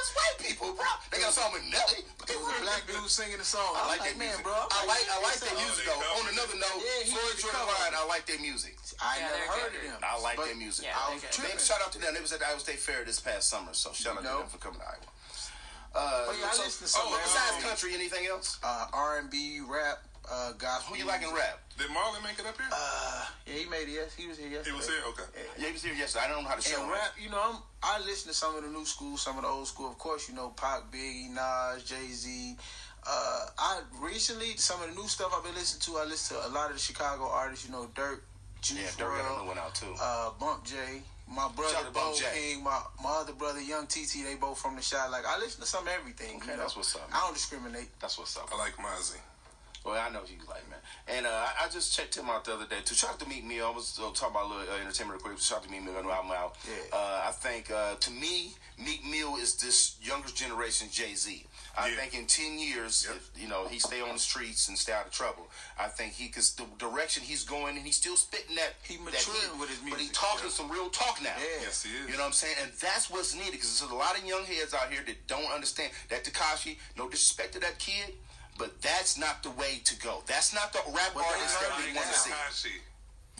them 0.09 0.17
white 0.17 0.37
people, 0.41 0.73
bro. 0.73 0.89
They 1.13 1.21
got 1.21 1.29
a 1.29 1.37
song 1.37 1.53
with 1.53 1.63
Nelly. 1.69 2.01
But 2.17 2.25
they 2.27 2.33
It 2.33 2.41
was 2.41 2.49
were 2.49 2.65
black 2.65 2.83
dude 2.89 3.05
singing 3.09 3.37
the 3.37 3.45
song. 3.45 3.65
I 3.77 3.85
I 3.85 3.87
like 3.93 4.01
was 4.01 4.09
that 4.09 4.17
man, 4.17 4.27
music. 4.33 4.43
bro. 4.43 4.57
I'm 4.57 4.85
like 4.89 5.05
I 5.09 5.17
like 5.21 5.37
this 5.37 5.45
their 5.45 5.57
music 5.61 5.83
though. 5.85 6.01
covered 6.01 6.17
On 6.19 6.25
another 6.33 6.57
note, 6.57 6.79
Yeah, 6.81 7.05
he 7.05 7.11
Florida 7.13 7.33
did 7.37 7.41
Georgia 7.45 7.57
cover 7.61 7.75
Line, 7.79 7.93
it. 7.93 8.01
I 8.01 8.03
like 8.09 8.25
their 8.25 8.41
music. 8.41 8.75
I 8.97 9.13
Yeah, 9.21 9.29
never 9.29 9.45
heard 9.53 9.73
of 9.77 9.81
them. 9.85 9.99
I 10.03 10.15
like 10.19 10.37
But 10.41 10.45
their 10.49 10.59
music. 10.59 10.83
Yeah, 10.89 10.97
I 10.97 11.13
they're 11.13 11.21
was 11.21 11.29
tripping. 11.29 11.55
Big 11.55 11.61
shout 11.61 11.79
out 11.85 11.91
to 11.93 11.99
them. 12.01 12.11
They 12.17 12.21
was 12.23 12.33
at 12.33 12.39
the 12.41 12.47
Iowa 12.49 12.59
State 12.59 12.81
Fair 12.81 13.05
this 13.05 13.19
past 13.21 13.47
summer, 13.49 13.71
so 13.77 13.93
shout 13.93 14.17
out 14.17 14.25
You 14.25 14.29
to 14.33 14.37
them 14.43 14.49
for 14.49 14.57
coming 14.59 14.81
to 14.81 14.87
Iowa. 14.89 15.09
Uh, 15.95 16.25
But 16.27 16.35
yeah, 16.37 16.49
I 16.49 16.53
so- 16.53 16.63
listen 16.63 16.85
to 16.85 16.91
some 16.91 17.01
oh, 17.05 17.15
of 17.17 17.23
besides 17.23 17.63
country, 17.65 17.93
anything 17.95 18.27
else? 18.27 18.59
Uh, 18.61 18.87
R&B, 18.93 19.61
rap, 19.65 20.03
uh, 20.31 20.51
gospel. 20.53 20.93
Who 20.95 20.99
you 21.01 21.07
like 21.07 21.21
in 21.23 21.33
rap? 21.33 21.59
Did 21.77 21.87
Marlon 21.89 22.21
make 22.23 22.37
it 22.39 22.45
up 22.45 22.57
here? 22.57 22.67
Uh, 22.71 23.25
yeah, 23.47 23.53
he 23.53 23.65
made 23.69 23.87
it. 23.87 23.93
Yes, 23.93 24.13
he 24.15 24.27
was 24.27 24.37
here 24.37 24.49
yesterday. 24.49 24.71
he 24.71 24.77
was 24.77 24.87
here. 24.87 25.01
Okay. 25.09 25.23
Yeah, 25.57 25.67
he 25.67 25.71
was 25.73 25.83
here 25.83 25.93
yesterday. 25.93 26.25
I 26.25 26.27
don't 26.29 26.43
know 26.43 26.49
how 26.49 26.55
to 26.55 26.61
show 26.61 26.75
And 26.77 26.85
him. 26.85 26.91
rap, 26.91 27.11
you 27.21 27.29
know, 27.29 27.41
I'm 27.41 27.55
I 27.81 27.99
listen 28.05 28.29
to 28.31 28.35
some 28.37 28.55
of 28.57 28.63
the 28.63 28.69
new 28.69 28.85
school, 28.85 29.15
some 29.17 29.37
of 29.37 29.43
the 29.43 29.49
old 29.49 29.67
school. 29.67 29.87
Of 29.89 29.97
course, 29.97 30.27
you 30.29 30.35
know, 30.35 30.49
Pac, 30.49 30.91
Biggie, 30.91 31.29
Nas, 31.31 31.83
Jay 31.83 32.07
Z. 32.11 32.57
Uh, 33.07 33.45
I 33.57 33.81
recently 34.01 34.57
some 34.57 34.81
of 34.83 34.89
the 34.89 34.95
new 35.01 35.07
stuff 35.07 35.33
I've 35.35 35.43
been 35.43 35.55
listening 35.55 35.81
to. 35.95 36.01
I 36.01 36.05
listen 36.05 36.35
to 36.37 36.47
a 36.47 36.51
lot 36.51 36.67
of 36.69 36.75
the 36.75 36.81
Chicago 36.81 37.29
artists. 37.29 37.65
You 37.65 37.71
know, 37.71 37.89
Durk, 37.95 38.19
Juice 38.61 38.77
Yeah, 38.99 39.05
Durk 39.05 39.17
got 39.17 39.19
a 39.19 39.23
WRLD, 39.23 39.41
new 39.43 39.47
one 39.47 39.57
out 39.57 39.73
too. 39.73 39.95
uh, 40.01 40.31
Bump 40.37 40.65
J, 40.65 40.75
my 41.31 41.47
brother 41.55 41.77
out 41.77 41.85
to 41.87 41.91
Bump 41.91 42.19
Bo 42.19 42.25
King, 42.35 42.61
my 42.61 42.77
my 43.01 43.11
other 43.23 43.31
brother 43.33 43.61
Young 43.61 43.87
TT. 43.87 44.25
They 44.25 44.35
both 44.35 44.59
from 44.59 44.75
the 44.75 44.81
shot. 44.81 45.11
Like 45.11 45.23
I 45.25 45.39
listen 45.39 45.61
to 45.61 45.65
some 45.67 45.87
of 45.87 45.93
everything. 45.93 46.35
Okay, 46.43 46.51
you 46.51 46.57
know? 46.57 46.63
that's 46.63 46.75
what's 46.75 46.93
up. 46.97 47.07
I 47.13 47.21
don't 47.21 47.33
discriminate. 47.33 47.87
That's 48.01 48.17
what's 48.19 48.35
up. 48.35 48.49
I 48.53 48.57
like 48.57 48.75
Mozzy. 48.75 49.15
Well, 49.85 49.95
I 49.95 50.09
know 50.11 50.21
he's 50.25 50.45
like 50.47 50.67
man, 50.69 50.79
and 51.07 51.25
uh, 51.25 51.29
I, 51.29 51.65
I 51.65 51.69
just 51.69 51.95
checked 51.95 52.15
him 52.17 52.29
out 52.29 52.43
the 52.45 52.53
other 52.53 52.65
day. 52.65 52.77
To 52.83 52.93
shout 52.93 53.11
out 53.11 53.19
to 53.21 53.27
Meek 53.29 53.45
Mill, 53.45 53.65
I 53.65 53.71
was 53.71 53.97
uh, 53.97 54.09
talking 54.13 54.35
about 54.35 54.45
a 54.45 54.49
little 54.49 54.73
uh, 54.73 54.77
entertainment 54.81 55.21
real 55.23 55.31
quick. 55.33 55.39
Shout 55.41 55.59
out 55.59 55.63
to 55.63 55.71
Meek 55.71 55.83
Mill, 55.83 55.93
got 55.93 56.01
a 56.01 56.03
new 56.07 56.11
album 56.11 56.31
out. 56.31 56.55
Yeah. 56.67 56.73
Uh, 56.97 57.23
I 57.27 57.31
think 57.31 57.71
uh, 57.71 57.95
to 57.95 58.11
me, 58.11 58.51
Meek 58.77 59.05
Mill 59.05 59.37
is 59.37 59.55
this 59.55 59.95
younger 60.01 60.29
generation 60.29 60.89
Jay 60.91 61.13
Z. 61.15 61.45
I 61.77 61.89
Yeah. 61.89 61.95
think 61.95 62.13
in 62.13 62.25
ten 62.27 62.59
years, 62.59 63.05
Yep. 63.07 63.15
if 63.17 63.41
you 63.41 63.47
know 63.47 63.67
he 63.67 63.79
stay 63.79 64.01
on 64.01 64.13
the 64.13 64.19
streets 64.19 64.67
and 64.67 64.77
stay 64.77 64.91
out 64.91 65.05
of 65.07 65.11
trouble, 65.13 65.49
I 65.79 65.87
think 65.87 66.13
he 66.13 66.27
cause 66.27 66.51
the 66.55 66.65
direction 66.77 67.23
he's 67.23 67.45
going 67.45 67.77
and 67.77 67.85
he's 67.85 67.95
still 67.95 68.17
spitting 68.17 68.55
that 68.57 68.75
He 68.83 68.97
that 68.97 69.05
maturing 69.05 69.59
with 69.59 69.69
his 69.69 69.79
music, 69.81 69.91
but 69.97 70.01
he 70.01 70.09
talking 70.09 70.45
yeah. 70.45 70.51
some 70.51 70.69
real 70.69 70.89
talk 70.89 71.21
now. 71.23 71.33
Yeah. 71.39 71.61
Yes, 71.71 71.83
he 71.83 71.89
is. 71.95 72.05
You 72.09 72.13
know 72.17 72.19
what 72.19 72.25
I'm 72.27 72.33
saying? 72.33 72.55
And 72.63 72.71
that's 72.81 73.09
what's 73.09 73.33
needed 73.33 73.53
because 73.53 73.79
there's 73.79 73.91
a 73.91 73.95
lot 73.95 74.17
of 74.17 74.25
young 74.25 74.43
heads 74.43 74.73
out 74.73 74.91
here 74.91 75.01
that 75.07 75.25
don't 75.27 75.49
understand 75.53 75.91
that 76.09 76.25
Tekashi, 76.25 76.77
no 76.97 77.07
disrespect 77.07 77.53
to 77.53 77.59
that 77.61 77.79
kid, 77.79 78.13
but 78.59 78.75
that's 78.83 79.17
not 79.17 79.41
the 79.41 79.55
way 79.55 79.79
to 79.87 79.95
go. 80.03 80.21
That's 80.27 80.53
not 80.53 80.75
the 80.75 80.83
rap 80.91 81.15
what 81.15 81.23
artist 81.25 81.55
that 81.63 81.71
we 81.79 81.95
want 81.95 82.11
to 82.11 82.51
see. 82.51 82.75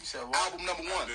Said, 0.00 0.24
well, 0.24 0.34
album 0.48 0.64
number 0.64 0.82
one. 0.88 1.06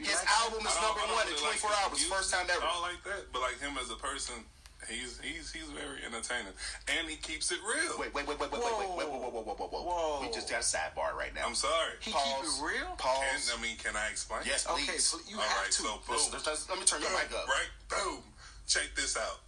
His 0.00 0.16
like 0.16 0.32
album 0.40 0.64
is 0.64 0.76
number 0.80 1.04
one 1.12 1.28
in 1.28 1.36
24 1.36 1.68
like 1.68 1.76
hours, 1.84 2.00
first 2.08 2.32
time 2.32 2.48
ever. 2.48 2.64
I 2.64 2.72
don't 2.72 2.82
like 2.88 3.04
that, 3.04 3.28
but 3.36 3.44
like 3.44 3.60
him 3.60 3.76
as 3.76 3.92
a 3.92 4.00
person, 4.00 4.40
he's 4.88 5.20
he's 5.20 5.52
he's 5.52 5.68
very 5.76 6.00
entertaining, 6.00 6.56
and 6.88 7.04
he 7.04 7.20
keeps 7.20 7.52
it 7.52 7.60
real. 7.60 8.00
Wait, 8.00 8.14
wait, 8.16 8.24
wait, 8.24 8.40
wait, 8.40 8.48
wait, 8.48 8.64
wait 8.64 8.96
wait, 8.96 8.96
wait, 8.96 9.12
wait 9.12 9.34
wait 9.36 9.44
wait. 9.44 9.58
whoa, 9.60 9.84
whoa. 9.84 10.24
We 10.24 10.32
just 10.32 10.48
got 10.48 10.64
a 10.64 10.64
sidebar 10.64 11.12
right 11.12 11.34
now. 11.36 11.44
I'm 11.44 11.58
sorry. 11.58 12.00
He 12.00 12.16
Pause. 12.16 12.24
keep 12.24 12.40
it 12.40 12.54
real. 12.64 12.88
Pause. 12.96 13.20
Can, 13.28 13.40
I 13.44 13.56
mean, 13.60 13.76
can 13.76 13.92
I 13.92 14.08
explain? 14.08 14.40
Yes, 14.48 14.64
please. 14.64 14.88
Okay, 14.88 14.96
so 14.96 15.20
you 15.28 15.36
All 15.36 15.44
have 15.44 15.68
right, 15.68 15.68
to. 15.68 15.82
So 15.84 16.00
boom. 16.08 16.16
Let 16.32 16.32
let's, 16.32 16.46
let's, 16.48 16.64
let 16.70 16.78
me 16.80 16.88
turn 16.88 17.04
boom, 17.04 17.12
your 17.12 17.20
mic 17.20 17.28
up. 17.36 17.44
Right, 17.44 17.72
boom. 17.92 18.24
Check 18.64 18.88
this 18.96 19.20
out. 19.20 19.44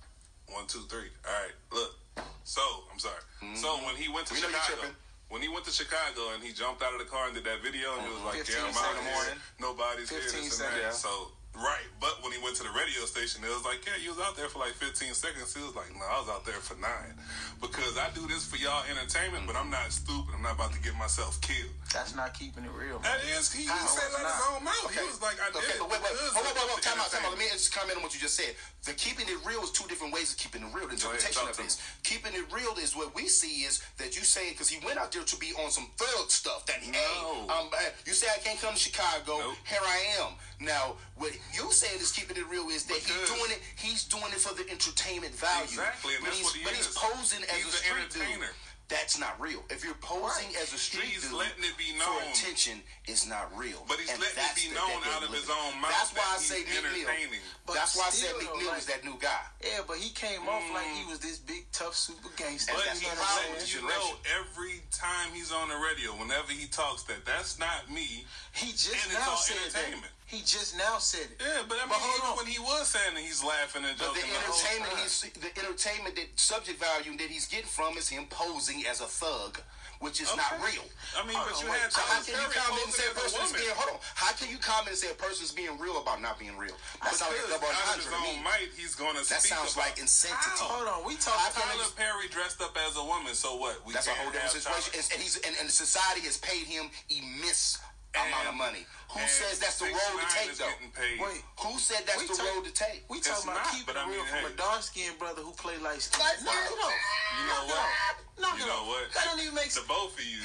One, 0.52 0.68
two, 0.68 0.84
three. 0.92 1.08
All 1.24 1.32
right, 1.32 1.56
look. 1.72 1.96
So 2.44 2.62
I'm 2.92 2.98
sorry. 2.98 3.22
So 3.54 3.68
mm-hmm. 3.68 3.86
when 3.86 3.96
he 3.96 4.08
went 4.08 4.26
to 4.28 4.34
We 4.34 4.40
Chicago, 4.40 4.92
when 5.28 5.40
he 5.40 5.48
went 5.48 5.64
to 5.64 5.72
Chicago 5.72 6.34
and 6.34 6.42
he 6.42 6.52
jumped 6.52 6.82
out 6.82 6.92
of 6.92 7.00
the 7.00 7.08
car 7.08 7.26
and 7.26 7.34
did 7.34 7.44
that 7.44 7.62
video, 7.62 7.96
and 7.96 8.02
he 8.06 8.12
was 8.12 8.22
like, 8.22 8.44
15 8.44 8.54
"Yeah, 8.54 8.68
I'm 8.68 8.74
seconds 8.74 8.84
out 8.84 8.98
in 8.98 9.04
the 9.04 9.10
morning. 9.10 9.38
Nobody's 9.60 10.10
here." 10.10 10.20
15 10.20 10.44
This 10.44 10.60
and 10.60 10.74
that. 10.76 10.94
So 10.94 11.32
right, 11.56 11.86
but 12.00 12.22
when 12.22 12.32
he 12.32 12.40
went 12.42 12.56
to 12.56 12.64
the 12.64 12.72
radio 12.72 13.04
station, 13.04 13.44
it 13.44 13.52
was 13.52 13.64
like, 13.64 13.84
"Yeah, 13.84 13.96
you 14.00 14.10
was 14.14 14.20
out 14.20 14.36
there 14.36 14.48
for 14.48 14.58
like 14.58 14.72
15 14.78 15.12
seconds." 15.14 15.54
He 15.54 15.60
was 15.62 15.74
like, 15.76 15.92
"No, 15.94 16.04
I 16.06 16.20
was 16.20 16.28
out 16.28 16.44
there 16.44 16.60
for 16.60 16.74
nine 16.80 17.14
because 17.60 17.96
I 17.98 18.08
do 18.14 18.26
this 18.26 18.44
for 18.46 18.56
y'all 18.56 18.82
entertainment, 18.88 19.46
but 19.46 19.56
I'm 19.56 19.70
not 19.70 19.92
stupid. 19.92 20.32
I'm 20.34 20.42
not 20.42 20.56
about 20.56 20.72
to 20.72 20.80
get 20.80 20.96
myself 20.96 21.40
killed." 21.40 21.70
That's 21.92 22.14
not 22.16 22.32
keeping 22.32 22.64
it 22.64 22.72
real. 22.72 22.98
That 23.04 23.20
Man. 23.20 23.36
is, 23.36 23.52
he, 23.52 23.68
he 23.68 23.68
said 23.68 24.08
it 24.08 24.16
out 24.16 24.24
of 24.24 24.32
his 24.32 24.44
own 24.48 24.64
mouth. 24.64 24.88
He 24.88 25.04
was 25.04 25.20
like, 25.20 25.36
"I 25.40 25.52
did." 25.52 25.60
Okay, 25.60 25.76
it 25.76 25.80
but 25.80 25.90
wait, 25.92 26.00
wait, 26.00 26.12
because 26.16 26.32
hold 26.32 26.46
on, 26.48 26.56
of 26.56 26.56
wait, 26.56 26.80
wait, 26.80 26.82
time 26.82 26.98
out, 26.98 27.10
time 27.12 27.20
out. 27.26 27.36
Let 27.36 27.42
entertainment." 27.42 27.52
me 27.52 27.58
just 27.60 27.72
comment 27.74 27.96
on 28.00 28.02
what 28.02 28.12
you 28.16 28.20
just 28.20 28.36
said. 28.36 28.56
The 28.88 28.96
keeping 28.96 29.28
it 29.28 29.38
real 29.46 29.62
is 29.62 29.70
two 29.70 29.86
different 29.86 30.10
ways 30.12 30.32
of 30.32 30.38
keeping 30.40 30.64
it 30.64 30.70
real. 30.74 30.88
The 30.88 30.96
ahead, 30.96 31.20
interpretation 31.22 31.42
talk 31.46 31.54
of 31.54 31.62
this. 31.62 31.78
Keeping 32.02 32.34
it 32.34 32.48
real 32.50 32.74
is 32.80 32.96
what 32.96 33.14
we 33.14 33.28
see 33.28 33.62
is 33.68 33.78
that 34.00 34.16
you 34.16 34.24
say 34.24 34.50
because 34.50 34.68
he 34.68 34.80
went 34.84 34.98
out 34.98 35.12
there 35.12 35.22
to 35.22 35.36
be 35.38 35.52
on 35.60 35.70
some 35.70 35.86
thug 36.00 36.30
stuff. 36.32 36.66
That 36.66 36.82
hey, 36.82 36.90
No. 36.96 37.46
um, 37.46 37.70
uh, 37.70 37.78
you 38.06 38.12
say 38.16 38.26
I 38.32 38.38
can't 38.42 38.58
come 38.58 38.74
to 38.74 38.80
Chicago. 38.80 39.38
Nope. 39.38 39.54
Here 39.68 39.84
I 39.84 39.98
am. 40.18 40.34
Now, 40.58 40.96
what 41.14 41.30
you 41.54 41.70
saying 41.72 42.00
is 42.00 42.12
keeping 42.12 42.36
it 42.36 42.48
real 42.48 42.68
is 42.70 42.84
that 42.86 42.98
he's 42.98 43.28
doing 43.28 43.50
it. 43.50 43.60
He's 43.76 44.04
doing 44.04 44.30
it 44.32 44.40
for 44.40 44.54
the 44.54 44.68
entertainment 44.70 45.34
value. 45.34 45.64
Exactly, 45.64 46.14
and 46.14 46.24
but 46.24 46.32
that's 46.32 46.38
he's, 46.38 46.46
what 46.46 46.56
he 46.56 46.64
but 46.64 46.72
is. 46.72 46.86
he's 46.86 46.96
posing 46.96 47.42
as 47.44 47.56
He's 47.56 47.64
a 47.64 47.76
an 47.76 47.82
street 47.84 48.10
dude. 48.10 48.22
entertainer. 48.22 48.52
That's 48.92 49.16
not 49.16 49.40
real. 49.40 49.64
If 49.72 49.88
you're 49.88 49.96
posing 50.04 50.52
as 50.60 50.68
a 50.74 50.76
street 50.76 51.08
He's 51.16 51.24
dude 51.24 51.32
letting 51.32 51.64
it 51.64 51.72
be 51.80 51.96
for 51.96 52.12
attention, 52.28 52.84
it's 53.08 53.24
not 53.24 53.48
real. 53.56 53.88
But 53.88 53.96
he's 53.96 54.12
And 54.12 54.20
letting 54.20 54.36
it 54.36 54.52
be 54.52 54.68
the- 54.68 54.76
known 54.76 55.00
out 55.08 55.24
they're 55.24 55.32
of 55.32 55.34
his 55.34 55.48
own 55.48 55.80
mouth 55.80 55.96
That's 55.96 56.12
why 56.12 56.28
that 56.28 56.36
I 56.36 56.44
say 56.44 56.60
Meek 56.60 56.76
entertaining. 56.76 57.40
But 57.64 57.80
That's 57.80 57.96
why 57.96 58.06
I 58.06 58.10
said 58.12 58.36
Meek 58.36 58.52
though, 58.52 58.58
Mill 58.60 58.68
like- 58.68 58.84
is 58.84 58.86
that 58.92 59.00
new 59.00 59.16
guy. 59.16 59.40
Yeah, 59.64 59.80
but 59.88 59.96
he 59.96 60.12
came 60.12 60.44
off 60.44 60.60
like 60.76 60.84
he 60.92 61.08
mm. 61.08 61.08
was 61.08 61.20
this 61.24 61.38
big 61.40 61.72
tough 61.72 61.96
super 61.96 62.28
gangster. 62.36 62.76
But 62.76 62.84
that's 62.84 63.00
he's 63.00 63.08
the 63.08 63.16
problem 63.16 63.54
with 63.56 63.72
you 63.72 63.80
know 63.80 64.18
every 64.36 64.84
time 64.92 65.32
he's 65.32 65.52
on 65.52 65.72
the 65.72 65.78
radio, 65.80 66.12
whenever 66.12 66.52
he 66.52 66.66
talks, 66.68 67.04
that 67.08 67.24
that's 67.24 67.56
not 67.58 67.88
me. 67.88 68.26
He 68.52 68.76
just 68.76 68.92
And 68.92 69.08
it's 69.08 69.24
now 69.24 69.30
all 69.30 69.40
said 69.40 69.56
that. 69.72 69.88
Entertainment. 70.32 70.40
He 70.40 70.40
just 70.40 70.76
now 70.78 70.98
said 70.98 71.28
it. 71.28 71.36
Yeah, 71.40 71.62
but 71.68 71.76
I 71.78 71.84
mean, 71.84 71.92
But 71.92 72.00
hold 72.00 72.16
even 72.16 72.30
on. 72.32 72.36
when 72.40 72.46
he 72.48 72.58
was 72.58 72.88
saying 72.88 73.14
that, 73.14 73.22
he's 73.22 73.44
laughing 73.44 73.84
and 73.84 73.96
joking. 73.98 74.16
But 74.16 74.16
the 74.16 74.20
joking. 74.20 74.32
the 74.32 74.40
whole 74.40 74.56
entertainment 74.56 74.92
time. 74.92 75.02
he's 75.04 75.16
the 75.36 75.50
entertainment 75.60 76.12
that 76.16 76.28
subject 76.40 76.78
value 76.80 77.12
that 77.18 77.28
he's 77.28 77.46
getting 77.46 77.68
from 77.68 77.96
is 78.00 78.08
him 78.08 78.24
posing 78.32 78.84
as 78.88 79.00
a 79.00 79.08
thug, 79.08 79.60
which 80.00 80.20
is 80.24 80.32
not 80.34 80.56
real. 80.64 80.84
I 81.14 81.22
mean, 81.28 81.36
but 81.36 81.54
you 81.60 81.68
wait, 81.68 81.78
had 81.84 81.92
So 81.92 82.00
how 82.02 82.18
Tyler 82.18 82.24
can 82.24 82.34
you 82.40 82.48
Perry 82.48 82.56
comment 82.64 82.84
and 82.88 82.94
say 82.96 83.06
a 83.06 83.12
as 83.12 83.16
a 83.16 83.20
person 83.20 83.40
is 83.44 83.52
being 83.52 83.76
hold 83.76 83.90
on? 83.94 84.00
How 84.16 84.32
can 84.32 84.48
you 84.48 84.58
comment 84.58 84.88
and 84.96 84.98
say 84.98 85.10
a 85.12 85.18
person's 85.20 85.52
being 85.52 85.76
real 85.78 86.00
about 86.00 86.18
not 86.24 86.40
being 86.40 86.56
real? 86.56 86.74
That 87.04 87.12
sounds 87.14 87.36
like 87.36 87.44
a 87.46 87.52
double 87.52 87.68
out 87.68 87.76
of 87.76 88.00
entendre 88.00 88.08
his 88.08 88.08
to 88.08 88.16
own 88.16 88.36
me. 88.40 88.42
might, 88.42 88.68
he's 88.74 88.94
going 88.96 89.14
to 89.20 89.24
That 89.28 89.44
speak 89.44 89.52
sounds 89.52 89.76
about 89.76 89.92
like 89.92 90.00
insanity. 90.00 90.64
Hold 90.64 90.88
on, 90.88 91.00
we 91.04 91.20
How 91.20 91.36
talking. 91.36 91.60
can 91.60 91.76
Tyler 91.76 91.92
Perry 91.94 92.26
dressed 92.32 92.58
up 92.64 92.72
as 92.88 92.96
a 92.96 93.04
woman, 93.04 93.36
so 93.36 93.60
what? 93.60 93.78
We 93.84 93.92
That's 93.92 94.08
a 94.08 94.16
whole 94.16 94.32
different 94.32 94.56
situation. 94.56 94.90
And, 94.96 95.04
and 95.12 95.18
he's 95.22 95.36
and, 95.44 95.54
and 95.60 95.68
society 95.70 96.24
has 96.26 96.40
paid 96.40 96.64
him 96.66 96.88
immense 97.12 97.78
amount 98.16 98.48
of 98.48 98.56
money. 98.56 98.84
Who 99.12 99.20
and 99.20 99.28
says 99.28 99.60
that's 99.60 99.76
the 99.76 99.92
6ix9ine 99.92 99.92
road 99.92 100.24
to 100.24 100.28
take 100.32 100.52
though? 100.56 100.76
Wait, 101.20 101.40
Who 101.68 101.72
said 101.76 102.00
that's 102.08 102.24
the 102.24 102.32
talk- 102.32 102.48
road 102.48 102.64
to 102.64 102.72
take? 102.72 103.04
we 103.12 103.20
talking 103.20 103.44
about 103.44 103.60
not, 103.60 103.72
keeping 103.72 103.92
but 103.92 104.00
I 104.00 104.08
it 104.08 104.12
real 104.12 104.24
mean, 104.24 104.32
from 104.40 104.48
a 104.48 104.54
dark 104.56 104.80
skinned 104.80 105.20
brother 105.20 105.44
who 105.44 105.52
play 105.60 105.76
light 105.84 106.00
skin. 106.00 106.24
Like, 106.24 106.40
Knock 106.40 106.64
it 106.64 106.80
off. 106.80 106.96
You 107.36 107.44
know 107.52 107.62
what? 107.68 107.84
off. 107.84 108.16
Knock 108.40 108.56
You 108.56 108.64
know 108.64 108.82
what? 108.88 109.04
That 109.12 109.28
don't 109.28 109.40
even 109.44 109.52
make 109.52 109.68
sense. 109.68 109.84
The 109.84 109.92
sense. 109.92 110.00
both 110.00 110.16
of 110.16 110.24
you. 110.24 110.40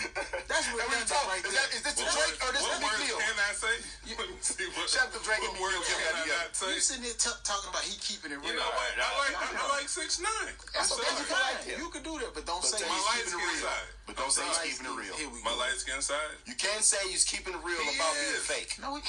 That's 0.51 0.67
what 0.75 0.83
you 0.83 0.91
redundant 0.91 1.07
talking- 1.07 1.31
right 1.31 1.39
is, 1.39 1.47
there. 1.47 1.63
that, 1.63 1.67
is 1.71 1.81
this 1.87 1.95
the 1.95 2.03
What 2.03 2.11
Drake 2.19 2.35
words- 2.35 2.43
or 2.43 2.49
this 2.51 2.63
the 2.67 2.67
what 2.67 2.83
Meek 2.83 2.91
words 2.91 3.07
Mill? 3.07 3.19
can 3.23 3.37
I 3.39 3.51
say? 3.55 3.75
Let 4.19 4.27
me 4.27 4.35
see 4.43 4.67
what. 4.75 4.85
Shout 4.91 5.07
out 5.07 5.11
to 5.15 5.19
Drake 5.23 5.43
and 5.47 5.55
what 5.55 5.55
Meek 5.55 5.63
words 5.63 5.87
Mill, 5.87 5.87
can 5.87 5.99
yeah, 6.03 6.11
I 6.11 6.27
yeah. 6.27 6.43
not 6.43 6.55
say? 6.59 6.67
You 6.75 6.81
sitting 6.83 7.05
there 7.07 7.15
t- 7.15 7.39
talking 7.47 7.69
about 7.71 7.83
he 7.87 7.95
keeping 8.03 8.31
it 8.35 8.39
real. 8.43 8.51
You 8.51 8.59
know 8.59 8.67
what? 8.67 8.91
I 8.99 9.07
like 9.23 9.35
I 9.39 9.63
like 9.79 9.87
six 9.87 10.19
nine. 10.19 10.51
That's 10.75 10.91
okay. 10.91 11.07
You 11.07 11.23
can 11.23 11.39
like. 11.39 11.63
You 11.79 11.87
can 11.87 12.03
do 12.03 12.19
that, 12.19 12.35
but 12.35 12.43
don't 12.43 12.59
But 12.59 12.67
say 12.67 12.83
say 12.83 12.91
My 12.91 12.99
he's 12.99 13.07
light 13.07 13.23
keeping 13.31 13.39
it 13.39 13.63
real. 13.63 13.71
Side. 14.07 14.15
But 14.15 14.15
don't 14.23 14.31
say 14.31 14.43
he's 14.47 14.79
keeping 14.79 14.87
it 14.87 14.95
real. 14.95 15.15
Here 15.19 15.29
we 15.29 15.43
My 15.43 15.51
go. 15.51 15.59
light 15.59 15.75
skin 15.75 16.01
side. 16.01 16.39
You 16.47 16.55
can't 16.55 16.83
say 16.83 16.97
he's 17.11 17.23
keeping 17.27 17.53
it 17.53 17.61
real 17.63 17.77
He 17.83 17.95
about 17.99 18.15
being 18.15 18.41
fake. 18.47 18.79
No, 18.81 18.95
we. 18.95 19.01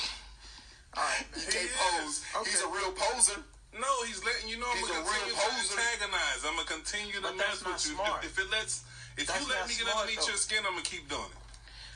All 0.96 1.04
right. 1.06 1.22
He 1.34 1.40
He 1.46 1.52
can't 1.52 1.70
is. 2.04 2.24
pose. 2.34 2.46
He's 2.46 2.62
a 2.62 2.68
real 2.68 2.92
poser. 2.92 3.38
No, 3.78 3.86
he's 4.08 4.24
letting 4.24 4.48
you 4.48 4.58
know 4.58 4.66
I'm 4.66 4.78
He's 4.80 4.88
gonna 4.88 5.00
a 5.00 5.06
real 5.06 5.28
continue 5.30 5.38
to 5.38 5.70
poser. 5.70 5.78
antagonize. 5.78 6.40
I'm 6.42 6.56
gonna 6.58 6.66
continue 6.66 7.14
to 7.20 7.30
But 7.30 7.36
mess 7.38 7.60
with 7.62 7.78
you. 7.86 7.94
smart. 7.94 8.24
If, 8.24 8.34
if 8.34 8.42
it 8.42 8.48
lets, 8.50 8.82
if 9.20 9.28
That's 9.28 9.38
you 9.44 9.52
let 9.52 9.68
me 9.68 9.76
get 9.76 9.86
smart, 9.86 10.08
underneath 10.08 10.24
though. 10.24 10.34
your 10.34 10.40
skin, 10.40 10.60
I'm 10.66 10.74
gonna 10.74 10.88
keep 10.88 11.04
doing 11.06 11.30
it. 11.30 11.38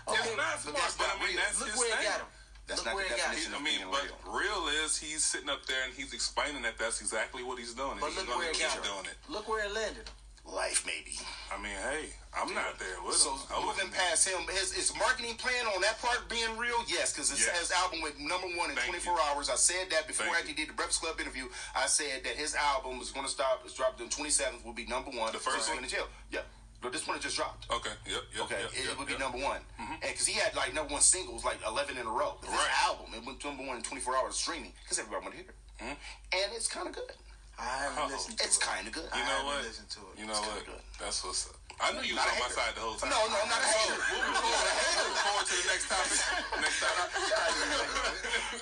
Okay, 0.06 0.18
it's 0.20 0.36
not 0.36 0.60
smart, 0.60 0.76
that's 0.78 0.94
but 1.00 1.08
not 1.10 1.16
I 1.16 1.20
mean 1.24 1.34
real. 1.34 1.42
that's 1.42 1.58
Look 1.58 1.70
his 1.72 1.78
where 1.80 1.96
thing. 1.96 2.22
That's 2.68 2.78
Look 2.78 2.86
not 2.86 2.94
where 2.94 3.08
the 3.08 3.14
it 3.14 3.18
got 3.18 3.26
definition 3.34 3.50
him. 3.50 3.54
I 3.54 3.58
of 3.58 3.64
mean, 3.66 3.78
being 3.82 3.90
but 3.90 4.04
real. 4.30 4.62
real 4.68 4.84
is 4.84 4.94
he's 5.00 5.24
sitting 5.24 5.48
up 5.50 5.64
there 5.66 5.82
and 5.88 5.90
he's 5.96 6.12
explaining 6.12 6.62
that 6.62 6.76
that's 6.78 7.00
exactly 7.00 7.42
what 7.42 7.58
he's 7.58 7.74
doing. 7.74 7.98
And 7.98 8.00
But 8.04 8.14
he's 8.14 8.18
look 8.22 8.28
gonna 8.30 8.38
where 8.38 8.50
it 8.52 8.60
keep 8.60 8.68
got 8.68 8.78
him. 8.78 8.84
doing 8.86 9.06
it. 9.10 9.16
Look 9.32 9.48
where 9.48 9.64
it 9.64 9.72
landed 9.74 10.06
him. 10.06 10.14
Life, 10.44 10.84
maybe. 10.84 11.16
I 11.54 11.56
mean, 11.62 11.72
hey, 11.72 12.10
I'm 12.34 12.52
not 12.52 12.76
there 12.78 12.98
with 13.06 13.14
So 13.16 13.30
him. 13.32 13.40
I 13.50 13.54
moving 13.60 13.66
wouldn't- 13.86 13.92
past 13.94 14.28
him, 14.28 14.42
his, 14.48 14.72
his 14.72 14.94
marketing 14.96 15.36
plan 15.36 15.66
on 15.66 15.80
that 15.82 16.00
part 16.02 16.28
being 16.28 16.56
real, 16.58 16.82
yes, 16.88 17.12
because 17.12 17.30
Yes. 17.30 17.56
his 17.58 17.70
album 17.70 18.02
went 18.02 18.18
number 18.18 18.48
one 18.58 18.68
in 18.70 18.76
Thank 18.76 18.88
24 18.90 19.14
you. 19.14 19.20
hours. 19.22 19.48
I 19.48 19.54
said 19.54 19.88
that 19.90 20.06
before 20.08 20.26
Thank 20.26 20.36
I 20.36 20.38
actually 20.40 20.54
did 20.54 20.68
the 20.70 20.72
Breakfast 20.74 21.00
Club 21.00 21.20
interview. 21.20 21.48
I 21.76 21.86
said 21.86 22.24
that 22.24 22.34
his 22.36 22.54
album 22.56 22.98
was 22.98 23.12
going 23.12 23.24
to 23.24 23.30
stop. 23.32 23.62
It's 23.64 23.74
dropped 23.74 24.00
on 24.00 24.08
27th. 24.08 24.64
Will 24.64 24.72
be 24.72 24.84
number 24.86 25.10
one. 25.10 25.32
The 25.32 25.38
first 25.38 25.68
one? 25.68 25.78
in 25.82 25.88
jail. 25.88 26.08
Yeah. 26.30 26.40
No, 26.82 26.90
this 26.90 27.06
one 27.06 27.20
just 27.20 27.36
dropped. 27.36 27.70
Okay. 27.70 27.92
Yep. 28.06 28.22
Yep. 28.34 28.42
Okay, 28.44 28.60
Yep, 28.62 28.72
it, 28.74 28.84
yep, 28.88 28.98
would 28.98 29.06
be 29.06 29.16
number 29.16 29.38
one, 29.38 29.60
and 29.78 30.00
because 30.00 30.26
he 30.26 30.32
had 30.34 30.52
like 30.56 30.74
number 30.74 30.92
one 30.94 31.00
singles, 31.02 31.44
like 31.44 31.58
eleven 31.64 31.96
in 31.96 32.08
a 32.08 32.10
row. 32.10 32.36
His 32.42 32.50
Right. 32.50 32.82
album, 32.82 33.14
it 33.14 33.24
went 33.24 33.44
number 33.44 33.62
one 33.64 33.76
in 33.76 33.82
twenty 33.84 34.02
four 34.02 34.16
hours 34.16 34.30
of 34.34 34.40
streaming 34.40 34.72
because 34.82 34.98
everybody 34.98 35.22
want 35.22 35.36
to 35.36 35.42
hear 35.44 35.50
it, 35.50 35.56
Mhm. 35.78 35.96
and 36.42 36.52
it's 36.54 36.66
kind 36.66 36.88
of 36.88 36.92
good. 36.94 37.12
I 37.58 37.64
haven't 37.86 37.98
Oh, 38.02 38.08
listened 38.08 38.38
to 38.38 38.44
It's 38.44 38.56
it. 38.58 38.62
kind 38.64 38.86
of 38.86 38.92
good. 38.92 39.08
You 39.12 39.22
know 39.22 39.26
haven't 39.38 39.46
what? 39.46 39.62
listened 39.64 39.90
to 39.90 40.00
it. 40.10 40.14
You 40.18 40.26
know 40.26 40.32
It's 40.32 40.40
what? 40.46 40.66
good. 40.66 40.82
That's 40.98 41.24
what's 41.24 41.46
up. 41.50 41.56
I 41.80 41.90
knew 41.92 42.04
you 42.04 42.14
was 42.14 42.22
Not 42.22 42.30
a 42.30 42.36
on 42.36 42.46
my 42.46 42.50
side 42.52 42.74
the 42.76 42.84
whole 42.84 42.94
time. 42.94 43.10
No, 43.10 43.18
no, 43.26 43.38
I'm 43.42 43.48
not 43.48 43.58
a 43.58 43.66
So, 43.66 43.74
hater. 43.74 43.98
moving 44.12 44.34
forward, 44.38 44.70
moving 45.02 45.18
forward 45.26 45.46
to 45.50 45.54
the 45.56 45.66
next 45.72 45.86
topic. 45.90 46.18
Next 46.62 46.78
topic. 46.78 47.10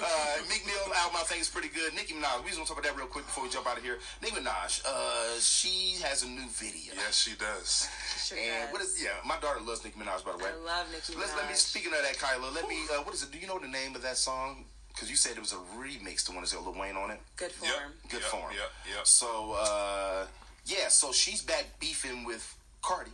uh, 0.01 0.35
Meek 0.49 0.63
Mill 0.65 0.87
album, 0.95 1.21
I 1.21 1.25
think 1.29 1.41
is 1.43 1.51
pretty 1.51 1.69
good. 1.69 1.93
Nicki 1.93 2.15
Minaj, 2.17 2.41
we 2.41 2.49
just 2.55 2.57
gonna 2.63 2.71
talk 2.71 2.79
about 2.81 2.87
that 2.89 2.97
real 2.97 3.11
quick 3.11 3.27
before 3.27 3.45
we 3.45 3.51
jump 3.51 3.67
out 3.69 3.77
of 3.77 3.85
here. 3.85 3.99
Nicki 4.23 4.37
Minaj, 4.41 4.81
uh, 4.87 5.37
she 5.41 6.01
has 6.01 6.23
a 6.23 6.29
new 6.31 6.49
video. 6.49 6.95
Yes, 6.97 7.19
she 7.21 7.35
does. 7.37 7.89
Sure 8.25 8.39
And 8.39 8.71
does. 8.71 8.73
what 8.73 8.81
is 8.81 8.97
yeah? 9.03 9.21
My 9.27 9.37
daughter 9.43 9.61
loves 9.61 9.85
Nicki 9.85 9.99
Minaj, 10.01 10.25
by 10.25 10.33
the 10.33 10.39
way. 10.41 10.51
I 10.55 10.65
love 10.65 10.87
Nicki 10.93 11.13
Minaj. 11.13 11.21
Let's 11.21 11.37
let 11.37 11.49
me. 11.51 11.55
Speaking 11.55 11.93
of 11.93 12.01
that, 12.01 12.17
Kyla, 12.17 12.49
let 12.57 12.69
me. 12.69 12.79
Uh, 12.89 13.03
what 13.05 13.13
is 13.13 13.23
it? 13.23 13.31
Do 13.35 13.39
you 13.39 13.47
know 13.51 13.59
the 13.59 13.69
name 13.69 13.95
of 13.97 14.03
that 14.03 14.17
song? 14.17 14.65
Because 14.93 15.09
you 15.11 15.17
said 15.17 15.33
it 15.37 15.41
was 15.41 15.53
a 15.53 15.57
remix. 15.79 16.25
The 16.27 16.33
one 16.33 16.43
that 16.43 16.49
said 16.49 16.61
Lil 16.61 16.75
Wayne 16.79 16.97
on 16.97 17.11
it. 17.11 17.21
Good 17.37 17.53
Yep. 17.63 17.73
form. 17.73 17.93
Good 18.09 18.21
yep, 18.21 18.31
form. 18.31 18.53
Yep. 18.53 18.71
Yep. 18.97 19.07
So 19.07 19.53
uh, 19.59 20.27
yeah, 20.67 20.89
so 20.89 21.13
she's 21.13 21.43
back 21.43 21.67
beefing 21.81 22.25
with 22.25 22.57
Cardi 22.83 23.13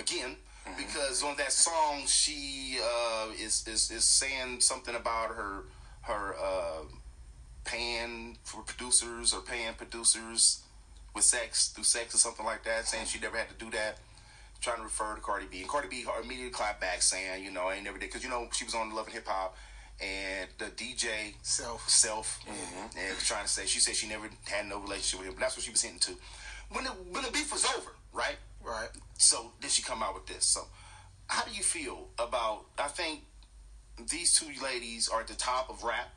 again 0.00 0.36
Mm-hmm. 0.66 0.78
because 0.78 1.22
on 1.22 1.36
that 1.36 1.52
song 1.52 2.04
she 2.06 2.78
uh, 2.82 3.26
is, 3.38 3.68
is 3.68 3.90
is 3.90 4.02
saying 4.04 4.62
something 4.62 4.94
about 4.94 5.28
her 5.28 5.64
her 6.00 6.34
uh, 6.42 6.84
paying 7.66 8.38
for 8.44 8.62
producers 8.62 9.34
or 9.34 9.42
paying 9.42 9.74
producers 9.74 10.62
with 11.14 11.24
sex 11.24 11.68
through 11.68 11.84
sex 11.84 12.14
or 12.14 12.18
something 12.18 12.46
like 12.46 12.64
that, 12.64 12.86
saying 12.86 13.04
she 13.04 13.20
never 13.20 13.36
had 13.36 13.48
to 13.50 13.54
do 13.62 13.70
that. 13.72 13.98
Trying 14.62 14.78
to 14.78 14.84
refer 14.84 15.14
to 15.14 15.20
Cardi 15.20 15.44
B, 15.50 15.60
and 15.60 15.68
Cardi 15.68 15.88
B 15.88 16.06
immediately 16.22 16.50
clapped 16.50 16.80
back, 16.80 17.02
saying, 17.02 17.44
"You 17.44 17.50
know, 17.50 17.68
I 17.68 17.74
ain't 17.74 17.84
never 17.84 17.98
did," 17.98 18.08
because 18.08 18.24
you 18.24 18.30
know 18.30 18.48
she 18.52 18.64
was 18.64 18.74
on 18.74 18.94
Love 18.94 19.04
and 19.04 19.14
Hip 19.14 19.26
Hop, 19.28 19.54
and 20.00 20.48
the 20.58 20.66
DJ 20.66 21.34
Self. 21.42 21.88
self 21.88 22.40
mm-hmm. 22.48 22.98
and 22.98 23.14
was 23.14 23.26
trying 23.26 23.44
to 23.44 23.48
say 23.50 23.66
she 23.66 23.80
said 23.80 23.94
she 23.94 24.08
never 24.08 24.28
had 24.46 24.66
no 24.68 24.80
relationship 24.80 25.20
with 25.20 25.28
him. 25.28 25.34
But 25.34 25.40
that's 25.40 25.56
what 25.56 25.64
she 25.64 25.70
was 25.70 25.82
hinting 25.82 26.00
to. 26.00 26.12
When 26.70 26.84
the 26.84 26.90
when 26.90 27.22
the 27.24 27.30
beef 27.30 27.52
was 27.52 27.64
over, 27.76 27.90
right? 28.12 28.36
Right. 28.64 28.88
So 29.18 29.52
then 29.60 29.70
she 29.70 29.82
come 29.82 30.02
out 30.02 30.14
with 30.14 30.26
this. 30.26 30.44
So 30.44 30.62
how 31.26 31.44
do 31.44 31.52
you 31.54 31.62
feel 31.62 32.08
about? 32.18 32.64
I 32.78 32.88
think 32.88 33.20
these 34.10 34.34
two 34.34 34.46
ladies 34.62 35.08
are 35.08 35.20
at 35.20 35.28
the 35.28 35.34
top 35.34 35.70
of 35.70 35.84
rap, 35.84 36.10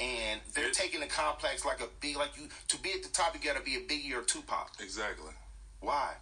and 0.00 0.40
they're 0.54 0.68
It- 0.68 0.74
taking 0.74 1.00
the 1.00 1.06
complex 1.06 1.64
like 1.64 1.80
a 1.80 1.88
big 2.00 2.16
like 2.16 2.36
you 2.36 2.48
to 2.68 2.76
be 2.78 2.92
at 2.92 3.02
the 3.02 3.08
top. 3.08 3.34
You 3.34 3.40
got 3.40 3.56
to 3.56 3.62
be 3.62 3.76
a 3.76 3.80
Biggie 3.80 4.12
or 4.12 4.22
Tupac. 4.22 4.72
Exactly. 4.80 5.32
Why? 5.80 6.14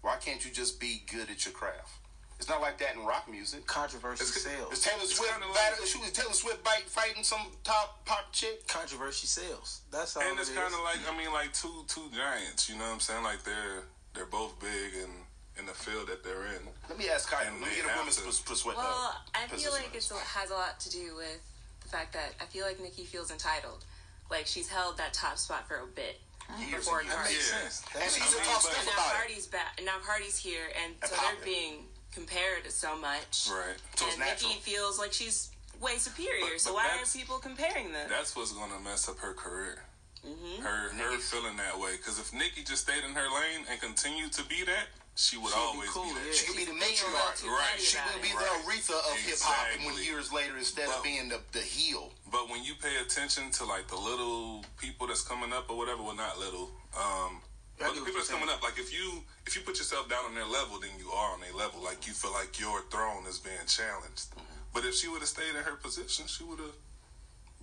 Why 0.00 0.16
can't 0.16 0.42
you 0.44 0.50
just 0.50 0.80
be 0.80 1.02
good 1.10 1.28
at 1.28 1.44
your 1.44 1.52
craft? 1.52 1.92
It's 2.40 2.48
not 2.48 2.62
like 2.62 2.78
that 2.78 2.94
in 2.96 3.04
rock 3.04 3.28
music. 3.28 3.66
Controversy 3.66 4.24
It's- 4.24 4.42
sells. 4.42 4.72
Is 4.72 4.80
Taylor 4.80 5.04
Swift 5.04 5.30
kinda 5.30 5.46
like- 5.48 5.54
battle, 5.56 5.84
she 5.84 5.98
was 5.98 6.10
Taylor 6.10 6.32
Swift 6.32 6.64
bite, 6.64 6.88
fighting 6.88 7.22
some 7.22 7.52
top 7.64 8.02
pop 8.06 8.32
chick? 8.32 8.66
Controversy 8.66 9.26
sells. 9.26 9.82
That's 9.90 10.16
all 10.16 10.22
it 10.22 10.24
is. 10.24 10.30
And 10.30 10.40
it's 10.40 10.48
is. 10.48 10.56
kind 10.56 10.72
of 10.72 10.80
like 10.80 11.06
I 11.06 11.14
mean, 11.16 11.30
like 11.34 11.52
two 11.52 11.84
two 11.86 12.08
giants. 12.16 12.70
You 12.70 12.76
know 12.76 12.84
what 12.86 12.94
I'm 12.94 13.00
saying? 13.00 13.22
Like 13.24 13.44
they're 13.44 13.84
they're 14.14 14.24
both 14.24 14.58
big 14.58 14.94
in 14.94 15.26
in 15.58 15.66
the 15.66 15.74
field 15.74 16.06
that 16.08 16.24
they're 16.24 16.46
in. 16.46 16.66
Let 16.88 16.96
me 16.96 17.10
ask 17.10 17.28
Kyle. 17.28 17.44
Let 17.44 17.60
me 17.60 17.76
get 17.76 17.84
a 17.84 17.98
woman's 17.98 18.16
to. 18.16 18.22
pers- 18.22 18.40
persuade. 18.40 18.78
Well, 18.78 19.20
I 19.34 19.46
feel 19.48 19.72
like 19.72 19.92
position. 19.92 20.16
it 20.16 20.22
has 20.22 20.48
a 20.50 20.54
lot 20.54 20.80
to 20.80 20.88
do 20.90 21.14
with 21.16 21.40
the 21.82 21.88
fact 21.90 22.14
that 22.14 22.32
I 22.40 22.46
feel 22.46 22.64
like 22.64 22.80
Nicki 22.80 23.04
feels 23.04 23.30
entitled. 23.30 23.84
Like 24.30 24.46
she's 24.46 24.68
held 24.68 24.96
that 24.96 25.12
top 25.12 25.36
spot 25.36 25.68
for 25.68 25.76
a 25.76 25.86
bit 25.86 26.22
Years 26.58 26.84
before 26.84 27.00
and 27.00 27.08
years. 27.08 27.16
Cardi. 27.20 27.34
Yeah. 27.34 27.40
sense. 27.40 27.82
And 27.92 28.02
That 28.02 28.10
she's 28.10 28.18
makes 28.20 28.30
sense. 28.32 28.34
mean, 28.46 28.54
talk 28.54 28.62
but- 28.62 28.72
stuff 28.72 28.78
And 28.78 28.86
now 28.86 28.92
about. 29.04 29.12
Cardi's 29.14 29.46
back. 29.46 29.80
Now 29.84 29.98
Cardi's 30.00 30.38
here, 30.38 30.72
and 30.82 30.96
And 31.02 31.10
so 31.10 31.16
popping. 31.16 31.36
they're 31.36 31.44
being 31.44 31.88
compared 32.12 32.70
so 32.70 32.96
much. 32.96 33.48
Right. 33.50 33.76
So 33.96 34.06
it's 34.06 34.16
and 34.16 34.24
natural. 34.24 34.50
Nicki 34.50 34.60
feels 34.62 34.98
like 34.98 35.12
she's 35.12 35.50
way 35.80 35.96
superior. 35.98 36.44
But- 36.52 36.60
so 36.60 36.74
why 36.74 36.88
are 37.00 37.06
people 37.12 37.38
comparing 37.38 37.92
them? 37.92 38.08
That's 38.08 38.34
what's 38.36 38.52
gonna 38.52 38.80
mess 38.80 39.08
up 39.08 39.18
her 39.18 39.32
career. 39.32 39.82
Mm-hmm. 40.26 40.62
Her 40.62 40.90
her 40.90 41.10
Nicki's- 41.10 41.30
feeling 41.30 41.56
that 41.56 41.78
way. 41.78 41.92
Because 41.96 42.18
if 42.18 42.32
Nicki 42.34 42.62
just 42.62 42.82
stayed 42.82 43.04
in 43.04 43.14
her 43.14 43.28
lane 43.34 43.64
and 43.70 43.80
continued 43.80 44.32
to 44.34 44.44
be 44.44 44.64
that, 44.64 44.88
she 45.16 45.36
would 45.38 45.48
She'd 45.52 45.56
be 45.56 45.60
always 45.60 45.90
cool, 45.90 46.04
be 46.04 46.12
that. 46.14 46.26
yeah. 46.26 46.32
She 46.32 46.46
could 46.46 46.56
be 46.56 46.64
the 46.64 46.72
Being 46.72 46.82
matriarch. 46.82 47.44
Right. 47.46 47.80
She 47.80 47.96
would 48.12 48.22
be 48.22 48.28
Right. 48.34 48.44
the 48.64 48.70
Aretha 48.70 48.98
of 49.10 49.16
hip 49.18 49.38
hop 49.40 49.66
when 49.86 49.96
years 50.04 50.32
later 50.32 50.56
instead 50.58 50.88
Well- 50.88 50.98
of 50.98 51.04
being 51.04 51.28
the, 51.28 51.40
the 51.52 51.60
heel. 51.60 52.12
But 52.30 52.48
when 52.50 52.62
you 52.64 52.74
pay 52.74 52.96
attention 52.98 53.50
to 53.52 53.64
like 53.64 53.88
the 53.88 53.96
little 53.96 54.64
people 54.78 55.06
that's 55.06 55.22
coming 55.22 55.52
up 55.52 55.68
or 55.70 55.76
whatever, 55.78 56.02
well 56.02 56.14
not 56.14 56.38
little, 56.38 56.70
um, 56.96 57.40
I 57.80 57.86
but 57.86 57.94
the 57.94 58.00
people 58.00 58.12
you're 58.12 58.20
that's 58.20 58.30
coming 58.30 58.48
up, 58.48 58.62
like 58.62 58.78
if 58.78 58.92
you 58.92 59.22
if 59.46 59.56
you 59.56 59.62
put 59.62 59.78
yourself 59.78 60.08
down 60.08 60.24
on 60.26 60.34
their 60.34 60.44
level, 60.46 60.78
then 60.80 60.90
you 60.98 61.10
are 61.10 61.32
on 61.32 61.40
their 61.40 61.54
level. 61.54 61.82
Like 61.82 62.06
you 62.06 62.12
feel 62.12 62.32
like 62.32 62.60
your 62.60 62.82
throne 62.90 63.24
is 63.26 63.38
being 63.38 63.64
challenged. 63.66 64.28
But 64.72 64.84
if 64.84 64.94
she 64.94 65.08
would 65.08 65.20
have 65.20 65.28
stayed 65.28 65.50
in 65.56 65.62
her 65.64 65.76
position, 65.76 66.26
she 66.26 66.44
would 66.44 66.58
have 66.60 66.76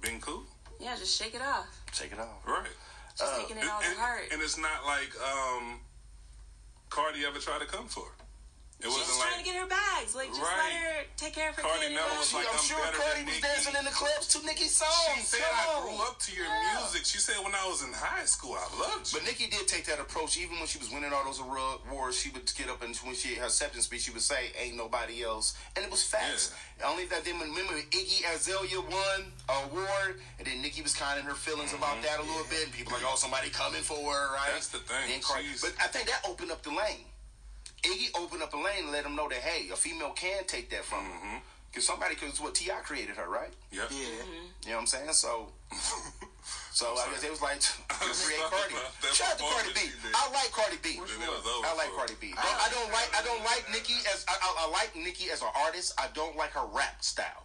been 0.02 0.20
cool, 0.20 0.44
Yeah, 0.80 0.96
just 0.98 1.18
shake 1.18 1.34
it 1.36 1.42
off. 1.42 1.68
Shake 1.94 2.12
it 2.12 2.20
off. 2.20 2.46
right? 2.46 2.68
She's 3.18 3.30
taking 3.38 3.58
it 3.58 3.64
all 3.70 3.80
to 3.82 3.88
and, 3.88 3.98
heart. 3.98 4.26
and 4.32 4.42
it's 4.42 4.58
not 4.58 4.86
like 4.86 5.10
um, 5.24 5.80
Cardi 6.90 7.26
ever 7.26 7.40
tried 7.40 7.62
to 7.62 7.66
come 7.66 7.88
for 7.88 8.02
her. 8.06 8.17
It 8.78 8.86
She's 8.86 8.94
wasn't 8.94 9.08
just 9.10 9.18
like 9.20 9.30
trying 9.34 9.42
to 9.42 9.48
get 9.50 9.58
her 9.58 9.66
bags. 9.66 10.14
Like, 10.14 10.30
just 10.30 10.38
Right. 10.38 10.70
let 10.70 10.74
her 10.86 10.98
take 11.18 11.34
care 11.34 11.50
of 11.50 11.56
her 11.58 11.64
Cardi 11.66 11.80
kid. 11.82 11.86
and 11.90 11.96
never 11.98 12.14
go. 12.14 12.20
was 12.22 12.30
like, 12.34 12.46
I'm 12.46 12.62
I'm 12.62 12.62
sure 12.62 12.78
better 12.78 12.98
Cardi 13.02 13.24
was 13.26 13.34
Nicki. 13.34 13.42
dancing 13.42 13.74
in 13.74 13.86
the 13.90 13.96
clubs 13.98 14.26
to 14.38 14.38
Nicki's 14.46 14.76
songs. 14.78 15.18
She 15.18 15.22
said, 15.26 15.42
Come 15.42 15.66
I 15.66 15.82
grew 15.82 15.98
up 16.06 16.20
to 16.22 16.32
your 16.38 16.46
Yeah. 16.46 16.78
music. 16.78 17.06
She 17.10 17.18
said, 17.18 17.42
when 17.42 17.56
I 17.58 17.66
was 17.66 17.82
in 17.82 17.90
high 17.92 18.26
school, 18.30 18.54
I 18.54 18.70
loved 18.78 19.10
you. 19.12 19.18
But 19.18 19.26
Nicki 19.26 19.48
did 19.50 19.66
take 19.68 19.86
that 19.90 19.98
approach, 20.00 20.38
even 20.38 20.62
when 20.62 20.68
she 20.70 20.78
was 20.78 20.92
winning 20.94 21.10
all 21.12 21.26
those 21.26 21.40
award- 21.42 21.82
awards. 21.90 22.22
She 22.22 22.30
would 22.30 22.46
get 22.54 22.70
up 22.70 22.84
and 22.86 22.96
when 23.02 23.16
she 23.18 23.34
her 23.42 23.46
acceptance 23.50 23.86
speech, 23.90 24.04
she 24.06 24.12
would 24.12 24.22
say, 24.22 24.54
"Ain't 24.56 24.76
nobody 24.78 25.24
else," 25.26 25.56
and 25.76 25.84
it 25.84 25.90
was 25.90 26.04
facts. 26.04 26.52
Only 26.86 27.06
that 27.10 27.26
then 27.26 27.40
remember 27.40 27.74
Iggy 27.82 28.30
Azalea 28.30 28.80
won 28.80 29.34
an 29.50 29.56
award, 29.74 30.22
and 30.38 30.46
then 30.46 30.62
Nicki 30.62 30.84
was 30.84 30.94
kind 30.94 31.18
of 31.18 31.26
in 31.26 31.30
her 31.32 31.36
feelings 31.36 31.74
about 31.74 32.00
that 32.04 32.20
a 32.20 32.22
little 32.22 32.46
bit. 32.46 32.66
And 32.66 32.74
people 32.74 32.94
like, 32.94 33.02
"Oh, 33.04 33.16
somebody 33.16 33.50
coming 33.50 33.82
for 33.82 33.98
her," 34.14 34.34
right? 34.36 34.42
Mm-hmm. 34.46 34.54
That's 34.54 34.68
the 34.68 34.80
thing. 34.86 35.08
Then 35.10 35.22
Cardi- 35.22 35.48
but 35.62 35.74
I 35.82 35.88
think 35.88 36.06
that 36.10 36.22
opened 36.30 36.52
up 36.52 36.62
the 36.62 36.70
lane. 36.70 37.06
Iggy 37.88 38.10
opened 38.20 38.44
up 38.44 38.54
a 38.54 38.58
lane 38.58 38.84
and 38.84 38.92
let 38.92 39.04
them 39.04 39.16
know 39.16 39.28
that 39.30 39.40
hey, 39.40 39.70
a 39.72 39.76
female 39.76 40.12
can 40.12 40.44
take 40.46 40.70
that 40.72 40.84
from 40.84 41.00
Mm-hmm. 41.06 41.36
her. 41.36 41.42
Because 41.72 41.86
somebody, 41.86 42.16
because 42.16 42.40
what 42.40 42.56
T.I. 42.56 42.80
created 42.82 43.18
her, 43.18 43.30
right? 43.30 43.52
Yep. 43.72 43.92
Yeah. 43.92 43.98
You 44.64 44.70
know 44.72 44.76
what 44.76 44.80
I'm 44.80 44.88
saying? 44.88 45.12
So, 45.12 45.52
so 46.72 46.96
I 46.96 47.12
guess 47.12 47.24
it 47.24 47.30
was 47.30 47.42
like 47.44 47.60
I'm 47.92 48.08
create 48.24 48.40
Cardi. 48.50 48.74
about 48.74 48.94
that 49.04 49.14
Shout 49.14 49.36
out 49.36 49.38
to 49.38 49.46
Cardi 49.46 49.74
B. 49.76 49.82
performance 49.92 49.92
she 49.92 50.08
did. 50.08 50.16
I 50.16 50.24
like 50.32 50.50
Cardi 50.56 50.80
B. 50.82 50.90
Then 50.96 51.28
it 51.28 51.32
was 51.34 51.44
over 51.46 51.68
I 51.68 51.74
like 51.76 51.92
for 51.92 52.08
her. 52.08 52.08
Cardi 52.08 52.18
B. 52.24 52.26
Don't- 52.34 52.62
I 52.64 52.68
don't 52.72 52.90
like 52.96 53.10
I 53.14 53.22
don't 53.26 53.44
like 53.44 53.64
Nicki 53.70 54.00
as 54.10 54.24
I, 54.32 54.36
I, 54.40 54.48
I 54.64 54.66
like 54.72 54.96
Nicki 54.96 55.28
as 55.30 55.42
an 55.44 55.52
artist. 55.60 55.92
I 56.00 56.08
don't 56.16 56.36
like 56.40 56.56
her 56.56 56.66
rap 56.72 57.04
style. 57.04 57.44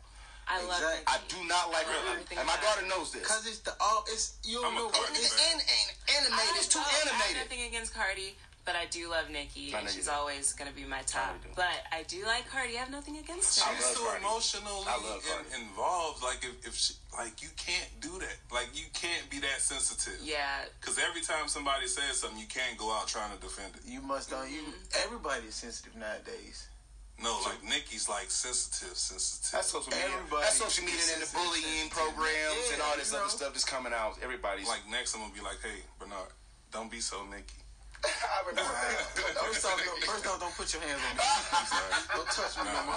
I 0.48 0.58
love 0.64 0.78
Exactly. 0.82 1.06
I 1.06 1.16
do 1.30 1.38
not 1.50 1.70
like 1.74 1.86
her. 1.86 2.02
And 2.38 2.46
my 2.46 2.56
daughter 2.62 2.84
knows 2.86 3.10
this. 3.12 3.26
Cause 3.26 3.46
it's 3.46 3.60
the 3.66 3.74
all 3.82 4.04
it's 4.06 4.38
you 4.46 4.62
don't 4.62 4.70
I'm 4.70 4.74
know 4.78 4.86
what 4.86 4.94
Cardi 5.02 5.18
it's 5.18 5.34
It's 5.34 5.38
an, 5.50 5.58
an, 5.60 5.86
animated. 6.22 6.56
It's 6.62 6.68
too 6.70 6.78
love- 6.78 6.88
I 6.88 7.10
have 7.10 7.14
animated. 7.18 7.36
nothing 7.42 7.62
against 7.66 7.90
Cardi, 7.94 8.38
But 8.64 8.76
I 8.76 8.86
do 8.86 9.10
love 9.10 9.28
Nicki, 9.28 9.74
I 9.74 9.80
and 9.80 9.88
she's 9.90 10.06
always 10.06 10.52
going 10.52 10.70
to 10.70 10.76
be 10.76 10.84
my 10.84 11.02
top. 11.02 11.34
you. 11.42 11.50
But 11.56 11.82
I 11.90 12.04
do 12.06 12.22
like 12.24 12.46
Cardi. 12.48 12.76
I 12.78 12.80
have 12.86 12.92
nothing 12.92 13.18
against 13.18 13.58
her. 13.58 13.74
She's 13.74 13.84
so 13.86 14.04
Cardi. 14.06 14.22
emotionally 14.22 14.86
I 14.86 15.02
love 15.02 15.18
in, 15.50 15.62
involved. 15.66 16.22
Like 16.22 16.44
if, 16.46 16.66
if 16.68 16.74
she, 16.76 16.94
like 17.18 17.42
you 17.42 17.48
can't 17.58 17.90
do 18.00 18.14
that. 18.22 18.38
Like 18.54 18.70
you 18.72 18.86
can't 18.94 19.28
be 19.30 19.40
that 19.40 19.58
sensitive. 19.58 20.20
Yeah, 20.22 20.62
Because 20.80 20.98
every 21.02 21.22
time 21.22 21.48
somebody 21.48 21.88
says 21.88 22.20
something, 22.22 22.38
you 22.38 22.46
can't 22.46 22.78
go 22.78 22.92
out 22.94 23.08
trying 23.08 23.34
to 23.34 23.40
defend 23.42 23.74
it. 23.74 23.82
You 23.84 24.00
must 24.00 24.30
know 24.30 24.44
you. 24.44 24.62
Mm-hmm. 24.62 25.06
Everybody 25.10 25.46
is 25.50 25.56
sensitive 25.56 25.96
nowadays. 25.98 26.68
No, 27.20 27.38
like 27.44 27.62
Nicki's 27.66 28.08
like 28.08 28.30
sensitive, 28.30 28.96
sensitive. 28.96 29.50
That's 29.52 29.68
social 29.74 29.90
media. 29.90 30.06
Everybody 30.06 30.42
That's 30.42 30.56
social 30.62 30.84
media 30.84 31.02
and 31.14 31.22
the 31.22 31.26
is 31.26 31.30
sensitive. 31.30 31.50
bullying 31.62 31.88
programs 31.90 32.66
and 32.72 32.82
all 32.82 32.94
this 32.96 33.10
other 33.12 33.26
know. 33.26 33.28
stuff 33.28 33.52
that's 33.54 33.66
coming 33.66 33.92
out. 33.92 34.18
Everybody's 34.22 34.66
like 34.70 34.82
next, 34.90 35.14
I'm 35.14 35.22
gonna 35.22 35.34
be 35.34 35.42
like, 35.42 35.58
hey, 35.62 35.82
Bernard, 35.98 36.30
don't 36.70 36.90
be 36.90 36.98
so 36.98 37.22
Nicki. 37.26 37.61
I 38.06 38.40
remember 38.48 38.72
that. 38.72 39.46
First 39.46 39.64
off, 39.70 39.78
don't, 39.84 40.02
first 40.04 40.26
off, 40.26 40.40
don't 40.40 40.54
put 40.54 40.72
your 40.72 40.82
hands 40.82 40.98
on 40.98 41.16
me. 41.16 41.22
I'm. 41.22 42.16
Don't 42.16 42.30
touch 42.30 42.56
me 42.58 42.64
No, 42.66 42.72
no 42.72 42.86
more. 42.86 42.96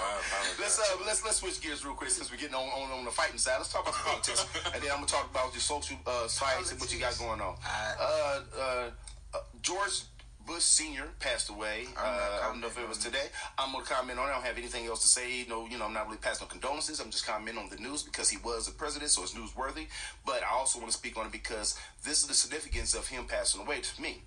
Let's 0.58 0.78
uh, 0.78 0.96
let's 1.06 1.24
let's 1.24 1.36
switch 1.38 1.60
gears 1.60 1.84
real 1.84 1.94
quick 1.94 2.10
since 2.10 2.30
we're 2.30 2.38
getting 2.38 2.54
on, 2.54 2.68
on 2.68 2.90
on 2.90 3.04
the 3.04 3.10
fighting 3.10 3.38
side. 3.38 3.58
Let's 3.58 3.72
talk 3.72 3.82
about 3.82 3.94
the 3.94 4.04
politics, 4.04 4.46
and 4.74 4.82
then 4.82 4.90
I'm 4.90 4.98
gonna 4.98 5.06
talk 5.06 5.30
about 5.30 5.52
your 5.52 5.60
social 5.60 5.96
uh, 6.06 6.26
sites 6.26 6.72
and 6.72 6.80
what 6.80 6.92
you 6.92 6.98
got 6.98 7.16
going 7.18 7.40
on. 7.40 7.54
Uh, 7.62 7.94
uh, 8.02 8.90
uh, 9.34 9.38
George 9.62 10.02
Bush 10.46 10.62
Senior 10.62 11.08
passed 11.18 11.50
away. 11.50 11.86
I'm 11.96 12.04
Uh, 12.06 12.38
I 12.42 12.48
don't 12.48 12.60
know 12.60 12.68
if 12.68 12.78
it 12.78 12.88
was 12.88 12.98
today. 12.98 13.26
I'm 13.58 13.72
gonna 13.72 13.84
comment 13.84 14.18
on 14.18 14.26
it. 14.26 14.30
I 14.30 14.34
don't 14.34 14.44
have 14.44 14.58
anything 14.58 14.86
else 14.86 15.02
to 15.02 15.08
say. 15.08 15.44
No, 15.48 15.66
you 15.66 15.78
know, 15.78 15.86
I'm 15.86 15.92
not 15.92 16.06
really 16.06 16.18
passing 16.18 16.46
no 16.46 16.50
condolences. 16.50 17.00
I'm 17.00 17.10
just 17.10 17.26
commenting 17.26 17.62
on 17.62 17.68
the 17.68 17.76
news 17.76 18.02
because 18.02 18.28
he 18.28 18.38
was 18.38 18.66
the 18.66 18.72
president, 18.72 19.10
so 19.10 19.22
it's 19.22 19.34
newsworthy. 19.34 19.86
But 20.24 20.42
I 20.42 20.54
also 20.54 20.78
want 20.78 20.90
to 20.90 20.96
speak 20.96 21.16
on 21.16 21.26
it 21.26 21.32
because 21.32 21.78
this 22.04 22.22
is 22.22 22.26
the 22.26 22.34
significance 22.34 22.94
of 22.94 23.08
him 23.08 23.24
passing 23.26 23.60
away 23.60 23.80
to 23.80 24.02
me. 24.02 24.22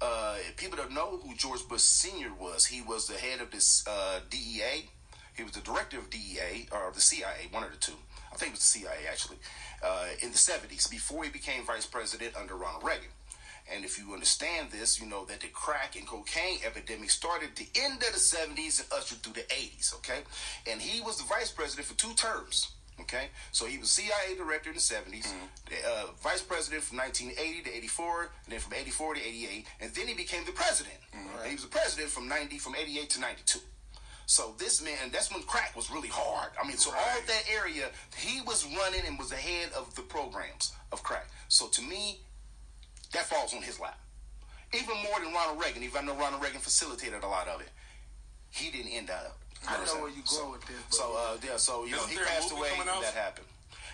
Uh, 0.00 0.36
people 0.56 0.76
don't 0.76 0.92
know 0.92 1.20
who 1.22 1.34
George 1.34 1.66
Bush 1.68 1.82
Senior 1.82 2.32
was. 2.38 2.66
He 2.66 2.80
was 2.80 3.06
the 3.06 3.14
head 3.14 3.40
of 3.40 3.50
this 3.50 3.86
uh, 3.86 4.20
DEA. 4.30 4.88
He 5.34 5.42
was 5.42 5.52
the 5.52 5.60
director 5.60 5.98
of 5.98 6.10
DEA 6.10 6.68
or 6.72 6.90
the 6.94 7.00
CIA, 7.00 7.48
one 7.50 7.64
of 7.64 7.70
the 7.70 7.76
two. 7.76 7.92
I 8.32 8.36
think 8.36 8.50
it 8.50 8.54
was 8.54 8.60
the 8.60 8.78
CIA 8.78 9.06
actually, 9.10 9.36
uh, 9.82 10.06
in 10.22 10.30
the 10.30 10.38
70s 10.38 10.90
before 10.90 11.24
he 11.24 11.30
became 11.30 11.64
vice 11.64 11.86
president 11.86 12.36
under 12.36 12.54
Ronald 12.54 12.84
Reagan. 12.84 13.08
And 13.72 13.84
if 13.84 13.98
you 13.98 14.12
understand 14.12 14.70
this, 14.70 15.00
you 15.00 15.06
know 15.06 15.24
that 15.26 15.40
the 15.40 15.46
crack 15.48 15.94
and 15.96 16.06
cocaine 16.06 16.58
epidemic 16.64 17.10
started 17.10 17.50
the 17.54 17.68
end 17.74 18.02
of 18.02 18.12
the 18.12 18.18
70s 18.18 18.80
and 18.80 18.92
ushered 18.92 19.18
through 19.18 19.34
the 19.34 19.46
80s, 19.48 19.94
okay? 19.96 20.20
And 20.68 20.80
he 20.80 21.00
was 21.00 21.18
the 21.18 21.24
vice 21.24 21.52
president 21.52 21.86
for 21.86 21.94
two 21.94 22.14
terms, 22.14 22.72
okay? 23.02 23.28
So 23.52 23.66
he 23.66 23.78
was 23.78 23.90
CIA 23.90 24.36
director 24.36 24.70
in 24.70 24.76
the 24.76 24.80
70s, 24.80 25.32
the, 25.68 25.76
uh, 25.88 26.06
vice 26.22 26.42
president 26.42 26.82
from 26.82 26.98
1980 26.98 27.70
to 27.70 27.76
84, 27.76 28.30
and 28.44 28.52
then 28.52 28.60
from 28.60 28.74
84 28.74 29.14
to 29.14 29.20
88, 29.20 29.66
and 29.80 29.94
then 29.94 30.08
he 30.08 30.14
became 30.14 30.44
the 30.44 30.52
president. 30.52 30.96
And 31.12 31.46
he 31.46 31.54
was 31.54 31.62
the 31.62 31.68
president 31.68 32.10
from 32.10 32.28
90, 32.28 32.58
from 32.58 32.74
88 32.76 33.10
to 33.10 33.20
92. 33.20 33.60
So 34.26 34.54
this 34.58 34.80
man, 34.80 35.10
that's 35.12 35.32
when 35.32 35.42
crack 35.42 35.74
was 35.74 35.90
really 35.90 36.08
hard. 36.08 36.50
I 36.62 36.64
mean, 36.64 36.76
so 36.76 36.90
all 36.90 37.20
that 37.26 37.42
area, 37.52 37.90
he 38.16 38.40
was 38.42 38.64
running 38.64 39.02
and 39.04 39.18
was 39.18 39.30
the 39.30 39.36
head 39.36 39.70
of 39.76 39.92
the 39.96 40.02
programs 40.02 40.72
of 40.92 41.02
crack. 41.02 41.28
So 41.48 41.66
to 41.66 41.82
me, 41.82 42.20
that 43.12 43.26
falls 43.26 43.52
on 43.52 43.62
his 43.62 43.80
lap. 43.80 43.98
Even 44.72 44.94
more 45.02 45.18
than 45.18 45.32
Ronald 45.32 45.60
Reagan, 45.60 45.82
even 45.82 46.06
though 46.06 46.14
Ronald 46.14 46.40
Reagan 46.40 46.60
facilitated 46.60 47.24
a 47.24 47.26
lot 47.26 47.48
of 47.48 47.60
it, 47.60 47.70
he 48.50 48.70
didn't 48.70 48.92
end 48.92 49.10
up. 49.10 49.39
I 49.68 49.78
You 49.78 49.86
know 49.86 50.00
where 50.02 50.10
you 50.10 50.22
saying? 50.24 50.40
going 50.42 50.52
with 50.52 50.66
this. 50.66 50.76
So 50.90 51.14
uh, 51.16 51.36
yeah, 51.44 51.56
so 51.56 51.84
you 51.84 51.92
know 51.92 52.06
he 52.06 52.16
passed 52.16 52.52
away 52.52 52.68
coming 52.70 52.82
and 52.82 52.90
out? 52.90 53.02
that 53.02 53.14
happened. 53.14 53.46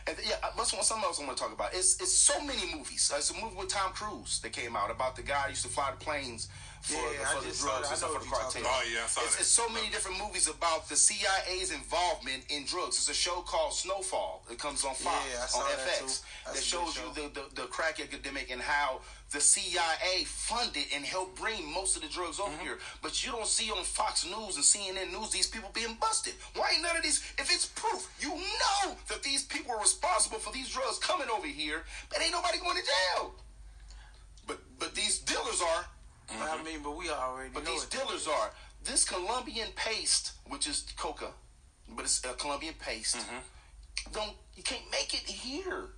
And 0.09 0.17
yeah, 0.25 0.37
uh, 0.43 0.51
what's 0.55 0.71
something 0.71 1.05
else 1.05 1.21
I 1.21 1.25
want 1.27 1.37
to 1.37 1.43
talk 1.43 1.53
about? 1.53 1.75
It's 1.75 2.01
it's 2.01 2.13
so 2.13 2.41
many 2.41 2.73
movies. 2.75 3.11
Uh, 3.13 3.17
it's 3.19 3.31
a 3.31 3.35
movie 3.35 3.57
with 3.57 3.69
Tom 3.69 3.93
Cruise 3.93 4.39
that 4.41 4.53
came 4.53 4.77
out 4.77 4.91
about 4.91 5.17
the 5.17 5.23
guy 5.23 5.43
who 5.45 5.51
used 5.51 5.65
to 5.65 5.69
fly 5.69 5.91
the 5.91 6.05
planes 6.05 6.49
for, 6.83 6.95
Yeah, 6.95 7.23
I 7.27 7.35
for 7.35 7.41
the 7.43 7.49
just 7.49 7.61
saw 7.61 7.67
drugs 7.69 7.83
that. 7.83 7.91
and 7.91 7.99
stuff 7.99 8.11
I 8.11 8.15
know 8.15 8.19
for 8.21 8.25
the 8.25 8.31
you're 8.31 8.41
talking 8.41 8.63
cartel. 8.63 8.81
Oh, 8.83 8.93
yeah, 8.95 9.05
I 9.05 9.07
saw 9.07 9.21
it's, 9.23 9.35
that. 9.37 9.41
it's 9.41 9.51
so 9.51 9.69
many 9.71 9.89
different 9.91 10.19
movies 10.19 10.49
about 10.49 10.89
the 10.89 10.97
CIA's 10.97 11.71
involvement 11.73 12.45
in 12.51 12.65
drugs. 12.67 12.97
It's 12.99 13.09
a 13.11 13.15
show 13.15 13.41
called 13.43 13.75
Snowfall. 13.75 14.45
It 14.51 14.59
comes 14.59 14.85
on 14.85 14.95
Fox 14.95 15.17
Yeah, 15.33 15.43
I 15.43 15.47
saw 15.47 15.61
on 15.61 15.71
that 15.71 15.81
FX 15.87 16.23
too. 16.47 16.53
that 16.55 16.63
shows 16.63 16.99
good 16.99 17.17
you 17.17 17.29
the, 17.35 17.41
the 17.41 17.63
the 17.63 17.67
crack 17.69 17.99
epidemic 18.01 18.51
and 18.51 18.61
how 18.61 19.01
the 19.33 19.41
CIA 19.41 20.23
funded 20.25 20.85
and 20.95 21.05
helped 21.05 21.35
bring 21.41 21.67
most 21.73 21.97
of 21.97 22.03
the 22.03 22.09
drugs 22.09 22.39
over 22.39 22.51
Mm-hmm. 22.53 22.63
here. 22.63 22.79
But 23.03 23.25
you 23.27 23.33
don't 23.33 23.47
see 23.47 23.71
on 23.73 23.83
Fox 23.83 24.25
News 24.25 24.55
and 24.55 24.65
CNN 24.65 25.11
News 25.13 25.31
these 25.31 25.49
people 25.49 25.71
being 25.75 25.97
busted. 26.01 26.35
Why 26.55 26.71
ain't 26.75 26.83
none 26.83 26.97
of 26.97 27.03
these? 27.03 27.19
If 27.39 27.51
it's 27.53 27.67
proof, 27.67 28.07
you 28.21 28.31
know 28.31 28.95
that 29.09 29.23
these 29.25 29.43
people 29.45 29.73
are 29.75 29.81
responsible 29.81 30.39
for 30.39 30.53
these 30.53 30.69
drugs 30.69 30.99
coming 30.99 31.27
over 31.29 31.47
here, 31.49 31.83
but 32.09 32.23
ain't 32.23 32.31
nobody 32.33 32.59
going 32.59 32.77
to 32.77 32.83
jail. 32.87 33.35
But 34.47 34.59
but 34.79 34.95
these 34.95 35.19
dealers 35.19 35.61
are. 35.61 35.87
But 36.29 36.37
I 36.51 36.63
mean, 36.63 36.81
but 36.83 36.97
we 36.97 37.09
already 37.11 37.51
But 37.53 37.65
these 37.67 37.85
dealers 37.87 38.27
are. 38.27 38.51
This 38.85 39.05
Colombian 39.05 39.69
paste, 39.75 40.33
which 40.49 40.67
is 40.69 40.85
coca, 40.97 41.31
but 41.89 42.05
it's 42.05 42.23
a 42.25 42.35
Colombian 42.35 42.75
paste. 42.79 43.17
Mm-hmm. 43.17 44.13
Don't 44.13 44.33
you 44.55 44.63
can't 44.63 44.89
make 44.93 45.13
it 45.15 45.29
here. 45.29 45.89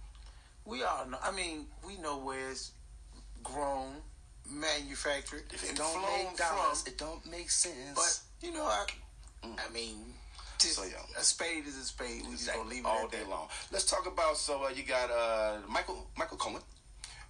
We 0.65 0.83
all 0.83 1.07
know. 1.07 1.19
I 1.23 1.31
mean, 1.31 1.67
we 1.87 1.99
know 1.99 2.19
where 2.19 2.51
it's 2.51 2.73
grown, 3.43 3.93
manufactured, 4.51 5.45
If 5.53 5.71
it 5.71 5.77
don't 5.77 5.91
flown 5.93 6.25
make 6.27 6.37
dollars, 6.37 6.83
from. 6.83 6.93
it 6.93 6.99
don't 6.99 7.27
make 7.31 7.51
sense. 7.51 7.95
But 7.95 8.47
you 8.47 8.55
know, 8.55 8.65
I, 8.65 8.85
I 9.45 9.73
mean, 9.73 10.15
just 10.59 10.77
So, 10.77 10.85
yeah. 10.85 10.97
a 11.19 11.23
spade 11.23 11.67
is 11.67 11.77
a 11.77 11.85
spade. 11.85 12.23
We 12.27 12.33
just 12.37 12.53
gonna 12.53 12.69
leave 12.69 12.85
it 12.85 12.87
all 12.87 13.09
day 13.09 13.19
that. 13.19 13.29
long. 13.29 13.49
Let's 13.73 13.85
talk 13.87 14.07
about. 14.07 14.37
So 14.37 14.65
uh, 14.65 14.69
you 14.71 14.83
got 14.83 15.11
uh, 15.11 15.59
Michael 15.69 16.07
Michael 16.17 16.39
Cohen, 16.39 16.63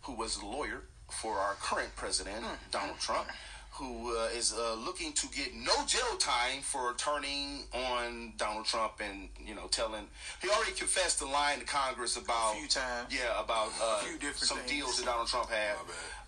who 0.02 0.14
was 0.14 0.36
the 0.38 0.46
lawyer 0.46 0.82
for 1.10 1.38
our 1.38 1.54
current 1.54 1.94
president 1.96 2.44
Hmm. 2.44 2.54
Donald 2.70 2.98
Trump, 3.00 3.28
who 3.72 4.16
uh, 4.16 4.26
is 4.36 4.52
uh, 4.52 4.74
looking 4.74 5.12
to 5.12 5.28
get 5.28 5.54
no 5.54 5.72
jail 5.86 6.16
time 6.18 6.62
for 6.62 6.94
turning 6.98 7.60
on 7.72 8.32
Donald 8.36 8.66
Trump 8.66 8.94
and 9.00 9.28
you 9.44 9.54
know 9.54 9.66
telling 9.70 10.04
he 10.42 10.48
already 10.48 10.72
confessed 10.72 11.18
to 11.20 11.26
lying 11.26 11.60
to 11.60 11.66
Congress 11.66 12.16
about 12.16 12.54
A 12.54 12.58
few 12.58 12.68
times. 12.68 13.14
Yeah, 13.14 13.40
about 13.42 13.70
uh, 13.82 13.98
few 14.00 14.14
different 14.18 14.38
some 14.38 14.58
things. 14.58 14.70
deals 14.70 14.96
that 14.98 15.06
Donald 15.06 15.28
Trump 15.28 15.48
had. 15.50 15.76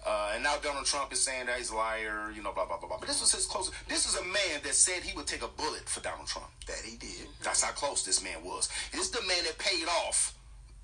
Uh, 0.06 0.30
and 0.34 0.42
now 0.42 0.56
Donald 0.62 0.86
Trump 0.86 1.12
is 1.12 1.22
saying 1.22 1.46
that 1.46 1.58
he's 1.58 1.70
a 1.70 1.76
liar, 1.76 2.32
you 2.34 2.42
know, 2.42 2.52
blah 2.52 2.64
blah 2.66 2.78
blah 2.78 2.88
blah. 2.88 2.98
But 2.98 3.08
this 3.08 3.20
was 3.20 3.32
his 3.32 3.46
close. 3.46 3.70
This 3.88 4.06
is 4.06 4.16
a 4.16 4.24
man 4.24 4.62
that 4.62 4.74
said 4.74 5.02
he 5.02 5.14
would 5.16 5.26
take 5.26 5.42
a 5.42 5.48
bullet 5.48 5.86
for 5.88 6.00
Donald 6.00 6.26
Trump. 6.26 6.48
That 6.68 6.78
he 6.84 6.96
did. 6.96 7.26
That's 7.42 7.62
how 7.62 7.72
close 7.72 8.02
this 8.04 8.22
man 8.22 8.42
was. 8.44 8.68
This 8.92 9.02
is 9.02 9.10
the 9.10 9.20
man 9.22 9.44
that 9.44 9.58
paid 9.58 9.86
off 10.06 10.34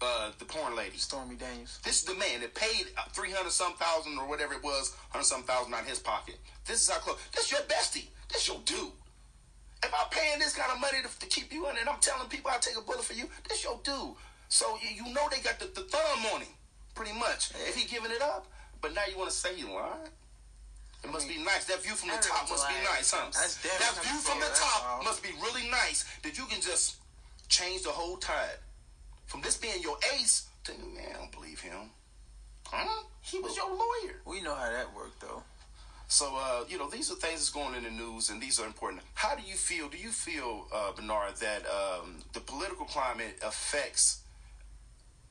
uh, 0.00 0.30
the 0.38 0.44
porn 0.44 0.76
lady. 0.76 0.96
Stormy 0.96 1.37
Daniels. 1.37 1.78
This 1.85 2.00
is 2.00 2.04
the 2.04 2.14
man 2.14 2.40
that 2.40 2.54
paid 2.54 2.87
three 3.12 3.30
hundred 3.30 3.50
some 3.50 3.74
thousand 3.74 4.18
or 4.18 4.28
whatever 4.28 4.54
it 4.54 4.62
was, 4.62 4.94
hundred 5.11 5.24
some 5.24 5.42
thousand 5.42 5.74
out 5.74 5.82
of 5.82 5.88
his 5.88 5.98
pocket. 5.98 6.38
This 6.66 6.82
is 6.82 6.90
how 6.90 6.98
close. 6.98 7.18
This 7.35 7.50
your 7.50 7.61
bestie. 7.62 8.09
This 8.32 8.48
your 8.48 8.59
dude. 8.64 8.92
If 9.82 9.92
I'm 9.92 10.09
paying 10.11 10.38
this 10.38 10.54
kind 10.54 10.72
of 10.72 10.80
money 10.80 10.98
to, 11.02 11.18
to 11.20 11.26
keep 11.26 11.52
you 11.52 11.68
in, 11.68 11.76
and 11.78 11.88
I'm 11.88 12.00
telling 12.00 12.28
people 12.28 12.50
I'll 12.50 12.59
take 12.59 12.76
a 12.76 12.80
bullet 12.80 13.04
for 13.04 13.12
you, 13.12 13.28
this 13.48 13.62
your 13.62 13.78
dude. 13.85 14.16
So 14.48 14.78
you, 14.82 15.04
you 15.04 15.14
know 15.14 15.28
they 15.30 15.40
got 15.40 15.59
the, 15.59 15.66
the 15.66 15.87
thumb 15.87 16.26
on 16.35 16.40
him, 16.40 16.48
pretty 16.94 17.12
much. 17.12 17.50
If 17.68 17.76
he 17.76 17.87
giving 17.87 18.11
it 18.11 18.22
up, 18.22 18.46
but 18.80 18.94
now 18.94 19.02
you 19.11 19.18
want 19.18 19.30
to 19.30 19.37
say 19.37 19.56
you 19.56 19.66
lying. 19.66 20.11
It 21.04 21.12
must 21.12 21.28
be 21.28 21.38
nice. 21.38 21.66
That 21.66 21.82
view 21.82 21.94
from 21.94 22.09
the 22.09 22.16
top 22.16 22.42
Everyone's 22.42 22.62
must 22.62 22.68
be 22.68 22.74
nice, 22.82 23.12
huh? 23.12 23.26
That's 23.30 23.62
definitely 23.62 23.87
that 23.87 23.94
view 24.02 24.18
from 24.18 24.40
the 24.40 24.50
top 24.54 25.04
must 25.04 25.22
be 25.22 25.30
really 25.40 25.70
nice 25.70 26.04
that 26.22 26.37
you 26.37 26.46
can 26.46 26.61
just 26.61 26.96
change 27.48 27.82
the 27.82 27.90
whole 27.90 28.16
tide. 28.16 28.59
From 29.27 29.43
this 29.43 29.57
being 29.57 29.83
your 29.83 29.97
ace 30.15 30.49
to 30.65 30.73
man, 30.73 31.07
I 31.15 31.19
don't 31.19 31.33
believe 31.33 31.61
him. 31.61 31.91
Huh? 32.65 33.05
He 33.21 33.39
was 33.39 33.57
your 33.57 33.69
lawyer. 33.71 34.21
We 34.25 34.41
know 34.43 34.55
how 34.55 34.71
that 34.71 34.95
worked 34.95 35.21
though. 35.21 35.43
So 36.09 36.37
uh, 36.37 36.65
you 36.69 36.79
know, 36.79 36.89
these 36.89 37.11
are 37.11 37.17
things 37.17 37.41
that's 37.41 37.51
going 37.51 37.75
in 37.75 37.83
the 37.85 37.91
news, 37.91 38.31
and 38.31 38.41
these 38.41 38.61
are 38.61 38.67
important. 38.67 39.03
How 39.15 39.35
do 39.35 39.43
you 39.43 39.55
feel? 39.55 39.89
Do 39.89 39.99
you 39.99 40.11
feel, 40.11 40.69
uh, 40.73 40.93
Bernard, 40.93 41.37
that 41.37 41.62
um, 41.67 42.19
the 42.33 42.41
political 42.41 42.87
climate 42.87 43.39
affects 43.45 44.21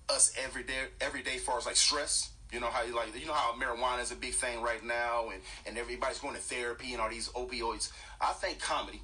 us 0.10 0.34
every 0.38 0.64
day? 0.64 0.88
Every 1.00 1.24
day, 1.24 1.36
as 1.36 1.42
far 1.44 1.58
as 1.58 1.66
like 1.66 1.78
stress. 1.78 2.32
You 2.52 2.60
know 2.60 2.68
how 2.68 2.84
you 2.84 2.96
like. 2.96 3.20
You 3.20 3.26
know 3.26 3.34
how 3.34 3.54
marijuana 3.54 4.02
is 4.02 4.12
a 4.12 4.16
big 4.16 4.34
thing 4.34 4.62
right 4.62 4.84
now, 4.84 5.30
and 5.30 5.42
and 5.66 5.78
everybody's 5.78 6.20
going 6.20 6.36
to 6.36 6.42
therapy 6.42 6.94
and 6.94 7.02
all 7.02 7.10
these 7.10 7.30
opioids. 7.30 7.92
I 8.22 8.34
think 8.34 8.60
comedy 8.60 9.02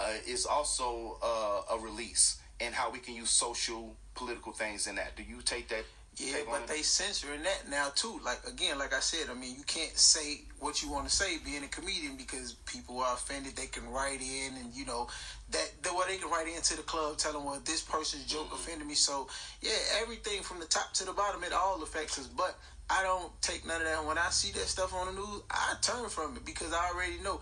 uh, 0.00 0.14
is 0.26 0.46
also 0.46 1.18
uh, 1.22 1.74
a 1.74 1.78
release, 1.78 2.38
and 2.60 2.74
how 2.74 2.90
we 2.90 2.98
can 2.98 3.14
use 3.14 3.30
social, 3.30 3.94
political 4.14 4.52
things 4.52 4.86
in 4.86 4.96
that. 4.96 5.16
Do 5.16 5.22
you 5.22 5.40
take 5.44 5.68
that? 5.68 5.84
Yeah, 6.16 6.32
take 6.38 6.50
but 6.50 6.66
they 6.66 6.82
censoring 6.82 7.44
that 7.44 7.70
now 7.70 7.90
too. 7.94 8.20
Like 8.24 8.40
again, 8.48 8.76
like 8.76 8.92
I 8.92 8.98
said, 8.98 9.30
I 9.30 9.34
mean, 9.34 9.54
you 9.56 9.62
can't 9.62 9.96
say 9.96 10.40
what 10.58 10.82
you 10.82 10.90
want 10.90 11.08
to 11.08 11.14
say 11.14 11.38
being 11.44 11.62
a 11.62 11.68
comedian 11.68 12.16
because 12.16 12.54
people 12.66 12.98
are 12.98 13.14
offended. 13.14 13.54
They 13.54 13.66
can 13.66 13.88
write 13.88 14.20
in, 14.20 14.56
and 14.56 14.74
you 14.74 14.84
know 14.84 15.06
that 15.52 15.70
the 15.82 15.94
way 15.94 16.06
they 16.08 16.16
can 16.16 16.28
write 16.28 16.48
into 16.48 16.76
the 16.76 16.82
club 16.82 17.18
telling 17.18 17.44
well 17.44 17.60
this 17.64 17.82
person's 17.82 18.24
joke 18.24 18.46
Mm-hmm. 18.46 18.54
offended 18.54 18.88
me. 18.88 18.94
So 18.94 19.28
yeah, 19.62 19.70
everything 20.02 20.42
from 20.42 20.58
the 20.58 20.66
top 20.66 20.92
to 20.94 21.04
the 21.04 21.12
bottom, 21.12 21.44
it 21.44 21.52
all 21.52 21.80
affects 21.84 22.18
us. 22.18 22.26
But 22.26 22.56
I 22.90 23.04
don't 23.04 23.30
take 23.40 23.64
none 23.64 23.80
of 23.80 23.86
that. 23.86 24.04
When 24.04 24.18
I 24.18 24.30
see 24.30 24.50
that 24.58 24.66
stuff 24.66 24.92
on 24.94 25.14
the 25.14 25.20
news, 25.20 25.42
I 25.52 25.76
turn 25.82 26.08
from 26.08 26.34
it 26.36 26.44
because 26.44 26.72
I 26.72 26.90
already 26.92 27.18
know. 27.22 27.40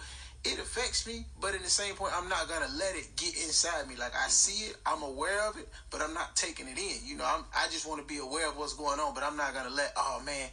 It 0.52 0.58
affects 0.58 1.06
me, 1.06 1.24
but 1.40 1.54
at 1.54 1.62
the 1.62 1.70
same 1.70 1.94
point, 1.94 2.12
I'm 2.16 2.28
not 2.28 2.48
gonna 2.48 2.70
let 2.78 2.94
it 2.94 3.08
get 3.16 3.34
inside 3.34 3.88
me. 3.88 3.96
Like 3.96 4.12
I 4.14 4.28
see 4.28 4.66
it, 4.66 4.76
I'm 4.86 5.02
aware 5.02 5.48
of 5.48 5.58
it, 5.58 5.68
but 5.90 6.00
I'm 6.00 6.14
not 6.14 6.36
taking 6.36 6.68
it 6.68 6.78
in. 6.78 7.04
You 7.04 7.16
know, 7.16 7.24
I'm, 7.24 7.44
I 7.54 7.66
just 7.70 7.86
want 7.88 8.00
to 8.00 8.06
be 8.06 8.18
aware 8.20 8.48
of 8.48 8.56
what's 8.56 8.74
going 8.74 9.00
on, 9.00 9.14
but 9.14 9.22
I'm 9.22 9.36
not 9.36 9.54
gonna 9.54 9.74
let, 9.74 9.92
oh 9.96 10.22
man, 10.24 10.48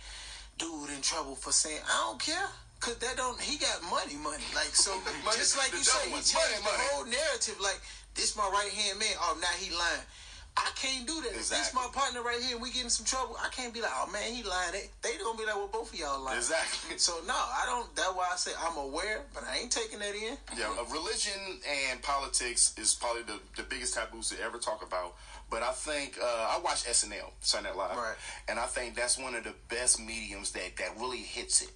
dude 0.57 0.89
in 0.89 1.01
trouble 1.01 1.36
for 1.36 1.51
saying 1.51 1.80
I 1.86 2.07
don't 2.07 2.20
care, 2.20 2.49
Cause 2.84 2.97
that 2.99 3.15
don't 3.15 3.39
he 3.39 3.55
got 3.57 3.80
money, 3.88 4.20
money. 4.20 4.43
Like 4.53 4.76
so, 4.76 4.91
Money, 5.24 5.38
just 5.39 5.57
like 5.57 5.72
you 5.72 5.80
say, 5.80 6.09
he 6.09 6.15
changed 6.20 6.36
Money, 6.36 6.68
money. 6.68 6.76
the 6.76 6.84
whole 6.91 7.05
narrative. 7.05 7.55
Like 7.63 7.80
this, 8.13 8.36
my 8.36 8.43
right 8.51 8.72
hand 8.76 8.99
man. 8.99 9.15
Oh, 9.24 9.38
now 9.39 9.47
he 9.55 9.72
lying. 9.72 10.03
I 10.56 10.70
can't 10.76 11.08
do 11.08 11.16
that. 11.22 11.30
If 11.32 11.49
this 11.49 11.51
Exactly. 11.51 11.82
my 11.82 11.88
partner 11.93 12.22
right 12.22 12.39
here, 12.39 12.54
and 12.56 12.62
we 12.62 12.72
get 12.72 12.84
in 12.84 12.89
some 12.89 13.06
trouble. 13.08 13.36
I 13.43 13.49
can't 13.49 13.74
be 13.74 13.82
like, 13.82 13.89
oh 13.95 14.10
man, 14.12 14.32
he 14.34 14.43
lying. 14.43 14.72
They, 14.72 14.86
they 15.01 15.18
gonna 15.18 15.38
be 15.38 15.45
like, 15.45 15.56
well, 15.56 15.70
both 15.72 15.91
of 15.91 15.97
y'all 15.99 16.22
lying. 16.24 16.38
Exactly. 16.38 16.97
So 16.99 17.14
no, 17.28 17.34
I 17.34 17.64
don't. 17.66 17.93
That's 17.95 18.14
why 18.14 18.30
I 18.32 18.36
say 18.36 18.51
I'm 18.62 18.78
aware, 18.78 19.22
but 19.34 19.43
I 19.49 19.58
ain't 19.58 19.72
taking 19.72 19.97
that 19.99 20.14
in. 20.14 20.38
Yeah, 20.58 20.70
uh, 20.80 20.86
religion 20.93 21.34
and 21.89 22.01
politics 22.04 22.76
is 22.78 22.93
probably 22.93 23.24
the, 23.24 23.39
the 23.58 23.64
biggest 23.64 23.95
taboos 23.95 24.30
to 24.30 24.39
ever 24.43 24.60
talk 24.60 24.86
about. 24.86 25.16
But 25.49 25.64
I 25.64 25.72
think 25.72 26.18
uh, 26.22 26.26
I 26.26 26.60
watch 26.64 26.84
SNL, 26.86 27.32
Sunday 27.41 27.70
Night 27.70 27.78
Live, 27.78 27.97
Right. 27.97 28.16
and 28.47 28.60
I 28.60 28.66
think 28.66 28.95
that's 28.95 29.18
one 29.18 29.34
of 29.36 29.43
the 29.43 29.54
best 29.70 29.99
mediums 29.99 30.51
that 30.51 30.78
that 30.78 30.99
really 30.99 31.18
hits 31.18 31.62
it. 31.64 31.72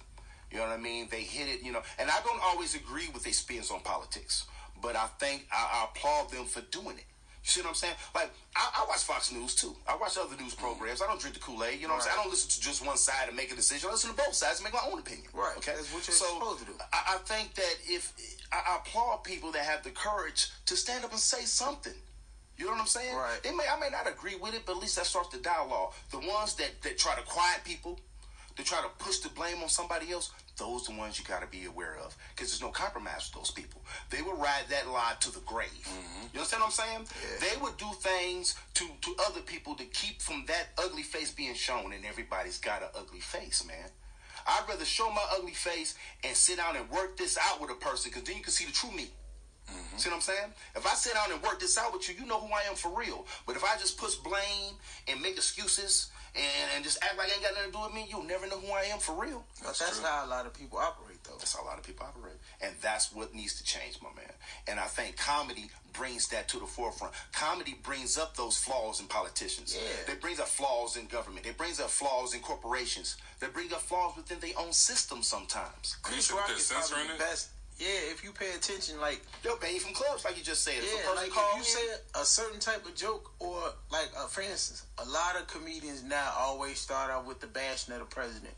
You 0.52 0.58
know 0.58 0.64
what 0.68 0.78
I 0.78 0.80
mean? 0.80 1.08
They 1.10 1.22
hit 1.22 1.48
it, 1.48 1.64
you 1.64 1.72
know. 1.72 1.82
And 1.98 2.08
I 2.10 2.20
don't 2.24 2.40
always 2.42 2.74
agree 2.76 3.08
with 3.12 3.24
their 3.24 3.32
spins 3.32 3.70
on 3.72 3.80
politics, 3.80 4.46
but 4.80 4.94
I 4.94 5.06
think 5.18 5.46
I, 5.52 5.82
I 5.82 5.86
applaud 5.90 6.30
them 6.30 6.44
for 6.46 6.60
doing 6.70 6.96
it. 6.96 7.04
You 7.42 7.48
see 7.50 7.60
what 7.60 7.68
I'm 7.70 7.74
saying? 7.74 7.94
Like 8.14 8.30
I, 8.56 8.82
I 8.82 8.86
watch 8.88 9.04
Fox 9.04 9.32
News 9.32 9.54
too. 9.54 9.74
I 9.88 9.96
watch 9.96 10.18
other 10.18 10.36
news 10.36 10.54
mm-hmm. 10.54 10.64
programs. 10.64 11.02
I 11.02 11.06
don't 11.06 11.20
drink 11.20 11.34
the 11.34 11.40
Kool 11.40 11.64
Aid. 11.64 11.80
You 11.80 11.88
know 11.88 11.94
what 11.94 12.02
I'm 12.02 12.08
saying? 12.08 12.16
I 12.18 12.22
don't 12.22 12.30
listen 12.30 12.50
to 12.50 12.60
just 12.60 12.84
one 12.84 12.96
side 12.96 13.28
and 13.28 13.36
make 13.36 13.52
a 13.52 13.56
decision. 13.56 13.88
I 13.88 13.92
listen 13.92 14.10
to 14.10 14.16
both 14.16 14.34
sides 14.34 14.60
and 14.60 14.64
make 14.64 14.74
my 14.74 14.86
own 14.90 14.98
opinion. 14.98 15.28
Right. 15.32 15.56
Okay. 15.58 15.72
That's 15.74 15.92
what 15.92 16.06
you're 16.06 16.14
so 16.14 16.26
supposed 16.34 16.60
to 16.60 16.66
do. 16.66 16.72
I, 16.92 17.14
I 17.14 17.18
think 17.24 17.54
that 17.54 17.74
if 17.86 18.12
I, 18.52 18.56
I 18.56 18.76
applaud 18.76 19.24
people 19.24 19.52
that 19.52 19.64
have 19.64 19.82
the 19.82 19.90
courage 19.90 20.50
to 20.66 20.76
stand 20.76 21.04
up 21.04 21.12
and 21.12 21.20
say 21.20 21.44
something. 21.44 21.94
You 22.56 22.64
know 22.64 22.72
what 22.72 22.80
I'm 22.80 22.86
saying? 22.86 23.14
Right. 23.14 23.38
It 23.44 23.54
may 23.56 23.64
I 23.70 23.78
may 23.78 23.88
not 23.88 24.10
agree 24.10 24.34
with 24.34 24.52
it, 24.54 24.62
but 24.66 24.72
at 24.72 24.78
least 24.82 24.96
that 24.96 25.06
starts 25.06 25.28
the 25.28 25.38
dialogue. 25.38 25.92
The 26.10 26.18
ones 26.18 26.54
that, 26.56 26.82
that 26.82 26.98
try 26.98 27.14
to 27.14 27.22
quiet 27.22 27.62
people, 27.64 28.00
that 28.56 28.66
try 28.66 28.82
to 28.82 28.88
push 28.98 29.18
the 29.18 29.28
blame 29.28 29.62
on 29.62 29.68
somebody 29.68 30.10
else, 30.10 30.32
those 30.58 30.86
the 30.86 30.92
ones 30.92 31.18
you 31.18 31.24
got 31.24 31.40
to 31.40 31.46
be 31.46 31.64
aware 31.64 31.96
of 32.04 32.16
because 32.34 32.50
there's 32.50 32.62
no 32.62 32.68
compromise 32.70 33.30
with 33.30 33.42
those 33.42 33.50
people. 33.50 33.82
They 34.10 34.22
will 34.22 34.36
ride 34.36 34.64
that 34.70 34.88
lie 34.88 35.14
to 35.20 35.32
the 35.32 35.40
grave. 35.40 35.68
Mm-hmm. 35.84 36.26
You 36.32 36.40
understand 36.40 36.62
what 36.62 36.66
I'm 36.66 37.06
saying? 37.06 37.06
They 37.40 37.60
would 37.62 37.76
do 37.76 37.86
things 38.00 38.56
to 38.74 38.84
to 39.02 39.16
other 39.26 39.40
people 39.40 39.74
to 39.76 39.84
keep 39.84 40.20
from 40.20 40.44
that 40.46 40.68
ugly 40.76 41.02
face 41.02 41.30
being 41.30 41.54
shown, 41.54 41.92
and 41.92 42.04
everybody's 42.04 42.58
got 42.58 42.82
an 42.82 42.88
ugly 42.94 43.20
face, 43.20 43.64
man. 43.66 43.88
I'd 44.46 44.64
rather 44.68 44.84
show 44.84 45.10
my 45.10 45.24
ugly 45.36 45.52
face 45.52 45.94
and 46.24 46.34
sit 46.34 46.56
down 46.56 46.76
and 46.76 46.88
work 46.90 47.16
this 47.16 47.38
out 47.38 47.60
with 47.60 47.70
a 47.70 47.74
person 47.74 48.10
because 48.10 48.26
then 48.26 48.36
you 48.36 48.42
can 48.42 48.52
see 48.52 48.64
the 48.64 48.72
true 48.72 48.90
me. 48.90 49.10
Mm-hmm. 49.68 49.98
See 49.98 50.08
what 50.08 50.16
I'm 50.16 50.22
saying? 50.22 50.50
If 50.74 50.86
I 50.86 50.94
sit 50.94 51.14
down 51.14 51.30
and 51.32 51.42
work 51.42 51.60
this 51.60 51.76
out 51.76 51.92
with 51.92 52.08
you, 52.08 52.14
you 52.18 52.26
know 52.26 52.40
who 52.40 52.52
I 52.52 52.62
am 52.68 52.74
for 52.74 52.96
real. 52.98 53.26
But 53.46 53.56
if 53.56 53.64
I 53.64 53.76
just 53.78 53.98
push 53.98 54.14
blame 54.14 54.74
and 55.06 55.20
make 55.20 55.36
excuses 55.36 56.10
and, 56.34 56.68
and 56.76 56.84
just 56.84 57.02
act 57.02 57.16
like 57.16 57.28
I 57.30 57.34
ain't 57.34 57.42
got 57.42 57.54
nothing 57.54 57.72
to 57.72 57.76
do 57.76 57.82
with 57.84 57.94
me, 57.94 58.06
you'll 58.08 58.24
never 58.24 58.46
know 58.46 58.58
who 58.58 58.72
I 58.72 58.82
am 58.92 58.98
for 58.98 59.14
real. 59.14 59.44
But 59.62 59.78
that's 59.78 60.00
how 60.00 60.24
a 60.24 60.28
lot 60.28 60.46
of 60.46 60.54
people 60.54 60.78
operate, 60.78 61.22
though. 61.24 61.36
That's 61.38 61.54
how 61.54 61.64
a 61.64 61.66
lot 61.66 61.78
of 61.78 61.84
people 61.84 62.06
operate. 62.06 62.36
And 62.60 62.74
that's 62.80 63.12
what 63.12 63.34
needs 63.34 63.56
to 63.58 63.64
change, 63.64 63.98
my 64.02 64.10
man. 64.16 64.32
And 64.66 64.78
I 64.78 64.84
think 64.84 65.16
comedy 65.16 65.70
brings 65.92 66.28
that 66.28 66.48
to 66.48 66.58
the 66.58 66.66
forefront. 66.66 67.14
Comedy 67.32 67.76
brings 67.82 68.16
up 68.18 68.36
those 68.36 68.56
flaws 68.56 69.00
in 69.00 69.06
politicians. 69.06 69.76
Yeah. 69.76 70.12
It 70.12 70.20
brings 70.20 70.40
up 70.40 70.48
flaws 70.48 70.96
in 70.96 71.06
government. 71.06 71.46
It 71.46 71.56
brings 71.56 71.80
up 71.80 71.90
flaws 71.90 72.34
in 72.34 72.40
corporations. 72.40 73.16
They 73.40 73.48
bring 73.48 73.72
up 73.72 73.80
flaws 73.80 74.16
within 74.16 74.38
their 74.40 74.58
own 74.58 74.72
system 74.72 75.22
sometimes. 75.22 75.96
Chris 76.02 76.30
Rock 76.32 76.50
is 76.50 76.70
probably 76.70 77.12
the 77.12 77.18
best. 77.18 77.50
Yeah, 77.78 78.10
if 78.10 78.24
you 78.24 78.32
pay 78.32 78.50
attention, 78.54 79.00
like 79.00 79.22
They'll 79.42 79.56
ban 79.56 79.72
you 79.74 79.80
from 79.80 79.94
clubs, 79.94 80.24
like 80.24 80.36
you 80.36 80.42
just 80.42 80.64
said. 80.64 80.74
If 80.78 80.84
a 80.92 81.08
yeah, 81.08 81.14
like 81.14 81.30
call 81.30 81.48
if 81.50 81.54
you 81.54 81.58
in- 81.60 81.64
say 81.64 82.20
a 82.20 82.24
certain 82.24 82.58
type 82.60 82.84
of 82.84 82.94
joke 82.96 83.30
or 83.38 83.70
like 83.92 84.08
uh, 84.18 84.26
for 84.26 84.40
instance, 84.42 84.84
a 84.98 85.04
lot 85.08 85.36
of 85.38 85.46
comedians 85.46 86.02
now 86.02 86.32
always 86.36 86.78
start 86.80 87.10
out 87.10 87.24
with 87.26 87.38
the 87.40 87.46
bashing 87.46 87.94
of 87.94 88.00
the 88.00 88.06
president. 88.06 88.54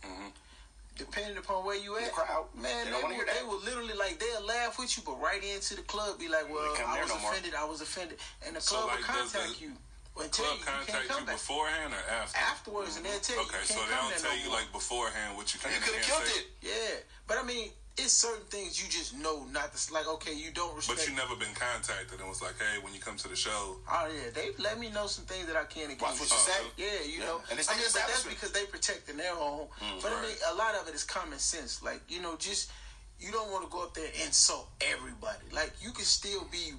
Depending 0.96 1.38
upon 1.38 1.64
where 1.64 1.76
you 1.76 1.96
at, 1.96 2.12
Mm-hmm. 2.12 2.16
crowd, 2.20 2.44
man, 2.60 2.84
they 2.84 2.90
they, 2.92 3.02
will, 3.16 3.24
they 3.24 3.42
will 3.46 3.60
literally 3.64 3.94
like 3.96 4.18
they'll 4.20 4.44
laugh 4.44 4.78
with 4.78 4.92
you, 4.96 5.02
but 5.06 5.16
right 5.20 5.40
into 5.42 5.76
the 5.76 5.82
club 5.82 6.18
be 6.18 6.28
like, 6.28 6.44
"Well, 6.52 6.76
I 6.84 7.00
was 7.00 7.08
no 7.08 7.18
more. 7.20 7.30
offended. 7.32 7.54
I 7.54 7.64
was 7.64 7.80
offended," 7.80 8.18
and 8.46 8.56
the 8.56 8.60
So, 8.60 8.76
club 8.76 8.88
like, 8.88 8.98
will 8.98 9.04
contact 9.04 9.56
the 9.60 9.64
you 9.64 9.72
and 10.20 10.28
tell 10.32 10.44
Club 10.44 10.58
you 10.58 10.60
you 10.60 10.66
contact 10.66 11.08
come 11.08 11.20
you 11.20 11.26
back 11.26 11.36
beforehand 11.40 11.94
or 11.94 12.04
after? 12.12 12.36
afterwards, 12.36 12.96
and 12.96 13.06
they'll 13.06 13.20
tell 13.20 13.36
you 13.36 13.48
Okay, 13.48 13.64
you 13.64 13.64
so 13.64 13.74
can't 13.80 13.88
they 13.88 13.96
come 13.96 14.10
don't 14.10 14.20
tell 14.20 14.32
no 14.36 14.42
you 14.44 14.48
more. 14.50 14.58
like 14.60 14.68
beforehand 14.72 15.36
what 15.36 15.46
you 15.54 15.60
can 15.60 15.72
you 15.72 15.80
could 15.80 15.94
have 15.94 16.04
killed 16.04 16.26
say. 16.28 16.40
it. 16.40 16.46
Yeah, 16.60 16.92
but 17.26 17.38
I 17.38 17.44
mean, 17.48 17.70
it's 18.02 18.12
certain 18.12 18.44
things 18.46 18.82
you 18.82 18.88
just 18.88 19.16
know 19.16 19.44
not 19.52 19.74
to 19.74 19.94
like. 19.94 20.08
Okay, 20.08 20.34
you 20.34 20.50
don't 20.52 20.74
respect. 20.74 20.98
But 21.00 21.08
you 21.08 21.14
never 21.16 21.36
been 21.36 21.54
contacted 21.54 22.18
and 22.18 22.28
was 22.28 22.40
like, 22.42 22.56
hey, 22.58 22.80
when 22.82 22.94
you 22.94 23.00
come 23.00 23.16
to 23.16 23.28
the 23.28 23.36
show, 23.36 23.76
Oh 23.90 24.08
yeah, 24.08 24.30
they 24.34 24.50
let 24.62 24.78
me 24.78 24.90
know 24.90 25.06
some 25.06 25.24
things 25.26 25.46
that 25.46 25.56
I 25.56 25.64
can 25.64 25.90
and 25.90 26.00
Watch 26.00 26.18
can't. 26.18 26.20
what 26.20 26.30
you 26.30 26.36
say. 26.36 26.52
say. 26.52 26.64
Yeah, 26.76 27.12
you 27.12 27.20
know. 27.20 27.40
And 27.50 27.58
it's 27.58 27.68
I 27.70 27.74
mean, 27.74 27.84
but 27.92 28.04
that's 28.06 28.26
because 28.26 28.52
they 28.52 28.64
protecting 28.64 29.16
their 29.16 29.34
own. 29.34 29.68
Mm, 29.80 30.02
but 30.02 30.12
I 30.12 30.22
mean, 30.22 30.36
a 30.52 30.54
lot 30.56 30.74
of 30.74 30.88
it 30.88 30.94
is 30.94 31.04
common 31.04 31.38
sense. 31.38 31.82
Like 31.82 32.00
you 32.08 32.20
know, 32.22 32.36
just 32.38 32.70
you 33.18 33.30
don't 33.32 33.50
want 33.52 33.64
to 33.64 33.70
go 33.70 33.82
up 33.84 33.94
there 33.94 34.06
and 34.06 34.26
insult 34.26 34.68
everybody. 34.80 35.44
Like 35.52 35.72
you 35.80 35.90
can 35.92 36.04
still 36.04 36.46
be. 36.50 36.72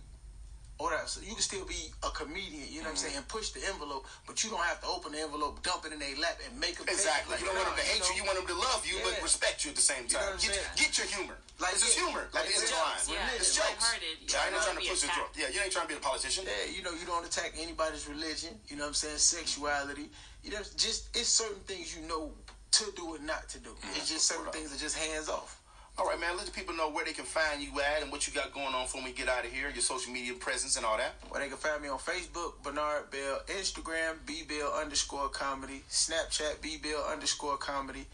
Or 0.82 0.98
else, 0.98 1.22
you 1.22 1.38
can 1.38 1.46
still 1.46 1.62
be 1.70 1.94
a 2.02 2.10
comedian, 2.10 2.66
you 2.66 2.82
know 2.82 2.90
what 2.90 2.98
I'm 2.98 3.14
mm-hmm. 3.14 3.14
saying, 3.14 3.18
and 3.22 3.28
push 3.30 3.54
the 3.54 3.62
envelope, 3.70 4.10
but 4.26 4.42
you 4.42 4.50
don't 4.50 4.66
have 4.66 4.82
to 4.82 4.90
open 4.90 5.14
the 5.14 5.22
envelope, 5.22 5.62
dump 5.62 5.86
it 5.86 5.94
in 5.94 6.02
their 6.02 6.18
lap, 6.18 6.42
and 6.42 6.58
make 6.58 6.82
them. 6.82 6.90
Exactly. 6.90 7.38
Like, 7.38 7.46
you 7.46 7.54
don't 7.54 7.62
want 7.62 7.70
them 7.70 7.78
to 7.78 7.86
hate 7.86 8.02
you. 8.10 8.18
You 8.18 8.26
want 8.26 8.42
them 8.42 8.50
to 8.50 8.58
love 8.58 8.82
you, 8.82 8.98
but 9.06 9.14
respect 9.22 9.62
you 9.62 9.70
at 9.70 9.78
the 9.78 9.86
same 9.86 10.10
You 10.10 10.18
know 10.18 10.26
time. 10.26 10.42
what 10.42 10.42
I'm 10.42 10.58
get, 10.58 10.66
get 10.74 10.92
your 10.98 11.06
humor. 11.06 11.38
Like, 11.62 11.78
this 11.78 11.86
is 11.86 11.94
yeah, 11.94 12.10
humor. 12.10 12.26
Like, 12.34 12.50
like, 12.50 12.58
it's 12.58 12.66
it's 12.66 12.74
jokes, 12.74 13.06
yeah, 13.14 13.38
it's 13.38 13.54
it's 13.54 13.62
jokes. 13.62 13.86
You 13.94 14.26
Yeah, 14.26 14.42
I 14.42 14.50
ain't 14.50 14.58
trying 14.58 14.82
to 14.82 14.86
push 14.90 15.02
the 15.06 15.14
joke. 15.14 15.32
Yeah, 15.38 15.54
you 15.54 15.60
ain't 15.62 15.70
trying 15.70 15.86
to 15.86 15.94
be 15.94 16.00
a 16.02 16.02
politician. 16.02 16.50
Yeah, 16.50 16.66
you 16.74 16.82
know, 16.82 16.98
you 16.98 17.06
don't 17.06 17.26
attack 17.30 17.54
anybody's 17.62 18.10
religion. 18.10 18.58
You 18.66 18.82
know 18.82 18.90
what 18.90 18.98
I'm 18.98 19.06
saying? 19.06 19.22
Sexuality. 19.22 20.10
You 20.42 20.58
know, 20.58 20.66
just 20.82 21.14
it's 21.14 21.30
certain 21.30 21.62
things 21.70 21.94
you 21.94 22.02
know 22.10 22.34
to 22.82 22.86
do 22.98 23.14
and 23.14 23.30
not 23.30 23.46
to 23.54 23.62
do. 23.62 23.70
It's 23.94 24.02
mm-hmm. 24.02 24.18
just 24.18 24.26
certain 24.26 24.50
things 24.50 24.74
that 24.74 24.82
just 24.82 24.98
hands 24.98 25.30
off. 25.30 25.61
All 25.98 26.08
right, 26.08 26.20
man. 26.20 26.38
Let 26.38 26.46
the 26.46 26.52
people 26.52 26.76
know 26.76 26.90
where 26.90 27.06
they 27.06 27.14
can 27.14 27.26
find 27.26 27.62
you 27.62 27.70
at 27.80 28.02
and 28.02 28.12
what 28.12 28.26
you 28.28 28.34
got 28.34 28.54
going 28.54 28.74
on 28.74 28.88
for 28.88 28.98
when 28.98 29.06
we 29.06 29.12
get 29.12 29.28
out 29.28 29.46
of 29.46 29.52
here. 29.52 29.70
Your 29.70 29.82
social 29.82 30.12
media 30.12 30.34
presence 30.34 30.78
and 30.78 30.86
all 30.86 30.98
that. 30.98 31.16
Well, 31.30 31.42
they 31.42 31.48
can 31.48 31.58
find 31.58 31.82
me 31.82 31.90
on 31.90 32.00
Facebook, 32.00 32.54
Bernard 32.64 33.12
Bell, 33.12 33.42
Instagram, 33.48 34.16
B 34.26 34.44
Bell 34.48 34.74
underscore 34.74 35.30
comedy, 35.30 35.84
Snapchat, 35.90 36.62
B 36.62 36.78
Bell 36.82 37.06
underscore 37.12 37.58
comedy. 37.58 38.08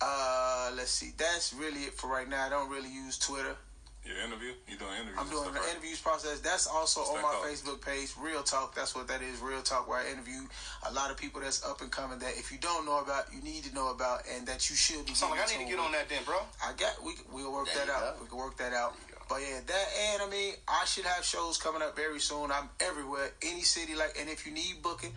Uh, 0.00 0.70
let's 0.76 0.92
see. 0.92 1.12
That's 1.16 1.52
really 1.52 1.82
it 1.82 1.94
for 1.94 2.08
right 2.08 2.28
now. 2.28 2.46
I 2.46 2.48
don't 2.48 2.70
really 2.70 2.92
use 2.92 3.18
Twitter. 3.18 3.56
Your 4.04 4.16
interview, 4.24 4.52
you 4.66 4.76
doing 4.78 4.92
interviews? 4.96 5.18
I'm 5.18 5.28
doing 5.28 5.42
stuff, 5.42 5.54
the 5.54 5.60
right? 5.60 5.70
interviews 5.70 6.00
process. 6.00 6.40
That's 6.40 6.66
also 6.66 7.00
What's 7.00 7.10
on 7.10 7.16
that 7.16 7.22
my 7.22 7.32
called? 7.32 7.46
Facebook 7.46 7.80
page, 7.84 8.10
Real 8.20 8.42
Talk. 8.42 8.74
That's 8.74 8.94
what 8.94 9.06
that 9.08 9.20
is, 9.22 9.40
Real 9.40 9.60
Talk, 9.62 9.88
where 9.88 9.98
I 10.00 10.10
interview 10.10 10.46
a 10.88 10.92
lot 10.92 11.10
of 11.10 11.16
people 11.16 11.40
that's 11.40 11.64
up 11.64 11.80
and 11.82 11.90
coming 11.90 12.18
that 12.20 12.32
if 12.38 12.50
you 12.52 12.58
don't 12.58 12.86
know 12.86 13.00
about, 13.00 13.26
you 13.34 13.42
need 13.42 13.64
to 13.64 13.74
know 13.74 13.90
about, 13.90 14.22
and 14.34 14.46
that 14.46 14.70
you 14.70 14.76
should 14.76 15.04
be. 15.06 15.14
Sound 15.14 15.32
like 15.32 15.44
I 15.44 15.58
need 15.58 15.64
to 15.64 15.70
get 15.70 15.78
on 15.78 15.92
that 15.92 16.08
then, 16.08 16.22
bro. 16.24 16.38
I 16.64 16.72
got. 16.74 17.02
We 17.04 17.12
we'll 17.32 17.52
work 17.52 17.68
There 17.74 17.84
that 17.86 17.92
out. 17.92 18.16
go. 18.16 18.22
We 18.22 18.28
can 18.28 18.38
work 18.38 18.56
that 18.58 18.72
out. 18.72 18.94
But 19.28 19.42
yeah, 19.42 19.60
that 19.66 19.86
and 20.14 20.22
I 20.22 20.30
mean, 20.30 20.54
I 20.66 20.86
should 20.86 21.04
have 21.04 21.22
shows 21.22 21.58
coming 21.58 21.82
up 21.82 21.94
very 21.94 22.18
soon. 22.18 22.50
I'm 22.50 22.70
everywhere, 22.80 23.30
any 23.42 23.60
city. 23.60 23.94
Like, 23.94 24.16
and 24.18 24.28
if 24.30 24.46
you 24.46 24.52
need 24.52 24.80
booking, 24.82 25.12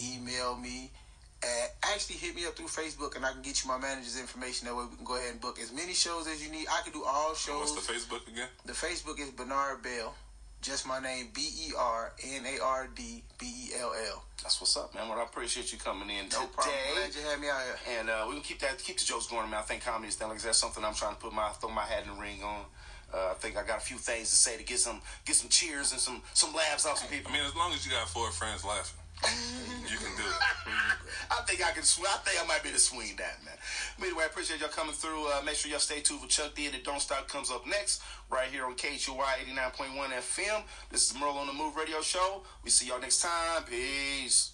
email 0.00 0.56
me. 0.56 0.92
At, 1.42 1.74
actually, 1.94 2.16
hit 2.16 2.34
me 2.36 2.44
up 2.46 2.54
through 2.54 2.66
Facebook, 2.66 3.16
and 3.16 3.24
I 3.24 3.32
can 3.32 3.40
get 3.40 3.64
you 3.64 3.68
my 3.70 3.78
manager's 3.78 4.20
information. 4.20 4.66
That 4.68 4.76
way, 4.76 4.84
we 4.90 4.96
can 4.96 5.04
go 5.06 5.16
ahead 5.16 5.32
and 5.32 5.40
book 5.40 5.58
as 5.60 5.72
many 5.72 5.94
shows 5.94 6.26
as 6.28 6.44
you 6.44 6.52
need. 6.52 6.66
I 6.70 6.82
can 6.82 6.92
do 6.92 7.02
all 7.06 7.34
shows. 7.34 7.72
What's 7.72 7.86
the 7.86 7.92
Facebook 7.92 8.28
again? 8.28 8.48
The 8.66 8.74
Facebook 8.74 9.18
is 9.18 9.30
Bernard 9.30 9.82
Bell. 9.82 10.14
Just 10.60 10.86
my 10.86 11.00
name, 11.00 11.28
B 11.32 11.40
E 11.40 11.72
R 11.78 12.12
N 12.22 12.44
A 12.44 12.62
R 12.62 12.88
D 12.94 13.22
B 13.38 13.46
E 13.46 13.70
L 13.80 13.94
L. 14.12 14.22
That's 14.42 14.60
what's 14.60 14.76
up, 14.76 14.94
man. 14.94 15.08
Well, 15.08 15.18
I 15.18 15.22
appreciate 15.22 15.72
you 15.72 15.78
coming 15.78 16.10
in 16.10 16.24
No 16.24 16.28
today. 16.28 16.46
problem. 16.52 16.74
Glad 16.94 17.14
you 17.14 17.20
had 17.22 17.40
me 17.40 17.48
out 17.48 17.62
here. 17.64 17.98
And 17.98 18.10
uh, 18.10 18.26
we 18.28 18.34
can 18.34 18.42
keep 18.42 18.58
that, 18.60 18.76
keep 18.78 18.98
the 18.98 19.04
jokes 19.06 19.26
going. 19.26 19.48
Man, 19.48 19.60
I 19.60 19.62
think 19.62 19.82
comedy 19.82 20.08
is 20.08 20.16
thing. 20.16 20.28
Like 20.28 20.36
I 20.36 20.40
said, 20.40 20.54
something 20.56 20.84
I'm 20.84 20.92
trying 20.92 21.14
to 21.14 21.20
put 21.20 21.32
my 21.32 21.48
throw 21.48 21.70
my 21.70 21.80
hat 21.84 22.02
in 22.04 22.14
the 22.14 22.20
ring 22.20 22.42
on. 22.44 22.66
Uh, 23.12 23.30
I 23.30 23.34
think 23.40 23.56
I 23.56 23.64
got 23.66 23.78
a 23.78 23.80
few 23.80 23.96
things 23.96 24.28
to 24.28 24.36
say 24.36 24.58
to 24.58 24.62
get 24.62 24.78
some 24.80 25.00
get 25.24 25.34
some 25.36 25.48
cheers 25.48 25.92
and 25.92 26.00
some 26.00 26.20
some 26.34 26.52
laughs 26.54 26.86
out 26.86 26.98
some 26.98 27.08
people. 27.08 27.32
I 27.32 27.38
mean, 27.38 27.46
as 27.46 27.56
long 27.56 27.72
as 27.72 27.86
you 27.86 27.92
got 27.92 28.06
four 28.08 28.30
friends 28.30 28.62
laughing, 28.62 28.99
you 29.90 29.98
can 29.98 30.16
do 30.16 30.22
it. 30.22 30.40
I 31.30 31.42
think 31.46 31.64
I 31.64 31.70
can 31.72 31.82
swing. 31.82 32.08
I 32.08 32.18
think 32.18 32.42
I 32.42 32.46
might 32.46 32.62
be 32.62 32.70
able 32.70 32.78
to 32.78 32.84
swing 32.84 33.14
that, 33.18 33.38
man. 33.44 33.54
But 33.98 34.08
anyway, 34.08 34.24
I 34.24 34.26
appreciate 34.26 34.60
y'all 34.60 34.68
coming 34.68 34.94
through. 34.94 35.28
Uh, 35.28 35.42
make 35.44 35.54
sure 35.54 35.70
y'all 35.70 35.80
stay 35.80 36.00
tuned 36.00 36.20
for 36.20 36.28
Chuck 36.28 36.54
D 36.54 36.66
and 36.66 36.74
the 36.74 36.78
Don't 36.78 37.00
Stop 37.00 37.28
comes 37.28 37.50
up 37.50 37.66
next, 37.66 38.02
right 38.30 38.48
here 38.48 38.64
on 38.64 38.74
KHOY 38.74 39.22
89.1 39.54 40.10
FM. 40.10 40.62
This 40.90 41.10
is 41.10 41.18
Merle 41.18 41.38
on 41.38 41.46
the 41.46 41.52
Move 41.52 41.76
Radio 41.76 42.00
Show. 42.00 42.42
We 42.64 42.70
see 42.70 42.88
y'all 42.88 43.00
next 43.00 43.20
time. 43.22 43.64
Peace. 43.64 44.52